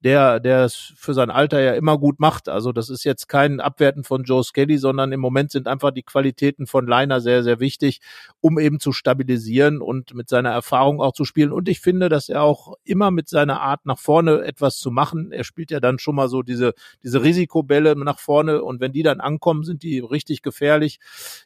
der, 0.00 0.40
der 0.40 0.64
es 0.64 0.92
für 0.96 1.14
sein 1.14 1.30
Alter 1.30 1.60
ja 1.60 1.72
immer 1.74 1.98
gut 1.98 2.20
macht. 2.20 2.48
Also 2.48 2.72
das 2.72 2.90
ist 2.90 3.04
jetzt 3.04 3.28
kein 3.28 3.60
Abwerten 3.60 4.04
von 4.04 4.24
Joe 4.24 4.44
Skelly, 4.44 4.78
sondern 4.78 5.12
im 5.12 5.20
Moment 5.20 5.50
sind 5.50 5.66
einfach 5.66 5.90
die 5.90 6.02
Qualitäten 6.02 6.66
von 6.66 6.86
Leiner 6.86 7.20
sehr, 7.20 7.42
sehr 7.42 7.60
wichtig, 7.60 8.00
um 8.40 8.58
eben 8.58 8.78
zu 8.78 8.92
stabilisieren 8.92 9.80
und 9.80 10.14
mit 10.14 10.28
seiner 10.28 10.50
Erfahrung 10.50 11.00
auch 11.00 11.12
zu 11.12 11.24
spielen. 11.24 11.52
Und 11.52 11.68
ich 11.68 11.80
finde, 11.80 12.08
dass 12.08 12.28
er 12.28 12.42
auch 12.42 12.74
immer 12.84 13.10
mit 13.10 13.28
seiner 13.28 13.60
Art 13.62 13.86
nach 13.86 13.98
vorne 13.98 14.42
etwas 14.42 14.78
zu 14.78 14.90
machen, 14.90 15.32
er 15.32 15.44
spielt 15.44 15.70
ja 15.70 15.80
dann 15.80 15.98
schon 15.98 16.14
mal 16.14 16.28
so 16.28 16.42
diese, 16.42 16.74
diese 17.02 17.22
Risikobälle 17.22 17.96
nach 17.96 18.18
vorne 18.18 18.62
und 18.62 18.80
wenn 18.80 18.92
die 18.92 19.02
dann 19.02 19.20
ankommen, 19.20 19.64
sind 19.64 19.82
die 19.82 19.98
richtig 20.00 20.42
gefährlich. 20.42 20.98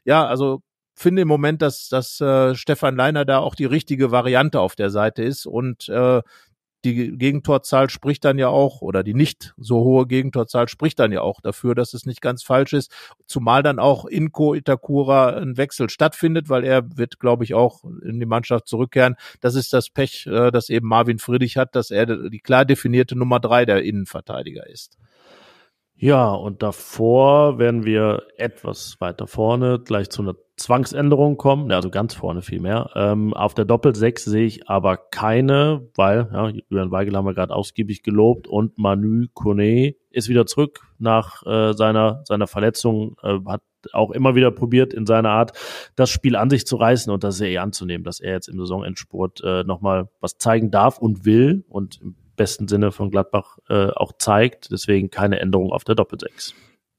Ja, 0.05 0.27
also 0.27 0.63
finde 1.01 1.23
im 1.23 1.29
Moment, 1.29 1.63
dass, 1.63 1.89
dass 1.89 2.21
äh, 2.21 2.55
Stefan 2.55 2.95
Leiner 2.95 3.25
da 3.25 3.39
auch 3.39 3.55
die 3.55 3.65
richtige 3.65 4.11
Variante 4.11 4.61
auf 4.61 4.77
der 4.77 4.91
Seite 4.91 5.23
ist 5.23 5.47
und 5.47 5.89
äh, 5.89 6.21
die 6.85 7.17
Gegentorzahl 7.17 7.91
spricht 7.91 8.25
dann 8.25 8.39
ja 8.39 8.49
auch, 8.49 8.81
oder 8.81 9.03
die 9.03 9.15
nicht 9.15 9.55
so 9.57 9.81
hohe 9.81 10.07
Gegentorzahl 10.07 10.69
spricht 10.69 10.99
dann 10.99 11.13
ja 11.13 11.21
auch 11.21 11.41
dafür, 11.41 11.75
dass 11.75 11.95
es 11.95 12.07
nicht 12.07 12.21
ganz 12.21 12.43
falsch 12.43 12.73
ist, 12.73 12.91
zumal 13.27 13.63
dann 13.63 13.79
auch 13.79 14.07
in 14.07 14.33
Ko 14.33 14.55
Itakura 14.55 15.37
ein 15.37 15.57
Wechsel 15.57 15.91
stattfindet, 15.91 16.49
weil 16.49 16.65
er 16.65 16.97
wird, 16.97 17.21
glaube 17.21 17.45
ich, 17.45 17.55
auch 17.55 17.85
in 18.03 18.19
die 18.19 18.27
Mannschaft 18.27 18.67
zurückkehren. 18.67 19.17
Das 19.41 19.55
ist 19.55 19.73
das 19.73 19.91
Pech, 19.91 20.27
äh, 20.27 20.51
das 20.51 20.69
eben 20.69 20.89
Marvin 20.89 21.19
Friedrich 21.19 21.57
hat, 21.57 21.77
dass 21.77 21.91
er 21.91 22.07
die 22.07 22.41
klar 22.41 22.65
definierte 22.65 23.17
Nummer 23.17 23.41
drei 23.41 23.65
der 23.65 23.83
Innenverteidiger 23.83 24.67
ist. 24.67 24.97
Ja, 26.03 26.31
und 26.31 26.63
davor 26.63 27.59
werden 27.59 27.85
wir 27.85 28.23
etwas 28.39 28.97
weiter 29.01 29.27
vorne 29.27 29.79
gleich 29.81 30.09
zu 30.09 30.23
einer 30.23 30.35
Zwangsänderung 30.57 31.37
kommen, 31.37 31.71
also 31.73 31.91
ganz 31.91 32.15
vorne 32.15 32.41
vielmehr. 32.41 32.89
Ähm, 32.95 33.35
auf 33.35 33.53
der 33.53 33.67
Doppel-6 33.67 34.31
sehe 34.31 34.47
ich 34.47 34.67
aber 34.67 34.97
keine, 34.97 35.87
weil, 35.97 36.31
ja, 36.33 36.49
Julian 36.71 36.91
Weigel 36.91 37.15
haben 37.15 37.27
wir 37.27 37.35
gerade 37.35 37.55
ausgiebig 37.55 38.03
gelobt 38.03 38.49
und 38.49 38.79
Manu 38.79 39.27
Kone 39.35 39.95
ist 40.09 40.31
wieder 40.31 40.47
zurück 40.47 40.81
nach 40.99 41.45
äh, 41.45 41.75
seiner, 41.75 42.23
seiner 42.25 42.47
Verletzung, 42.47 43.17
äh, 43.23 43.39
hat 43.47 43.61
auch 43.93 44.11
immer 44.11 44.35
wieder 44.35 44.51
probiert, 44.51 44.95
in 44.95 45.05
seiner 45.05 45.31
Art 45.31 45.53
das 45.97 46.09
Spiel 46.09 46.35
an 46.35 46.49
sich 46.49 46.67
zu 46.67 46.77
reißen. 46.77 47.13
Und 47.13 47.25
das 47.25 47.37
sehr 47.37 47.51
eh 47.51 47.59
anzunehmen, 47.59 48.05
dass 48.05 48.21
er 48.21 48.33
jetzt 48.33 48.49
im 48.49 48.59
Saisonendsport 48.59 49.43
äh, 49.45 49.65
nochmal 49.65 50.09
was 50.21 50.39
zeigen 50.39 50.71
darf 50.71 50.99
und 50.99 51.25
will. 51.27 51.65
Und 51.69 52.01
im 52.01 52.17
besten 52.41 52.69
Sinne 52.69 52.91
von 52.91 53.11
Gladbach 53.11 53.59
äh, 53.69 53.89
auch 53.91 54.13
zeigt. 54.17 54.71
Deswegen 54.71 55.11
keine 55.11 55.41
Änderung 55.41 55.73
auf 55.73 55.85
der 55.85 55.95
Doppelsechs. 55.95 56.55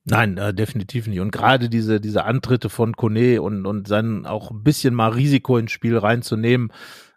Nein, 0.06 0.38
äh, 0.38 0.54
definitiv 0.54 1.08
nicht. 1.08 1.20
Und 1.20 1.32
gerade 1.32 1.68
diese, 1.68 2.00
diese 2.00 2.26
Antritte 2.26 2.70
von 2.70 2.96
Kone 2.96 3.42
und, 3.42 3.66
und 3.66 3.88
sein 3.88 4.28
auch 4.28 4.52
ein 4.52 4.62
bisschen 4.62 4.94
mal 4.94 5.10
Risiko 5.10 5.58
ins 5.58 5.72
Spiel 5.72 5.98
reinzunehmen, 5.98 6.72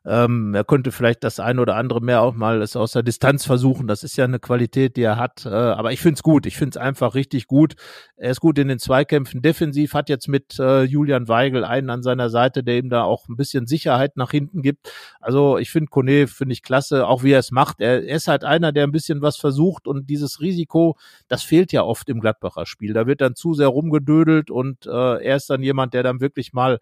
ähm, 0.07 0.55
er 0.55 0.65
könnte 0.65 0.93
vielleicht 0.93 1.25
das 1.25 1.41
eine 1.41 1.63
oder 1.63 1.77
andere 1.77 2.03
mehr 2.03 2.21
auch 2.21 2.35
mal 2.35 2.61
es 2.61 2.77
aus 2.77 2.93
der 2.93 3.03
Distanz 3.03 3.47
versuchen. 3.47 3.87
Das 3.87 4.03
ist 4.05 4.17
ja 4.17 4.25
eine 4.25 4.39
Qualität, 4.39 4.97
die 4.97 5.03
er 5.03 5.17
hat. 5.17 5.47
Äh, 5.47 5.49
aber 5.49 5.93
ich 5.93 6.01
finde 6.01 6.17
es 6.17 6.23
gut. 6.23 6.45
Ich 6.45 6.57
finde 6.59 6.71
es 6.71 6.77
einfach 6.77 7.15
richtig 7.15 7.47
gut. 7.47 7.75
Er 8.17 8.31
ist 8.31 8.41
gut 8.41 8.59
in 8.59 8.69
den 8.69 8.79
Zweikämpfen 8.79 9.41
defensiv, 9.41 9.95
hat 9.95 10.11
jetzt 10.11 10.29
mit 10.29 10.59
äh, 10.59 10.83
Julian 10.83 11.29
Weigel 11.29 11.65
einen 11.65 11.89
an 11.89 12.03
seiner 12.03 12.29
Seite, 12.29 12.63
der 12.63 12.77
ihm 12.79 12.91
da 12.91 13.05
auch 13.05 13.29
ein 13.29 13.37
bisschen 13.37 13.67
Sicherheit 13.67 14.19
nach 14.19 14.31
hinten 14.31 14.61
gibt. 14.61 14.93
Also 15.21 15.57
ich 15.57 15.71
finde 15.71 15.89
Kone, 15.89 16.27
finde 16.27 16.53
ich 16.53 16.63
klasse, 16.63 17.07
auch 17.07 17.23
wie 17.23 17.33
er 17.33 17.39
es 17.39 17.51
macht. 17.51 17.81
Er, 17.81 18.05
er 18.05 18.17
ist 18.17 18.29
halt 18.29 18.45
einer, 18.45 18.73
der 18.73 18.85
ein 18.85 18.93
bisschen 18.93 19.23
was 19.23 19.39
versucht 19.39 19.87
und 19.87 20.11
dieses 20.11 20.41
Risiko, 20.41 20.99
das 21.29 21.43
fehlt 21.43 21.73
ja 21.73 21.83
oft 21.83 22.11
im 22.11 22.21
Gladbacher 22.21 22.67
Spiel. 22.67 22.93
Da 22.93 23.07
wird 23.07 23.23
dann 23.23 23.37
zu 23.37 23.55
sehr 23.55 23.69
rumgedödelt 23.69 24.51
und 24.51 24.85
äh, 24.87 25.25
er 25.25 25.37
ist 25.37 25.49
dann 25.49 25.63
jemand, 25.63 25.95
der 25.95 26.03
dann 26.03 26.21
wirklich 26.21 26.53
mal 26.53 26.79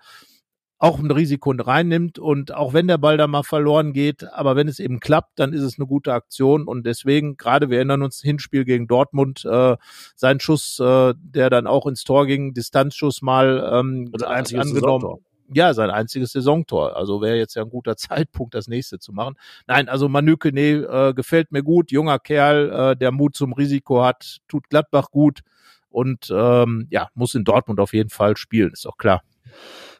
auch 0.82 0.98
ein 0.98 1.12
Risiko 1.12 1.52
reinnimmt 1.52 2.18
und 2.18 2.52
auch 2.52 2.72
wenn 2.72 2.88
der 2.88 2.98
Ball 2.98 3.16
da 3.16 3.28
mal 3.28 3.44
verloren 3.44 3.92
geht, 3.92 4.24
aber 4.32 4.56
wenn 4.56 4.66
es 4.66 4.80
eben 4.80 4.98
klappt, 4.98 5.38
dann 5.38 5.52
ist 5.52 5.62
es 5.62 5.78
eine 5.78 5.86
gute 5.86 6.12
Aktion 6.12 6.66
und 6.66 6.84
deswegen, 6.84 7.36
gerade 7.36 7.70
wir 7.70 7.76
erinnern 7.76 8.02
uns 8.02 8.20
Hinspiel 8.20 8.64
gegen 8.64 8.88
Dortmund, 8.88 9.44
äh, 9.44 9.76
sein 10.16 10.40
Schuss, 10.40 10.80
äh, 10.80 11.14
der 11.16 11.50
dann 11.50 11.68
auch 11.68 11.86
ins 11.86 12.02
Tor 12.02 12.26
ging, 12.26 12.52
Distanzschuss 12.52 13.22
mal 13.22 13.58
ähm, 13.72 14.12
angenommen. 14.24 14.74
Saisontor. 14.74 15.18
Ja, 15.54 15.72
sein 15.72 15.90
einziges 15.90 16.32
Saisontor. 16.32 16.96
Also 16.96 17.22
wäre 17.22 17.36
jetzt 17.36 17.54
ja 17.54 17.62
ein 17.62 17.70
guter 17.70 17.96
Zeitpunkt, 17.96 18.54
das 18.54 18.66
nächste 18.66 18.98
zu 18.98 19.12
machen. 19.12 19.36
Nein, 19.68 19.88
also 19.88 20.08
Manu 20.08 20.36
Kene 20.36 20.88
äh, 20.90 21.14
gefällt 21.14 21.52
mir 21.52 21.62
gut, 21.62 21.92
junger 21.92 22.18
Kerl, 22.18 22.72
äh, 22.72 22.96
der 22.96 23.12
Mut 23.12 23.36
zum 23.36 23.52
Risiko 23.52 24.02
hat, 24.02 24.38
tut 24.48 24.68
Gladbach 24.68 25.12
gut 25.12 25.42
und 25.90 26.28
ähm, 26.34 26.88
ja, 26.90 27.06
muss 27.14 27.36
in 27.36 27.44
Dortmund 27.44 27.78
auf 27.78 27.92
jeden 27.92 28.10
Fall 28.10 28.36
spielen, 28.36 28.72
ist 28.72 28.84
doch 28.84 28.96
klar. 28.96 29.22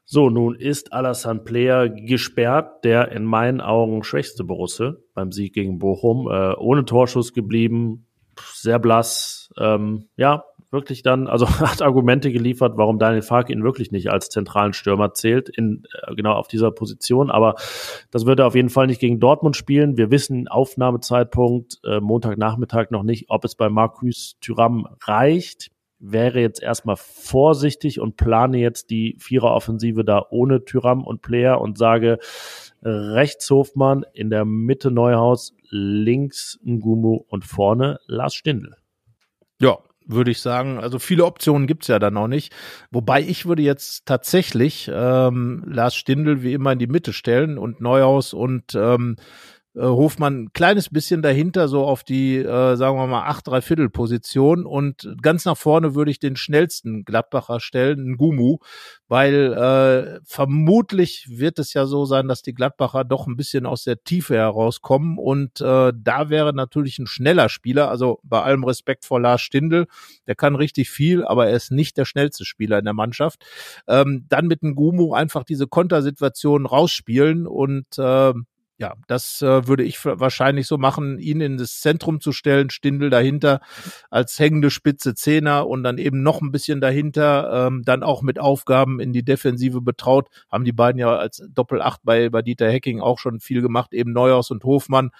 So, 0.04 0.30
nun 0.30 0.56
ist 0.56 0.92
Alassane 0.92 1.40
Player 1.40 1.88
gesperrt, 1.88 2.84
der 2.84 3.12
in 3.12 3.24
meinen 3.24 3.60
Augen 3.60 4.02
schwächste 4.02 4.44
Borusse 4.44 5.04
beim 5.14 5.32
Sieg 5.32 5.54
gegen 5.54 5.78
Bochum, 5.78 6.28
äh, 6.28 6.54
ohne 6.56 6.84
Torschuss 6.84 7.32
geblieben, 7.32 8.06
sehr 8.54 8.78
blass, 8.78 9.50
ähm, 9.58 10.08
ja, 10.16 10.44
wirklich 10.72 11.02
dann, 11.02 11.28
also 11.28 11.48
hat 11.60 11.82
Argumente 11.82 12.32
geliefert, 12.32 12.72
warum 12.76 12.98
Daniel 12.98 13.22
Fark 13.22 13.50
ihn 13.50 13.62
wirklich 13.62 13.92
nicht 13.92 14.10
als 14.10 14.28
zentralen 14.30 14.72
Stürmer 14.72 15.12
zählt, 15.12 15.48
in, 15.48 15.84
äh, 16.02 16.14
genau 16.14 16.32
auf 16.32 16.48
dieser 16.48 16.72
Position. 16.72 17.30
Aber 17.30 17.54
das 18.10 18.26
wird 18.26 18.40
er 18.40 18.46
auf 18.46 18.54
jeden 18.54 18.70
Fall 18.70 18.86
nicht 18.86 19.00
gegen 19.00 19.20
Dortmund 19.20 19.56
spielen. 19.56 19.96
Wir 19.96 20.10
wissen 20.10 20.48
Aufnahmezeitpunkt 20.48 21.80
äh, 21.84 22.00
Montagnachmittag 22.00 22.90
noch 22.90 23.02
nicht, 23.02 23.26
ob 23.28 23.44
es 23.44 23.54
bei 23.54 23.68
Marcus 23.68 24.36
Thuram 24.40 24.88
reicht 25.04 25.71
wäre 26.02 26.40
jetzt 26.40 26.62
erstmal 26.62 26.96
vorsichtig 26.96 28.00
und 28.00 28.16
plane 28.16 28.58
jetzt 28.58 28.90
die 28.90 29.16
Viereroffensive 29.18 30.04
da 30.04 30.26
ohne 30.30 30.64
Tyram 30.64 31.04
und 31.04 31.22
Player 31.22 31.60
und 31.60 31.78
sage 31.78 32.18
rechts 32.82 33.48
Hofmann, 33.48 34.04
in 34.12 34.28
der 34.28 34.44
Mitte 34.44 34.90
Neuhaus, 34.90 35.54
links 35.70 36.58
Ngumu 36.64 37.24
und 37.28 37.44
vorne 37.44 38.00
Lars 38.06 38.34
Stindl. 38.34 38.76
Ja, 39.60 39.78
würde 40.04 40.32
ich 40.32 40.40
sagen. 40.40 40.78
Also 40.78 40.98
viele 40.98 41.24
Optionen 41.24 41.68
gibt's 41.68 41.86
ja 41.86 42.00
dann 42.00 42.14
noch 42.14 42.26
nicht. 42.26 42.52
Wobei 42.90 43.22
ich 43.22 43.46
würde 43.46 43.62
jetzt 43.62 44.06
tatsächlich 44.06 44.90
ähm, 44.92 45.62
Lars 45.66 45.94
Stindl 45.94 46.42
wie 46.42 46.52
immer 46.52 46.72
in 46.72 46.80
die 46.80 46.88
Mitte 46.88 47.12
stellen 47.12 47.58
und 47.58 47.80
Neuhaus 47.80 48.34
und 48.34 48.74
ähm, 48.74 49.16
äh, 49.74 49.80
Hofmann 49.80 50.44
ein 50.44 50.52
kleines 50.52 50.90
bisschen 50.90 51.22
dahinter, 51.22 51.68
so 51.68 51.84
auf 51.84 52.04
die, 52.04 52.36
äh, 52.36 52.76
sagen 52.76 52.96
wir 52.96 53.06
mal, 53.06 53.26
acht 53.26 53.46
Dreiviertel 53.46 53.88
Position 53.90 54.66
und 54.66 55.14
ganz 55.22 55.44
nach 55.44 55.56
vorne 55.56 55.94
würde 55.94 56.10
ich 56.10 56.18
den 56.18 56.36
schnellsten 56.36 57.04
Gladbacher 57.04 57.60
stellen, 57.60 58.16
Gumu, 58.16 58.58
weil 59.08 59.52
äh, 59.52 60.20
vermutlich 60.24 61.26
wird 61.30 61.58
es 61.58 61.74
ja 61.74 61.86
so 61.86 62.04
sein, 62.04 62.28
dass 62.28 62.42
die 62.42 62.54
Gladbacher 62.54 63.04
doch 63.04 63.26
ein 63.26 63.36
bisschen 63.36 63.66
aus 63.66 63.84
der 63.84 64.02
Tiefe 64.04 64.34
herauskommen 64.34 65.18
und 65.18 65.60
äh, 65.60 65.92
da 65.94 66.28
wäre 66.28 66.52
natürlich 66.52 66.98
ein 66.98 67.06
schneller 67.06 67.48
Spieler, 67.48 67.90
also 67.90 68.20
bei 68.22 68.42
allem 68.42 68.64
Respekt 68.64 69.04
vor 69.04 69.20
Lars 69.20 69.40
Stindl, 69.40 69.86
der 70.26 70.34
kann 70.34 70.54
richtig 70.54 70.90
viel, 70.90 71.24
aber 71.24 71.48
er 71.48 71.56
ist 71.56 71.70
nicht 71.70 71.96
der 71.96 72.04
schnellste 72.04 72.44
Spieler 72.44 72.78
in 72.78 72.84
der 72.84 72.94
Mannschaft. 72.94 73.44
Ähm, 73.88 74.26
dann 74.28 74.46
mit 74.46 74.62
einem 74.62 74.74
Gumu 74.74 75.14
einfach 75.14 75.44
diese 75.44 75.66
Kontersituation 75.66 76.66
rausspielen 76.66 77.46
und 77.46 77.86
äh, 77.98 78.32
ja, 78.82 78.94
das 79.06 79.40
äh, 79.42 79.68
würde 79.68 79.84
ich 79.84 80.04
wahrscheinlich 80.04 80.66
so 80.66 80.76
machen, 80.76 81.20
ihn 81.20 81.40
in 81.40 81.56
das 81.56 81.78
Zentrum 81.78 82.20
zu 82.20 82.32
stellen, 82.32 82.68
Stindel 82.68 83.10
dahinter 83.10 83.60
als 84.10 84.36
hängende 84.40 84.72
Spitze 84.72 85.14
Zehner 85.14 85.68
und 85.68 85.84
dann 85.84 85.98
eben 85.98 86.24
noch 86.24 86.42
ein 86.42 86.50
bisschen 86.50 86.80
dahinter, 86.80 87.68
ähm, 87.68 87.84
dann 87.84 88.02
auch 88.02 88.22
mit 88.22 88.40
Aufgaben 88.40 88.98
in 88.98 89.12
die 89.12 89.24
Defensive 89.24 89.80
betraut. 89.82 90.30
Haben 90.50 90.64
die 90.64 90.72
beiden 90.72 90.98
ja 90.98 91.16
als 91.16 91.44
Doppel-Acht 91.48 92.00
bei, 92.02 92.28
bei 92.28 92.42
Dieter 92.42 92.68
Hecking 92.68 93.00
auch 93.00 93.20
schon 93.20 93.38
viel 93.38 93.62
gemacht, 93.62 93.92
eben 93.92 94.12
Neuhaus 94.12 94.50
und 94.50 94.64
Hofmann. 94.64 95.10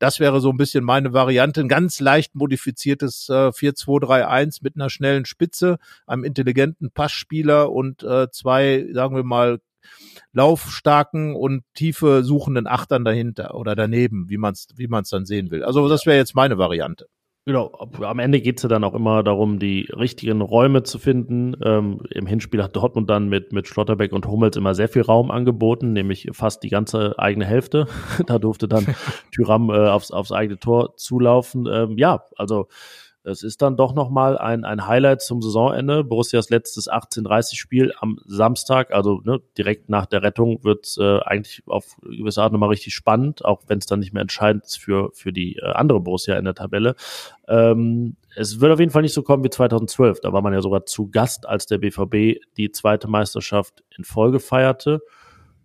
Das 0.00 0.18
wäre 0.18 0.40
so 0.40 0.50
ein 0.50 0.56
bisschen 0.56 0.82
meine 0.82 1.12
Variante. 1.12 1.60
Ein 1.60 1.68
ganz 1.68 2.00
leicht 2.00 2.34
modifiziertes 2.34 3.28
äh, 3.28 3.50
4-2-3-1 3.50 4.58
mit 4.62 4.74
einer 4.74 4.90
schnellen 4.90 5.26
Spitze, 5.26 5.78
einem 6.08 6.24
intelligenten 6.24 6.90
Passspieler 6.90 7.70
und 7.70 8.02
äh, 8.02 8.32
zwei, 8.32 8.84
sagen 8.92 9.14
wir 9.14 9.22
mal, 9.22 9.60
laufstarken 10.32 11.34
und 11.34 11.62
tiefe 11.74 12.22
suchenden 12.22 12.66
Achtern 12.66 13.04
dahinter 13.04 13.54
oder 13.54 13.74
daneben, 13.74 14.26
wie 14.28 14.38
man 14.38 14.52
es 14.52 14.68
wie 14.76 14.88
man's 14.88 15.10
dann 15.10 15.24
sehen 15.24 15.50
will. 15.50 15.64
Also 15.64 15.88
das 15.88 16.06
wäre 16.06 16.18
jetzt 16.18 16.34
meine 16.34 16.58
Variante. 16.58 17.06
Genau, 17.48 17.70
am 18.00 18.18
Ende 18.18 18.40
geht 18.40 18.58
es 18.58 18.64
ja 18.64 18.68
dann 18.68 18.82
auch 18.82 18.94
immer 18.94 19.22
darum, 19.22 19.60
die 19.60 19.88
richtigen 19.96 20.40
Räume 20.40 20.82
zu 20.82 20.98
finden. 20.98 21.54
Ähm, 21.62 22.00
Im 22.10 22.26
Hinspiel 22.26 22.60
hat 22.60 22.74
Dortmund 22.74 23.08
dann 23.08 23.28
mit, 23.28 23.52
mit 23.52 23.68
Schlotterbeck 23.68 24.12
und 24.12 24.26
Hummels 24.26 24.56
immer 24.56 24.74
sehr 24.74 24.88
viel 24.88 25.02
Raum 25.02 25.30
angeboten, 25.30 25.92
nämlich 25.92 26.28
fast 26.32 26.64
die 26.64 26.70
ganze 26.70 27.16
eigene 27.20 27.44
Hälfte. 27.44 27.86
da 28.26 28.40
durfte 28.40 28.66
dann 28.66 28.96
Tyram 29.30 29.70
äh, 29.70 29.74
aufs, 29.74 30.10
aufs 30.10 30.32
eigene 30.32 30.58
Tor 30.58 30.96
zulaufen. 30.96 31.68
Ähm, 31.70 31.96
ja, 31.96 32.24
also 32.36 32.66
es 33.26 33.42
ist 33.42 33.60
dann 33.60 33.76
doch 33.76 33.92
nochmal 33.92 34.38
ein, 34.38 34.64
ein 34.64 34.86
Highlight 34.86 35.20
zum 35.20 35.42
Saisonende. 35.42 36.04
Borussias 36.04 36.48
letztes 36.48 36.88
18:30-Spiel 36.88 37.92
am 38.00 38.18
Samstag, 38.24 38.92
also 38.92 39.20
ne, 39.24 39.40
direkt 39.58 39.88
nach 39.88 40.06
der 40.06 40.22
Rettung, 40.22 40.62
wird 40.62 40.94
äh, 40.98 41.18
eigentlich 41.20 41.62
auf 41.66 41.96
gewisse 42.02 42.42
Art 42.42 42.52
nochmal 42.52 42.68
richtig 42.68 42.94
spannend, 42.94 43.44
auch 43.44 43.62
wenn 43.66 43.78
es 43.78 43.86
dann 43.86 43.98
nicht 43.98 44.12
mehr 44.12 44.22
entscheidend 44.22 44.64
ist 44.64 44.78
für, 44.78 45.10
für 45.12 45.32
die 45.32 45.56
äh, 45.56 45.72
andere 45.72 46.00
Borussia 46.00 46.36
in 46.36 46.44
der 46.44 46.54
Tabelle. 46.54 46.94
Ähm, 47.48 48.16
es 48.36 48.60
wird 48.60 48.72
auf 48.72 48.78
jeden 48.78 48.92
Fall 48.92 49.02
nicht 49.02 49.14
so 49.14 49.22
kommen 49.22 49.42
wie 49.42 49.50
2012. 49.50 50.20
Da 50.20 50.32
war 50.32 50.42
man 50.42 50.52
ja 50.52 50.62
sogar 50.62 50.86
zu 50.86 51.10
Gast, 51.10 51.46
als 51.48 51.66
der 51.66 51.78
BVB 51.78 52.40
die 52.56 52.70
zweite 52.70 53.08
Meisterschaft 53.08 53.82
in 53.96 54.04
Folge 54.04 54.38
feierte. 54.38 55.00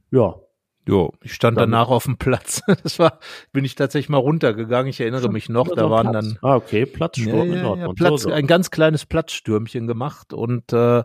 Ja, 0.10 0.40
Jo, 0.88 1.13
ich 1.22 1.34
stand 1.34 1.58
Damit. 1.58 1.72
danach 1.72 1.89
auf 1.89 2.06
dem 2.06 2.17
Platz. 2.17 2.63
Das 2.84 2.98
war, 2.98 3.20
bin 3.52 3.63
ich 3.63 3.76
tatsächlich 3.76 4.10
mal 4.10 4.17
runtergegangen. 4.17 4.89
Ich 4.89 5.00
erinnere 5.00 5.30
mich 5.30 5.48
noch, 5.50 5.67
da 5.76 5.89
waren 5.89 6.10
Platz. 6.12 6.26
dann. 6.26 6.39
Ah, 6.41 6.56
okay, 6.56 6.86
Platzsturm 6.86 7.54
ja, 7.54 7.56
ja, 7.56 7.76
ja, 7.76 7.94
Platz, 7.94 8.24
so, 8.24 8.30
so. 8.30 8.32
Ein 8.32 8.48
ganz 8.48 8.72
kleines 8.72 9.06
Platzstürmchen 9.06 9.86
gemacht. 9.86 10.34
Und 10.34 10.74
äh, 10.74 11.04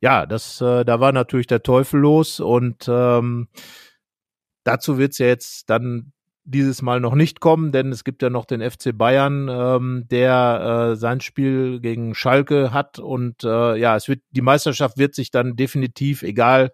ja, 0.00 0.26
das, 0.26 0.60
äh, 0.60 0.84
da 0.84 1.00
war 1.00 1.12
natürlich 1.12 1.46
der 1.46 1.62
Teufel 1.62 2.00
los. 2.00 2.40
Und 2.40 2.86
ähm, 2.88 3.48
dazu 4.64 4.96
wird's 4.96 5.18
ja 5.18 5.26
jetzt 5.26 5.68
dann 5.68 6.12
dieses 6.48 6.80
Mal 6.80 6.98
noch 6.98 7.14
nicht 7.14 7.40
kommen, 7.40 7.72
denn 7.72 7.92
es 7.92 8.04
gibt 8.04 8.22
ja 8.22 8.30
noch 8.30 8.46
den 8.46 8.62
FC 8.62 8.96
Bayern, 8.96 9.48
ähm, 9.50 10.04
der 10.10 10.92
äh, 10.92 10.96
sein 10.96 11.20
Spiel 11.20 11.78
gegen 11.80 12.14
Schalke 12.14 12.72
hat 12.72 12.98
und 12.98 13.44
äh, 13.44 13.76
ja, 13.76 13.96
es 13.96 14.08
wird 14.08 14.22
die 14.30 14.40
Meisterschaft 14.40 14.96
wird 14.96 15.14
sich 15.14 15.30
dann 15.30 15.56
definitiv, 15.56 16.22
egal 16.22 16.72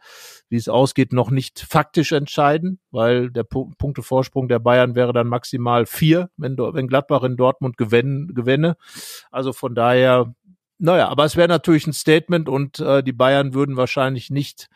wie 0.48 0.56
es 0.56 0.68
ausgeht, 0.68 1.12
noch 1.12 1.30
nicht 1.30 1.58
faktisch 1.58 2.12
entscheiden, 2.12 2.78
weil 2.92 3.30
der 3.30 3.42
P 3.42 3.64
Punktevorsprung 3.76 4.46
der 4.48 4.60
Bayern 4.60 4.94
wäre 4.94 5.12
dann 5.12 5.26
maximal 5.26 5.86
vier, 5.86 6.30
wenn, 6.36 6.56
wenn 6.56 6.86
Gladbach 6.86 7.24
in 7.24 7.36
Dortmund 7.36 7.76
gewinn, 7.76 8.30
gewinne. 8.34 8.76
Also 9.32 9.52
von 9.52 9.74
daher 9.74 10.32
naja, 10.78 11.08
aber 11.08 11.24
es 11.24 11.36
wäre 11.36 11.46
natürlich 11.46 11.86
ein 11.86 11.92
Statement 11.92 12.48
und 12.48 12.80
äh, 12.80 13.04
die 13.04 13.12
Bayern 13.12 13.54
würden 13.54 13.76
wahrscheinlich 13.76 14.30
nicht 14.30 14.68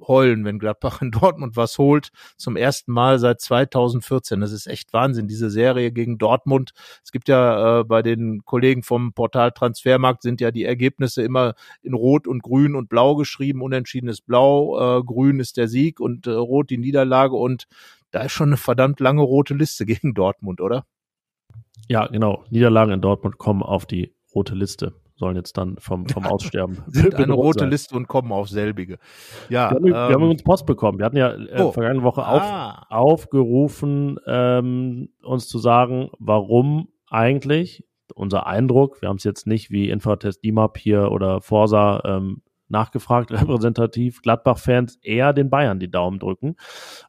heulen, 0.00 0.44
wenn 0.44 0.58
Gladbach 0.58 1.00
in 1.00 1.10
Dortmund 1.12 1.56
was 1.56 1.78
holt. 1.78 2.10
Zum 2.36 2.56
ersten 2.56 2.90
Mal 2.90 3.20
seit 3.20 3.40
2014. 3.40 4.40
Das 4.40 4.50
ist 4.50 4.66
echt 4.66 4.92
Wahnsinn, 4.92 5.28
diese 5.28 5.50
Serie 5.50 5.92
gegen 5.92 6.18
Dortmund. 6.18 6.72
Es 7.04 7.12
gibt 7.12 7.28
ja 7.28 7.80
äh, 7.80 7.84
bei 7.84 8.02
den 8.02 8.44
Kollegen 8.44 8.82
vom 8.82 9.12
Portal 9.12 9.52
Transfermarkt 9.52 10.22
sind 10.22 10.40
ja 10.40 10.50
die 10.50 10.64
Ergebnisse 10.64 11.22
immer 11.22 11.54
in 11.82 11.94
Rot 11.94 12.26
und 12.26 12.42
Grün 12.42 12.74
und 12.74 12.88
Blau 12.88 13.14
geschrieben. 13.14 13.62
Unentschieden 13.62 14.08
ist 14.08 14.26
Blau, 14.26 14.98
äh, 14.98 15.04
Grün 15.04 15.38
ist 15.38 15.56
der 15.56 15.68
Sieg 15.68 16.00
und 16.00 16.26
äh, 16.26 16.32
Rot 16.32 16.70
die 16.70 16.78
Niederlage. 16.78 17.36
Und 17.36 17.68
da 18.10 18.22
ist 18.22 18.32
schon 18.32 18.48
eine 18.48 18.56
verdammt 18.56 18.98
lange 18.98 19.22
rote 19.22 19.54
Liste 19.54 19.86
gegen 19.86 20.14
Dortmund, 20.14 20.60
oder? 20.60 20.84
Ja, 21.88 22.08
genau. 22.08 22.44
Niederlagen 22.50 22.92
in 22.92 23.00
Dortmund 23.00 23.38
kommen 23.38 23.62
auf 23.62 23.86
die 23.86 24.12
rote 24.34 24.56
Liste 24.56 24.94
sollen 25.16 25.36
jetzt 25.36 25.56
dann 25.56 25.76
vom, 25.78 26.08
vom 26.08 26.26
Aussterben. 26.26 26.82
Sind 26.88 27.14
eine 27.14 27.32
rote 27.32 27.60
sein. 27.60 27.70
Liste 27.70 27.94
und 27.94 28.08
kommen 28.08 28.32
auf 28.32 28.48
selbige. 28.48 28.98
Ja, 29.48 29.70
wir 29.70 29.76
haben, 29.76 29.86
ähm, 29.86 29.92
wir 29.92 30.14
haben 30.14 30.30
uns 30.30 30.42
Post 30.42 30.66
bekommen. 30.66 30.98
Wir 30.98 31.06
hatten 31.06 31.16
ja 31.16 31.34
äh, 31.34 31.62
oh. 31.62 31.72
vergangene 31.72 32.02
Woche 32.02 32.26
auf, 32.26 32.42
ah. 32.42 32.86
aufgerufen, 32.90 34.18
ähm, 34.26 35.10
uns 35.22 35.48
zu 35.48 35.58
sagen, 35.58 36.10
warum 36.18 36.88
eigentlich 37.08 37.84
unser 38.14 38.46
Eindruck, 38.46 39.00
wir 39.02 39.08
haben 39.08 39.16
es 39.16 39.24
jetzt 39.24 39.46
nicht 39.46 39.70
wie 39.70 39.88
Infratest 39.88 40.44
DIMAP 40.44 40.78
hier 40.78 41.10
oder 41.10 41.40
Forsa 41.40 42.02
ähm, 42.04 42.42
nachgefragt, 42.68 43.30
repräsentativ, 43.32 44.20
Gladbach-Fans 44.22 44.98
eher 45.02 45.32
den 45.32 45.50
Bayern 45.50 45.78
die 45.78 45.90
Daumen 45.90 46.18
drücken. 46.18 46.56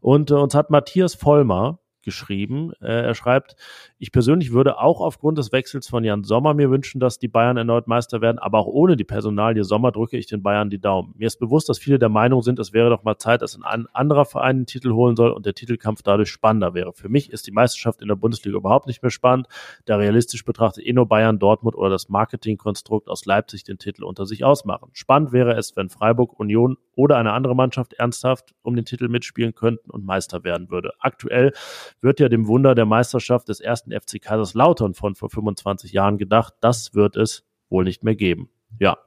Und 0.02 0.32
äh, 0.32 0.36
uns 0.36 0.56
hat 0.56 0.70
Matthias 0.70 1.16
Vollmer 1.16 1.80
geschrieben. 2.06 2.72
Äh, 2.82 3.04
er 3.04 3.16
schreibt, 3.16 3.58
ich 3.98 4.14
persönlich 4.14 4.54
würde 4.54 4.80
auch 4.80 5.02
aufgrund 5.02 5.38
des 5.38 5.52
Wechsels 5.52 5.90
von 5.90 6.06
Jan 6.06 6.24
Sommer 6.24 6.54
mir 6.54 6.72
wünschen, 6.72 7.02
dass 7.02 7.20
die 7.20 7.28
Bayern 7.28 7.58
erneut 7.58 7.88
Meister 7.88 8.22
werden, 8.22 8.40
aber 8.40 8.60
auch 8.60 8.68
ohne 8.68 8.96
die 8.96 9.04
Personalie 9.04 9.66
Sommer 9.66 9.92
drücke 9.92 10.16
ich 10.16 10.28
den 10.28 10.42
Bayern 10.42 10.70
die 10.70 10.80
Daumen. 10.80 11.14
Mir 11.18 11.28
ist 11.28 11.40
bewusst, 11.40 11.68
dass 11.68 11.80
viele 11.80 12.00
der 12.00 12.08
Meinung 12.10 12.42
sind, 12.42 12.60
es 12.60 12.72
wäre 12.72 12.90
doch 12.90 13.04
mal 13.04 13.18
Zeit, 13.18 13.42
dass 13.42 13.60
ein 13.62 13.88
anderer 13.92 14.24
Verein 14.24 14.60
den 14.60 14.66
Titel 14.66 14.94
holen 14.94 15.18
soll 15.18 15.32
und 15.32 15.46
der 15.46 15.54
Titelkampf 15.54 16.02
dadurch 16.02 16.30
spannender 16.30 16.74
wäre. 16.74 16.94
Für 16.94 17.10
mich 17.10 17.32
ist 17.32 17.48
die 17.48 17.52
Meisterschaft 17.52 18.02
in 18.02 18.08
der 18.08 18.16
Bundesliga 18.16 18.58
überhaupt 18.58 18.88
nicht 18.88 19.02
mehr 19.02 19.12
spannend, 19.12 19.48
da 19.84 19.98
realistisch 19.98 20.46
betrachtet 20.46 20.86
eh 20.86 20.94
nur 20.94 21.08
Bayern, 21.08 21.40
Dortmund 21.40 21.76
oder 21.76 21.90
das 21.90 22.08
Marketingkonstrukt 22.08 23.10
aus 23.10 23.26
Leipzig 23.26 23.64
den 23.64 23.80
Titel 23.80 24.04
unter 24.04 24.26
sich 24.26 24.46
ausmachen. 24.46 24.90
Spannend 24.94 25.34
wäre 25.34 25.56
es, 25.56 25.76
wenn 25.76 25.90
Freiburg, 25.90 26.40
Union 26.40 26.78
oder 26.96 27.18
eine 27.18 27.34
andere 27.34 27.56
Mannschaft 27.56 27.94
ernsthaft 27.94 28.54
um 28.62 28.76
den 28.76 28.86
Titel 28.86 29.08
mitspielen 29.08 29.54
könnten 29.54 29.90
und 29.92 30.06
Meister 30.06 30.44
werden 30.44 30.70
würde. 30.70 30.94
Aktuell 31.00 31.54
wird 32.02 32.20
ja 32.20 32.30
dem 32.30 32.48
Wunder 32.48 32.76
der 32.76 32.86
Meisterschaft 32.86 33.50
des 33.50 33.60
ersten 33.60 33.92
FC 33.92 34.22
Kaiserslautern 34.22 34.94
von 34.94 35.16
vor 35.16 35.30
25 35.30 35.92
Jahren 35.92 36.18
gedacht. 36.18 36.54
Das 36.62 36.96
wird 36.96 37.18
es 37.18 37.44
wohl 37.70 37.84
nicht 37.84 38.04
mehr 38.04 38.16
geben. 38.16 38.50
Ja, 38.80 38.98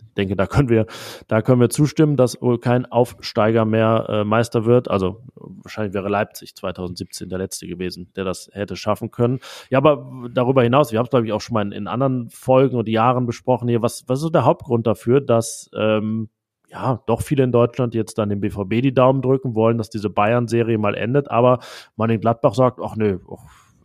ich 0.00 0.14
denke, 0.14 0.36
da 0.36 0.46
können 0.46 0.68
wir, 0.68 0.86
da 1.28 1.42
können 1.42 1.60
wir 1.60 1.70
zustimmen, 1.70 2.16
dass 2.16 2.42
wohl 2.42 2.58
kein 2.58 2.86
Aufsteiger 2.86 3.64
mehr 3.64 4.06
äh, 4.08 4.24
Meister 4.24 4.64
wird. 4.64 4.90
Also 4.90 5.22
wahrscheinlich 5.36 5.94
wäre 5.94 6.08
Leipzig 6.08 6.56
2017 6.56 7.28
der 7.28 7.38
letzte 7.38 7.66
gewesen, 7.68 8.12
der 8.16 8.24
das 8.24 8.50
hätte 8.52 8.74
schaffen 8.74 9.10
können. 9.10 9.38
Ja, 9.70 9.78
aber 9.78 10.28
darüber 10.32 10.62
hinaus, 10.62 10.90
wir 10.90 10.98
haben 10.98 11.06
es 11.06 11.10
glaube 11.10 11.26
ich 11.26 11.32
auch 11.32 11.40
schon 11.40 11.54
mal 11.54 11.62
in, 11.62 11.72
in, 11.72 11.86
anderen 11.86 12.30
Folgen 12.30 12.76
und 12.76 12.88
Jahren 12.88 13.26
besprochen 13.26 13.68
hier. 13.68 13.80
Was, 13.80 14.08
was 14.08 14.22
ist 14.22 14.34
der 14.34 14.44
Hauptgrund 14.44 14.86
dafür, 14.86 15.20
dass 15.20 15.70
ähm, 15.76 16.28
ja, 16.70 17.02
doch 17.06 17.22
viele 17.22 17.44
in 17.44 17.52
Deutschland 17.52 17.94
jetzt 17.94 18.18
dann 18.18 18.28
dem 18.28 18.40
BVB 18.40 18.82
die 18.82 18.94
Daumen 18.94 19.22
drücken 19.22 19.54
wollen, 19.54 19.78
dass 19.78 19.90
diese 19.90 20.10
Bayern-Serie 20.10 20.78
mal 20.78 20.94
endet, 20.94 21.30
aber 21.30 21.60
man 21.96 22.10
in 22.10 22.20
Gladbach 22.20 22.54
sagt, 22.54 22.78
ach 22.82 22.96
nö, 22.96 23.18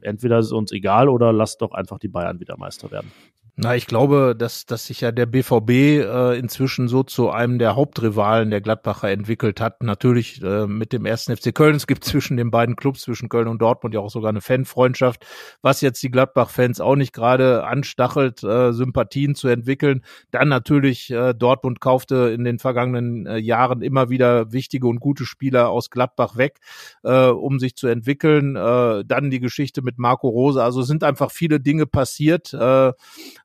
entweder 0.02 0.40
ist 0.40 0.48
es 0.48 0.52
uns 0.52 0.72
egal 0.72 1.08
oder 1.08 1.32
lasst 1.32 1.62
doch 1.62 1.72
einfach 1.72 1.98
die 1.98 2.10
Bayern 2.10 2.40
wieder 2.40 2.58
Meister 2.58 2.92
werden. 2.92 3.12
Na, 3.56 3.76
ich 3.76 3.86
glaube, 3.86 4.36
dass, 4.36 4.66
dass 4.66 4.88
sich 4.88 5.02
ja 5.02 5.12
der 5.12 5.28
BVB 5.28 5.70
äh, 5.70 6.40
inzwischen 6.40 6.88
so 6.88 7.04
zu 7.04 7.30
einem 7.30 7.60
der 7.60 7.76
Hauptrivalen 7.76 8.50
der 8.50 8.62
Gladbacher 8.62 9.12
entwickelt 9.12 9.62
hat. 9.62 9.84
Natürlich 9.84 10.42
äh, 10.42 10.66
mit 10.66 10.92
dem 10.92 11.06
ersten 11.06 11.38
FC 11.38 11.54
Köln. 11.54 11.76
Es 11.76 11.86
gibt 11.86 12.04
zwischen 12.04 12.36
den 12.36 12.50
beiden 12.50 12.76
Clubs, 12.76 13.02
zwischen 13.02 13.30
Köln 13.30 13.48
und 13.48 13.62
Dortmund 13.62 13.94
ja 13.94 14.02
auch 14.02 14.10
sogar 14.10 14.30
eine 14.30 14.42
Fanfreundschaft, 14.42 15.28
was 15.62 15.82
jetzt 15.82 16.02
die 16.02 16.10
Gladbach-Fans 16.10 16.82
auch 16.82 16.96
nicht 16.96 17.14
gerade 17.14 17.64
anstachelt, 17.64 18.44
äh, 18.44 18.74
Sympathien 18.74 19.36
zu 19.36 19.50
entwickeln. 19.50 20.04
Dann 20.32 20.48
natürlich, 20.48 21.12
äh, 21.12 21.36
Dortmund 21.36 21.80
kaufte 21.80 22.32
in 22.36 22.46
den 22.46 22.58
vergangenen 22.58 23.28
äh, 23.28 23.38
Jahren 23.38 23.84
immer 23.84 24.10
wieder 24.10 24.52
wichtige 24.52 24.88
und 24.88 25.00
gute 25.00 25.26
Spieler 25.26 25.70
aus 25.70 25.92
Gladbach 25.92 26.38
weg, 26.38 26.58
äh, 27.04 27.28
um 27.28 27.60
sich 27.60 27.76
zu 27.76 27.86
entwickeln. 27.86 28.56
Äh, 28.56 29.04
dann 29.06 29.30
die 29.30 29.40
Geschichte 29.40 29.84
mit 29.84 30.00
Marco 30.00 30.28
Rose. 30.28 30.64
Also 30.64 30.82
sind 30.82 31.04
einfach 31.04 31.30
viele 31.30 31.60
Dinge 31.60 31.86
passiert. 31.86 32.52
Äh, 32.52 32.94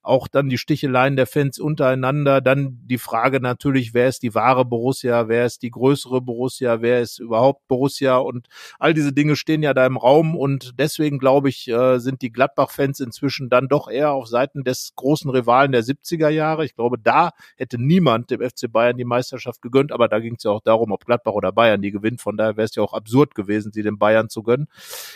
auch 0.09 0.27
dann 0.27 0.49
die 0.49 0.59
Sticheleien 0.59 1.17
der 1.17 1.27
Fans 1.27 1.59
untereinander, 1.59 2.41
dann 2.41 2.79
die 2.85 2.99
Frage 2.99 3.41
natürlich, 3.41 3.95
wer 3.95 4.09
ist 4.09 4.23
die 4.23 4.35
wahre 4.35 4.65
Borussia, 4.65 5.29
wer 5.29 5.45
ist 5.45 5.63
die 5.63 5.71
größere 5.71 6.21
Borussia, 6.21 6.81
wer 6.81 7.01
ist 7.01 7.19
überhaupt 7.19 7.69
Borussia 7.69 8.17
und 8.17 8.49
all 8.79 8.95
diese 8.95 9.13
Dinge 9.13 9.37
stehen 9.37 9.63
ja 9.63 9.75
da 9.75 9.87
im 9.87 9.97
Raum 9.97 10.35
und 10.35 10.75
deswegen 10.79 11.19
glaube 11.19 11.51
ich, 11.51 11.69
äh, 11.69 11.99
sind 11.99 12.23
die 12.23 12.33
Gladbach-Fans 12.33 13.01
inzwischen 13.01 13.51
dann 13.51 13.69
doch 13.69 13.89
eher 13.89 14.13
auf 14.13 14.27
Seiten 14.27 14.65
des 14.65 14.93
großen 14.97 15.31
Rivalen 15.31 15.73
der 15.73 15.85
70er 15.85 16.31
Jahre. 16.31 16.65
Ich 16.65 16.75
glaube, 16.75 16.99
da 16.99 17.31
hätte 17.57 17.79
niemand 17.81 18.31
dem 18.31 18.41
FC 18.41 18.71
Bayern 18.73 18.97
die 18.97 19.05
Meisterschaft 19.05 19.61
gegönnt, 19.63 19.93
aber 19.93 20.09
da 20.09 20.21
ging 20.21 20.37
es 20.37 20.45
ja 20.45 20.51
auch 20.51 20.63
darum, 20.63 20.91
ob 20.91 21.05
Gladbach 21.05 21.33
oder 21.33 21.53
Bayern 21.53 21.83
die 21.83 21.91
gewinnt. 21.91 22.21
Von 22.21 22.37
daher 22.37 22.57
wäre 22.57 22.65
es 22.65 22.75
ja 22.75 22.83
auch 22.83 22.95
absurd 22.95 23.35
gewesen, 23.35 23.73
sie 23.73 23.83
den 23.83 23.99
Bayern 23.99 24.29
zu 24.29 24.43
gönnen. 24.43 24.69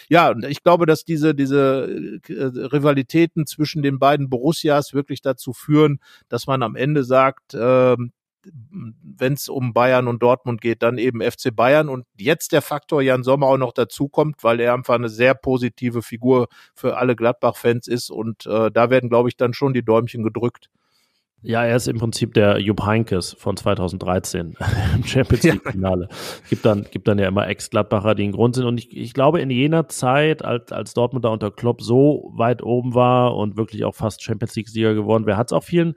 Ja, 0.09 0.31
und 0.31 0.45
ich 0.45 0.63
glaube, 0.63 0.87
dass 0.87 1.05
diese, 1.05 1.35
diese 1.35 2.21
äh, 2.29 2.33
Rivalitäten 2.35 3.47
zwischen 3.47 3.83
den 3.83 3.99
beiden 3.99 4.29
Borussias 4.29 4.82
das 4.83 4.95
wirklich 4.95 5.23
dazu 5.23 5.53
führen, 5.53 6.01
dass 6.29 6.47
man 6.47 6.63
am 6.63 6.77
Ende 6.77 7.05
sagt, 7.05 7.55
äh, 7.55 7.97
wenn 8.45 9.35
es 9.35 9.49
um 9.49 9.73
Bayern 9.73 10.09
und 10.09 10.23
Dortmund 10.23 10.61
geht, 10.61 10.83
dann 10.83 10.99
eben 10.99 11.21
FC 11.21 11.55
Bayern 11.55 11.89
und 11.89 12.07
jetzt 12.19 12.53
der 12.53 12.63
Faktor 12.63 13.03
Jan 13.03 13.23
Sommer 13.23 13.47
auch 13.47 13.57
noch 13.57 13.73
dazukommt, 13.73 14.43
weil 14.43 14.61
er 14.61 14.75
einfach 14.75 14.95
eine 14.95 15.09
sehr 15.09 15.35
positive 15.35 16.03
Figur 16.03 16.49
für 16.75 16.97
alle 16.97 17.15
Gladbach-Fans 17.15 17.87
ist 17.87 18.11
und 18.11 18.47
äh, 18.47 18.71
da 18.71 18.91
werden, 18.91 19.09
glaube 19.09 19.29
ich, 19.29 19.37
dann 19.37 19.55
schon 19.55 19.75
die 19.75 19.85
Däumchen 19.85 20.25
gedrückt. 20.25 20.71
Ja, 21.45 21.65
er 21.65 21.75
ist 21.75 21.89
im 21.89 21.99
Prinzip 21.99 22.35
der 22.35 22.61
Jupp 22.61 22.85
Heinkes 22.85 23.35
von 23.37 23.57
2013 23.57 24.55
im 24.95 25.05
Champions 25.05 25.43
League-Finale. 25.43 26.09
Ja. 26.09 26.17
Gibt 26.49 26.65
dann, 26.65 26.87
gibt 26.89 27.09
dann 27.09 27.19
ja 27.19 27.27
immer 27.27 27.49
Ex-Gladbacher, 27.49 28.15
die 28.15 28.25
ein 28.25 28.33
Grund 28.33 28.55
sind. 28.55 28.65
Und 28.65 28.79
ich, 28.79 28.97
ich 28.97 29.13
glaube, 29.13 29.41
in 29.41 29.51
jener 29.51 29.89
Zeit, 29.89 30.45
als, 30.45 30.71
als 30.71 30.95
Dortmund 30.95 31.25
da 31.25 31.31
unter 31.31 31.51
Klopp 31.51 31.83
so 31.83 32.31
weit 32.37 32.63
oben 32.63 32.95
war 32.95 33.37
und 33.37 33.57
wirklich 33.57 33.85
auch 33.85 33.95
fast 33.95 34.23
Champions 34.23 34.55
League-Sieger 34.55 34.95
geworden 34.95 35.27
wäre, 35.27 35.37
hat 35.37 35.49
es 35.49 35.53
auch 35.53 35.65
vielen 35.65 35.95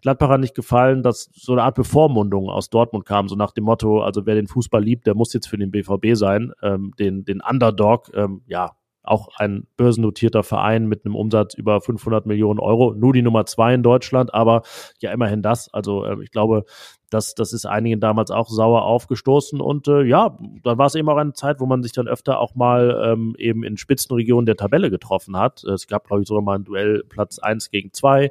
Gladbacher 0.00 0.38
nicht 0.38 0.54
gefallen, 0.54 1.02
dass 1.02 1.28
so 1.34 1.52
eine 1.52 1.64
Art 1.64 1.74
Bevormundung 1.74 2.48
aus 2.48 2.70
Dortmund 2.70 3.04
kam, 3.04 3.28
so 3.28 3.36
nach 3.36 3.52
dem 3.52 3.64
Motto, 3.64 4.00
also 4.00 4.24
wer 4.24 4.34
den 4.34 4.46
Fußball 4.46 4.82
liebt, 4.82 5.06
der 5.06 5.14
muss 5.14 5.32
jetzt 5.34 5.48
für 5.48 5.58
den 5.58 5.70
BVB 5.70 6.14
sein, 6.14 6.52
ähm, 6.62 6.92
den, 6.98 7.24
den 7.24 7.42
Underdog, 7.42 8.10
ähm, 8.14 8.42
ja, 8.46 8.76
auch 9.06 9.28
ein 9.36 9.66
börsennotierter 9.76 10.42
Verein 10.42 10.86
mit 10.86 11.04
einem 11.04 11.14
Umsatz 11.14 11.54
über 11.54 11.80
500 11.80 12.26
Millionen 12.26 12.60
Euro, 12.60 12.94
nur 12.94 13.12
die 13.12 13.22
Nummer 13.22 13.46
zwei 13.46 13.74
in 13.74 13.82
Deutschland, 13.82 14.34
aber 14.34 14.62
ja 15.00 15.12
immerhin 15.12 15.42
das. 15.42 15.72
Also 15.72 16.04
äh, 16.04 16.16
ich 16.22 16.30
glaube, 16.30 16.64
das, 17.10 17.34
das 17.34 17.52
ist 17.52 17.66
einigen 17.66 18.00
damals 18.00 18.30
auch 18.30 18.48
sauer 18.48 18.82
aufgestoßen 18.82 19.60
und 19.60 19.86
äh, 19.88 20.02
ja, 20.02 20.36
dann 20.64 20.78
war 20.78 20.86
es 20.86 20.94
eben 20.94 21.08
auch 21.08 21.16
eine 21.16 21.32
Zeit, 21.32 21.60
wo 21.60 21.66
man 21.66 21.82
sich 21.82 21.92
dann 21.92 22.08
öfter 22.08 22.40
auch 22.40 22.54
mal 22.54 23.12
ähm, 23.12 23.34
eben 23.38 23.62
in 23.62 23.76
Spitzenregionen 23.76 24.46
der 24.46 24.56
Tabelle 24.56 24.90
getroffen 24.90 25.36
hat. 25.36 25.62
Es 25.64 25.86
gab, 25.86 26.06
glaube 26.06 26.22
ich, 26.22 26.28
sogar 26.28 26.42
mal 26.42 26.56
ein 26.56 26.64
Duell 26.64 27.04
Platz 27.08 27.38
eins 27.38 27.70
gegen 27.70 27.92
zwei. 27.92 28.30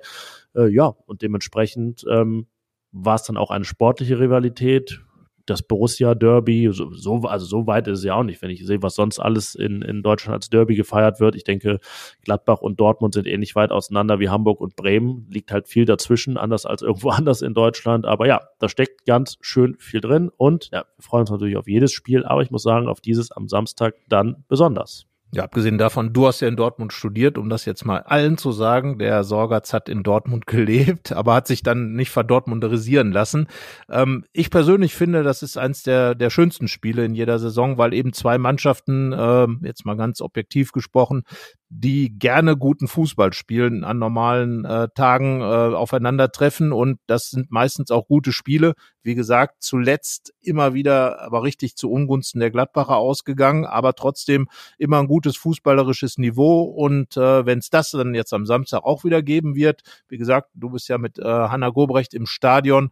Äh, 0.56 0.68
ja, 0.68 0.94
und 1.06 1.22
dementsprechend 1.22 2.06
ähm, 2.10 2.48
war 2.92 3.16
es 3.16 3.24
dann 3.24 3.38
auch 3.38 3.52
eine 3.52 3.66
sportliche 3.66 4.20
Rivalität 4.20 5.02
das 5.46 5.62
Borussia 5.62 6.16
Derby, 6.16 6.70
so, 6.72 6.92
so, 6.92 7.18
also 7.22 7.46
so 7.46 7.68
weit 7.68 7.88
ist 7.88 8.00
es 8.00 8.06
ja 8.06 8.16
auch 8.16 8.24
nicht, 8.24 8.42
wenn 8.42 8.50
ich 8.50 8.66
sehe, 8.66 8.82
was 8.82 8.96
sonst 8.96 9.20
alles 9.20 9.56
in, 9.56 9.82
in 9.82 10.04
Deutschland 10.04 10.36
als 10.36 10.50
Derby 10.50 10.76
gefeiert 10.76 11.20
wird. 11.20 11.36
Ich 11.36 11.44
denke, 11.44 11.80
Gladbach 12.24 12.62
und 12.62 12.80
Dortmund 12.80 13.14
sind 13.14 13.28
ähnlich 13.28 13.56
weit 13.56 13.72
auseinander 13.72 14.20
wie 14.20 14.30
Hamburg 14.30 14.60
und 14.62 14.76
Bremen. 14.76 15.28
Liegt 15.30 15.52
halt 15.52 15.68
viel 15.68 15.86
dazwischen, 15.86 16.38
anders 16.38 16.66
als 16.66 16.82
irgendwo 16.82 17.10
anders 17.12 17.42
in 17.42 17.54
Deutschland. 17.54 18.06
Aber 18.06 18.28
ja, 18.28 18.42
da 18.60 18.70
steckt 18.70 19.06
ganz 19.06 19.38
schön 19.42 19.76
viel 19.80 20.02
drin 20.02 20.32
und 20.36 20.70
ja, 20.72 20.86
wir 20.96 21.04
freuen 21.04 21.22
uns 21.22 21.32
natürlich 21.32 21.58
auf 21.58 21.68
jedes 21.68 21.92
Spiel, 21.92 22.26
aber 22.26 22.42
ich 22.42 22.52
muss 22.52 22.64
sagen, 22.64 22.88
auf 22.88 23.02
dieses 23.02 23.32
am 23.32 23.48
Samstag 23.48 23.96
dann 24.10 24.44
besonders. 24.48 25.06
Ja, 25.36 25.44
abgesehen 25.44 25.78
davon, 25.78 26.14
du 26.14 26.28
hast 26.28 26.40
ja 26.40 26.48
in 26.48 26.56
Dortmund 26.56 26.94
studiert, 26.94 27.38
um 27.38 27.50
das 27.50 27.66
jetzt 27.66 27.84
mal 27.84 27.98
allen 27.98 28.38
zu 28.38 28.54
sagen. 28.54 29.00
Der 29.00 29.26
Sorgatz 29.26 29.74
hat 29.74 29.90
in 29.90 30.02
Dortmund 30.02 30.48
gelebt, 30.48 31.12
aber 31.12 31.34
hat 31.34 31.46
sich 31.46 31.62
dann 31.62 31.92
nicht 31.92 32.10
verdortmunderisieren 32.10 33.12
lassen. 33.12 33.48
Ähm, 33.90 34.24
ich 34.32 34.50
persönlich 34.50 34.96
finde, 34.96 35.24
das 35.24 35.44
ist 35.44 35.58
eins 35.58 35.84
der, 35.84 36.16
der 36.16 36.30
schönsten 36.30 36.70
Spiele 36.70 37.04
in 37.04 37.16
jeder 37.16 37.38
Saison, 37.38 37.78
weil 37.78 37.94
eben 37.94 38.14
zwei 38.14 38.38
Mannschaften, 38.38 39.12
äh, 39.12 39.48
jetzt 39.64 39.86
mal 39.86 39.98
ganz 39.98 40.22
objektiv 40.22 40.72
gesprochen, 40.72 41.24
die 41.70 42.18
gerne 42.18 42.56
guten 42.58 42.88
Fußball 42.88 43.34
spielen, 43.34 43.84
an 43.84 43.98
normalen 43.98 44.66
äh, 44.66 44.88
Tagen 44.94 45.42
äh, 45.42 45.44
aufeinandertreffen. 45.44 46.72
Und 46.72 47.00
das 47.08 47.30
sind 47.30 47.52
meistens 47.52 47.90
auch 47.90 48.08
gute 48.08 48.32
Spiele. 48.32 48.74
Wie 49.02 49.16
gesagt, 49.16 49.56
zuletzt 49.60 50.34
immer 50.42 50.76
wieder 50.76 51.22
aber 51.22 51.44
richtig 51.44 51.76
zu 51.76 51.92
Ungunsten 51.92 52.40
der 52.40 52.52
Gladbacher 52.52 52.98
ausgegangen, 52.98 53.66
aber 53.66 53.94
trotzdem 53.94 54.48
immer 54.78 55.00
ein 55.00 55.08
gutes 55.08 55.38
fußballerisches 55.38 56.18
Niveau. 56.20 56.62
Und 56.62 57.18
äh, 57.18 57.46
wenn 57.46 57.60
es 57.60 57.70
das 57.70 57.92
dann 57.92 58.14
jetzt 58.14 58.34
am 58.34 58.46
Samstag 58.46 58.84
auch 58.84 59.04
wieder 59.04 59.24
geben 59.24 59.56
wird, 59.56 59.82
wie 60.08 60.18
gesagt, 60.18 60.50
du 60.54 60.70
bist 60.70 60.88
ja 60.88 61.00
mit 61.00 61.18
äh, 61.18 61.24
Hanna 61.24 61.70
Gobrecht 61.70 62.14
im 62.14 62.28
Stadion, 62.28 62.92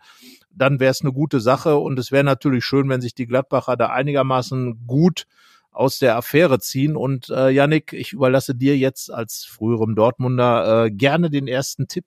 dann 0.51 0.79
wäre 0.79 0.91
es 0.91 1.01
eine 1.01 1.13
gute 1.13 1.39
Sache. 1.39 1.77
Und 1.77 1.99
es 1.99 2.11
wäre 2.11 2.23
natürlich 2.23 2.65
schön, 2.65 2.89
wenn 2.89 3.01
sich 3.01 3.13
die 3.13 3.27
Gladbacher 3.27 3.77
da 3.77 3.87
einigermaßen 3.87 4.87
gut 4.87 5.25
aus 5.73 5.99
der 5.99 6.15
Affäre 6.15 6.59
ziehen. 6.59 6.95
Und 6.95 7.29
äh, 7.29 7.49
Yannick, 7.49 7.93
ich 7.93 8.13
überlasse 8.13 8.55
dir 8.55 8.77
jetzt 8.77 9.11
als 9.11 9.45
früherem 9.45 9.95
Dortmunder 9.95 10.85
äh, 10.85 10.91
gerne 10.91 11.29
den 11.29 11.47
ersten 11.47 11.87
Tipp. 11.87 12.05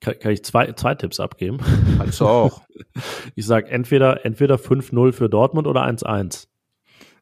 Kann, 0.00 0.18
kann 0.18 0.32
ich 0.32 0.44
zwei, 0.44 0.72
zwei 0.72 0.94
Tipps 0.94 1.20
abgeben? 1.20 1.58
Kannst 1.98 2.20
du 2.20 2.26
auch. 2.26 2.62
Ich 3.36 3.46
sag 3.46 3.70
entweder, 3.70 4.24
entweder 4.24 4.56
5-0 4.56 5.12
für 5.12 5.28
Dortmund 5.28 5.66
oder 5.66 5.84
1-1. 5.84 6.48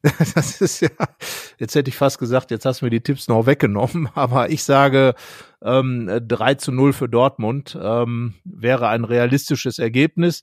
Das 0.35 0.61
ist 0.61 0.81
ja, 0.81 0.91
jetzt 1.59 1.75
hätte 1.75 1.89
ich 1.89 1.97
fast 1.97 2.19
gesagt, 2.19 2.51
jetzt 2.51 2.65
hast 2.65 2.81
du 2.81 2.87
mir 2.87 2.91
die 2.91 3.01
Tipps 3.01 3.29
noch 3.29 3.47
weggenommen, 3.47 4.09
aber 4.15 4.51
ich 4.51 4.63
sage 4.63 5.15
ähm, 5.63 6.09
3 6.27 6.55
zu 6.55 6.73
0 6.73 6.93
für 6.93 7.09
Dortmund 7.09 7.77
ähm, 7.81 8.35
wäre 8.45 8.89
ein 8.89 9.05
realistisches 9.05 9.79
Ergebnis. 9.79 10.43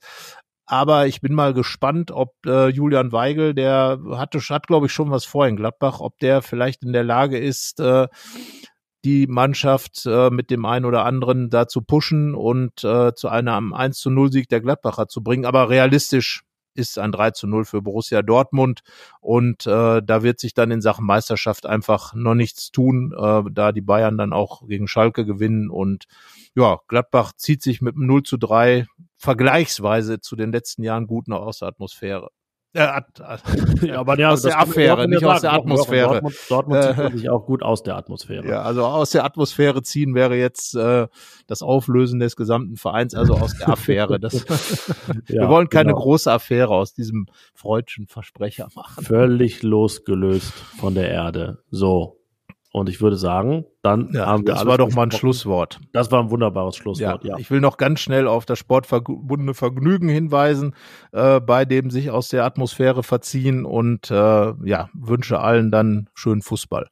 Aber 0.65 1.05
ich 1.07 1.21
bin 1.21 1.33
mal 1.33 1.53
gespannt, 1.53 2.11
ob 2.11 2.33
äh, 2.45 2.69
Julian 2.69 3.11
Weigel, 3.11 3.53
der 3.53 3.99
hatte, 4.11 4.39
hat, 4.39 4.67
glaube 4.67 4.87
ich, 4.87 4.91
schon 4.91 5.11
was 5.11 5.25
vor 5.25 5.47
in 5.47 5.55
Gladbach, 5.55 5.99
ob 5.99 6.17
der 6.19 6.41
vielleicht 6.41 6.83
in 6.83 6.91
der 6.91 7.03
Lage 7.03 7.37
ist, 7.37 7.79
äh, 7.79 8.07
die 9.03 9.27
Mannschaft 9.27 10.05
äh, 10.07 10.31
mit 10.31 10.49
dem 10.49 10.65
einen 10.65 10.85
oder 10.85 11.05
anderen 11.05 11.51
da 11.51 11.67
zu 11.67 11.81
pushen 11.81 12.33
und 12.33 12.83
äh, 12.83 13.13
zu 13.13 13.29
einem 13.29 13.73
1 13.73 13.99
zu 13.99 14.09
0 14.09 14.31
Sieg 14.31 14.49
der 14.49 14.61
Gladbacher 14.61 15.07
zu 15.07 15.21
bringen. 15.21 15.45
Aber 15.45 15.69
realistisch 15.69 16.41
ist 16.75 16.99
ein 16.99 17.11
3 17.11 17.31
zu 17.31 17.47
0 17.47 17.65
für 17.65 17.81
Borussia 17.81 18.21
Dortmund 18.21 18.81
und 19.21 19.65
äh, 19.65 20.01
da 20.03 20.23
wird 20.23 20.39
sich 20.39 20.53
dann 20.53 20.71
in 20.71 20.81
Sachen 20.81 21.05
Meisterschaft 21.05 21.65
einfach 21.65 22.13
noch 22.13 22.35
nichts 22.35 22.71
tun, 22.71 23.13
äh, 23.17 23.43
da 23.51 23.71
die 23.71 23.81
Bayern 23.81 24.17
dann 24.17 24.33
auch 24.33 24.67
gegen 24.67 24.87
Schalke 24.87 25.25
gewinnen 25.25 25.69
und 25.69 26.05
ja, 26.55 26.79
Gladbach 26.87 27.33
zieht 27.35 27.61
sich 27.61 27.81
mit 27.81 27.95
einem 27.95 28.07
0 28.07 28.23
zu 28.23 28.37
3 28.37 28.87
vergleichsweise 29.17 30.19
zu 30.19 30.35
den 30.35 30.51
letzten 30.51 30.83
Jahren 30.83 31.07
gut 31.07 31.27
noch 31.27 31.41
aus 31.41 31.59
der 31.59 31.69
Atmosphäre. 31.69 32.29
ja, 33.81 33.99
aber 33.99 34.19
ja, 34.19 34.31
aus 34.31 34.41
der 34.41 34.59
Affäre, 34.59 35.07
nicht 35.07 35.23
aus 35.23 35.41
der 35.41 35.53
Atmosphäre. 35.53 36.21
Dortmund, 36.21 36.35
Dortmund 36.49 36.83
zieht 36.83 37.19
sich 37.19 37.29
auch 37.29 37.45
gut 37.45 37.63
aus 37.63 37.83
der 37.83 37.95
Atmosphäre. 37.95 38.45
Ja, 38.45 38.63
also 38.63 38.83
aus 38.83 39.11
der 39.11 39.23
Atmosphäre 39.23 39.81
ziehen 39.81 40.13
wäre 40.13 40.35
jetzt 40.35 40.75
äh, 40.75 41.07
das 41.47 41.61
Auflösen 41.61 42.19
des 42.19 42.35
gesamten 42.35 42.75
Vereins, 42.75 43.15
also 43.15 43.35
aus 43.35 43.57
der 43.57 43.69
Affäre. 43.69 44.19
Das, 44.19 44.33
ja, 45.29 45.43
wir 45.43 45.49
wollen 45.49 45.69
keine 45.69 45.91
genau. 45.91 46.01
große 46.01 46.29
Affäre 46.29 46.71
aus 46.73 46.93
diesem 46.93 47.27
freudschen 47.53 48.07
Versprecher 48.07 48.67
machen. 48.75 49.05
Völlig 49.05 49.63
losgelöst 49.63 50.51
von 50.51 50.95
der 50.95 51.09
Erde. 51.09 51.59
So, 51.71 52.17
und 52.75 52.89
ich 52.89 52.99
würde 52.99 53.15
sagen, 53.15 53.63
dann 53.83 54.09
ja, 54.11 54.25
haben 54.25 54.45
wir 54.45 54.53
Das 54.53 54.65
war 54.65 54.77
doch 54.77 54.93
mal 54.93 55.03
ein 55.03 55.11
Schlusswort. 55.11 55.79
Das 55.93 56.11
war 56.11 56.21
ein 56.21 56.29
wunderbares 56.29 56.75
Schlusswort, 56.75 57.23
ja. 57.23 57.31
ja. 57.31 57.37
Ich 57.37 57.49
will 57.49 57.61
noch 57.61 57.77
ganz 57.77 58.01
schnell 58.01 58.27
auf 58.27 58.45
das 58.45 58.59
sportverbundene 58.59 59.53
Vergnügen 59.53 60.09
hinweisen, 60.09 60.75
äh, 61.13 61.39
bei 61.39 61.63
dem 61.63 61.89
sich 61.89 62.11
aus 62.11 62.27
der 62.27 62.43
Atmosphäre 62.43 63.01
verziehen 63.01 63.63
und 63.63 64.11
äh, 64.11 64.15
ja, 64.15 64.89
wünsche 64.93 65.39
allen 65.39 65.71
dann 65.71 66.09
schönen 66.15 66.41
Fußball. 66.41 66.89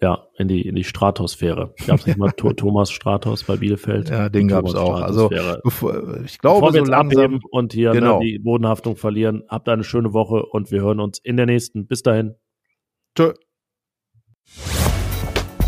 Ja, 0.00 0.28
in 0.38 0.48
die, 0.48 0.66
in 0.66 0.74
die 0.76 0.84
Stratosphäre. 0.84 1.74
Gab 1.86 1.98
es 1.98 2.06
nicht 2.06 2.16
mal 2.16 2.30
Thomas 2.56 2.90
Stratos 2.90 3.44
bei 3.44 3.56
Bielefeld? 3.56 4.08
Ja, 4.08 4.30
den 4.30 4.48
gab 4.48 4.64
es 4.64 4.76
auch. 4.76 5.02
Also 5.02 5.28
bevor, 5.62 6.22
ich 6.24 6.38
glaube, 6.38 6.60
bevor 6.60 6.72
wir 6.72 6.86
so 6.86 6.90
langsam 6.90 7.40
und 7.50 7.74
hier 7.74 7.90
ne, 7.92 8.00
genau. 8.00 8.18
ne, 8.18 8.24
die 8.24 8.38
Bodenhaftung 8.38 8.96
verlieren, 8.96 9.42
habt 9.48 9.68
eine 9.68 9.84
schöne 9.84 10.14
Woche 10.14 10.46
und 10.46 10.70
wir 10.70 10.80
hören 10.80 11.00
uns 11.00 11.18
in 11.18 11.36
der 11.36 11.44
nächsten. 11.44 11.86
Bis 11.86 12.02
dahin. 12.02 12.34
Tschö. 13.14 13.34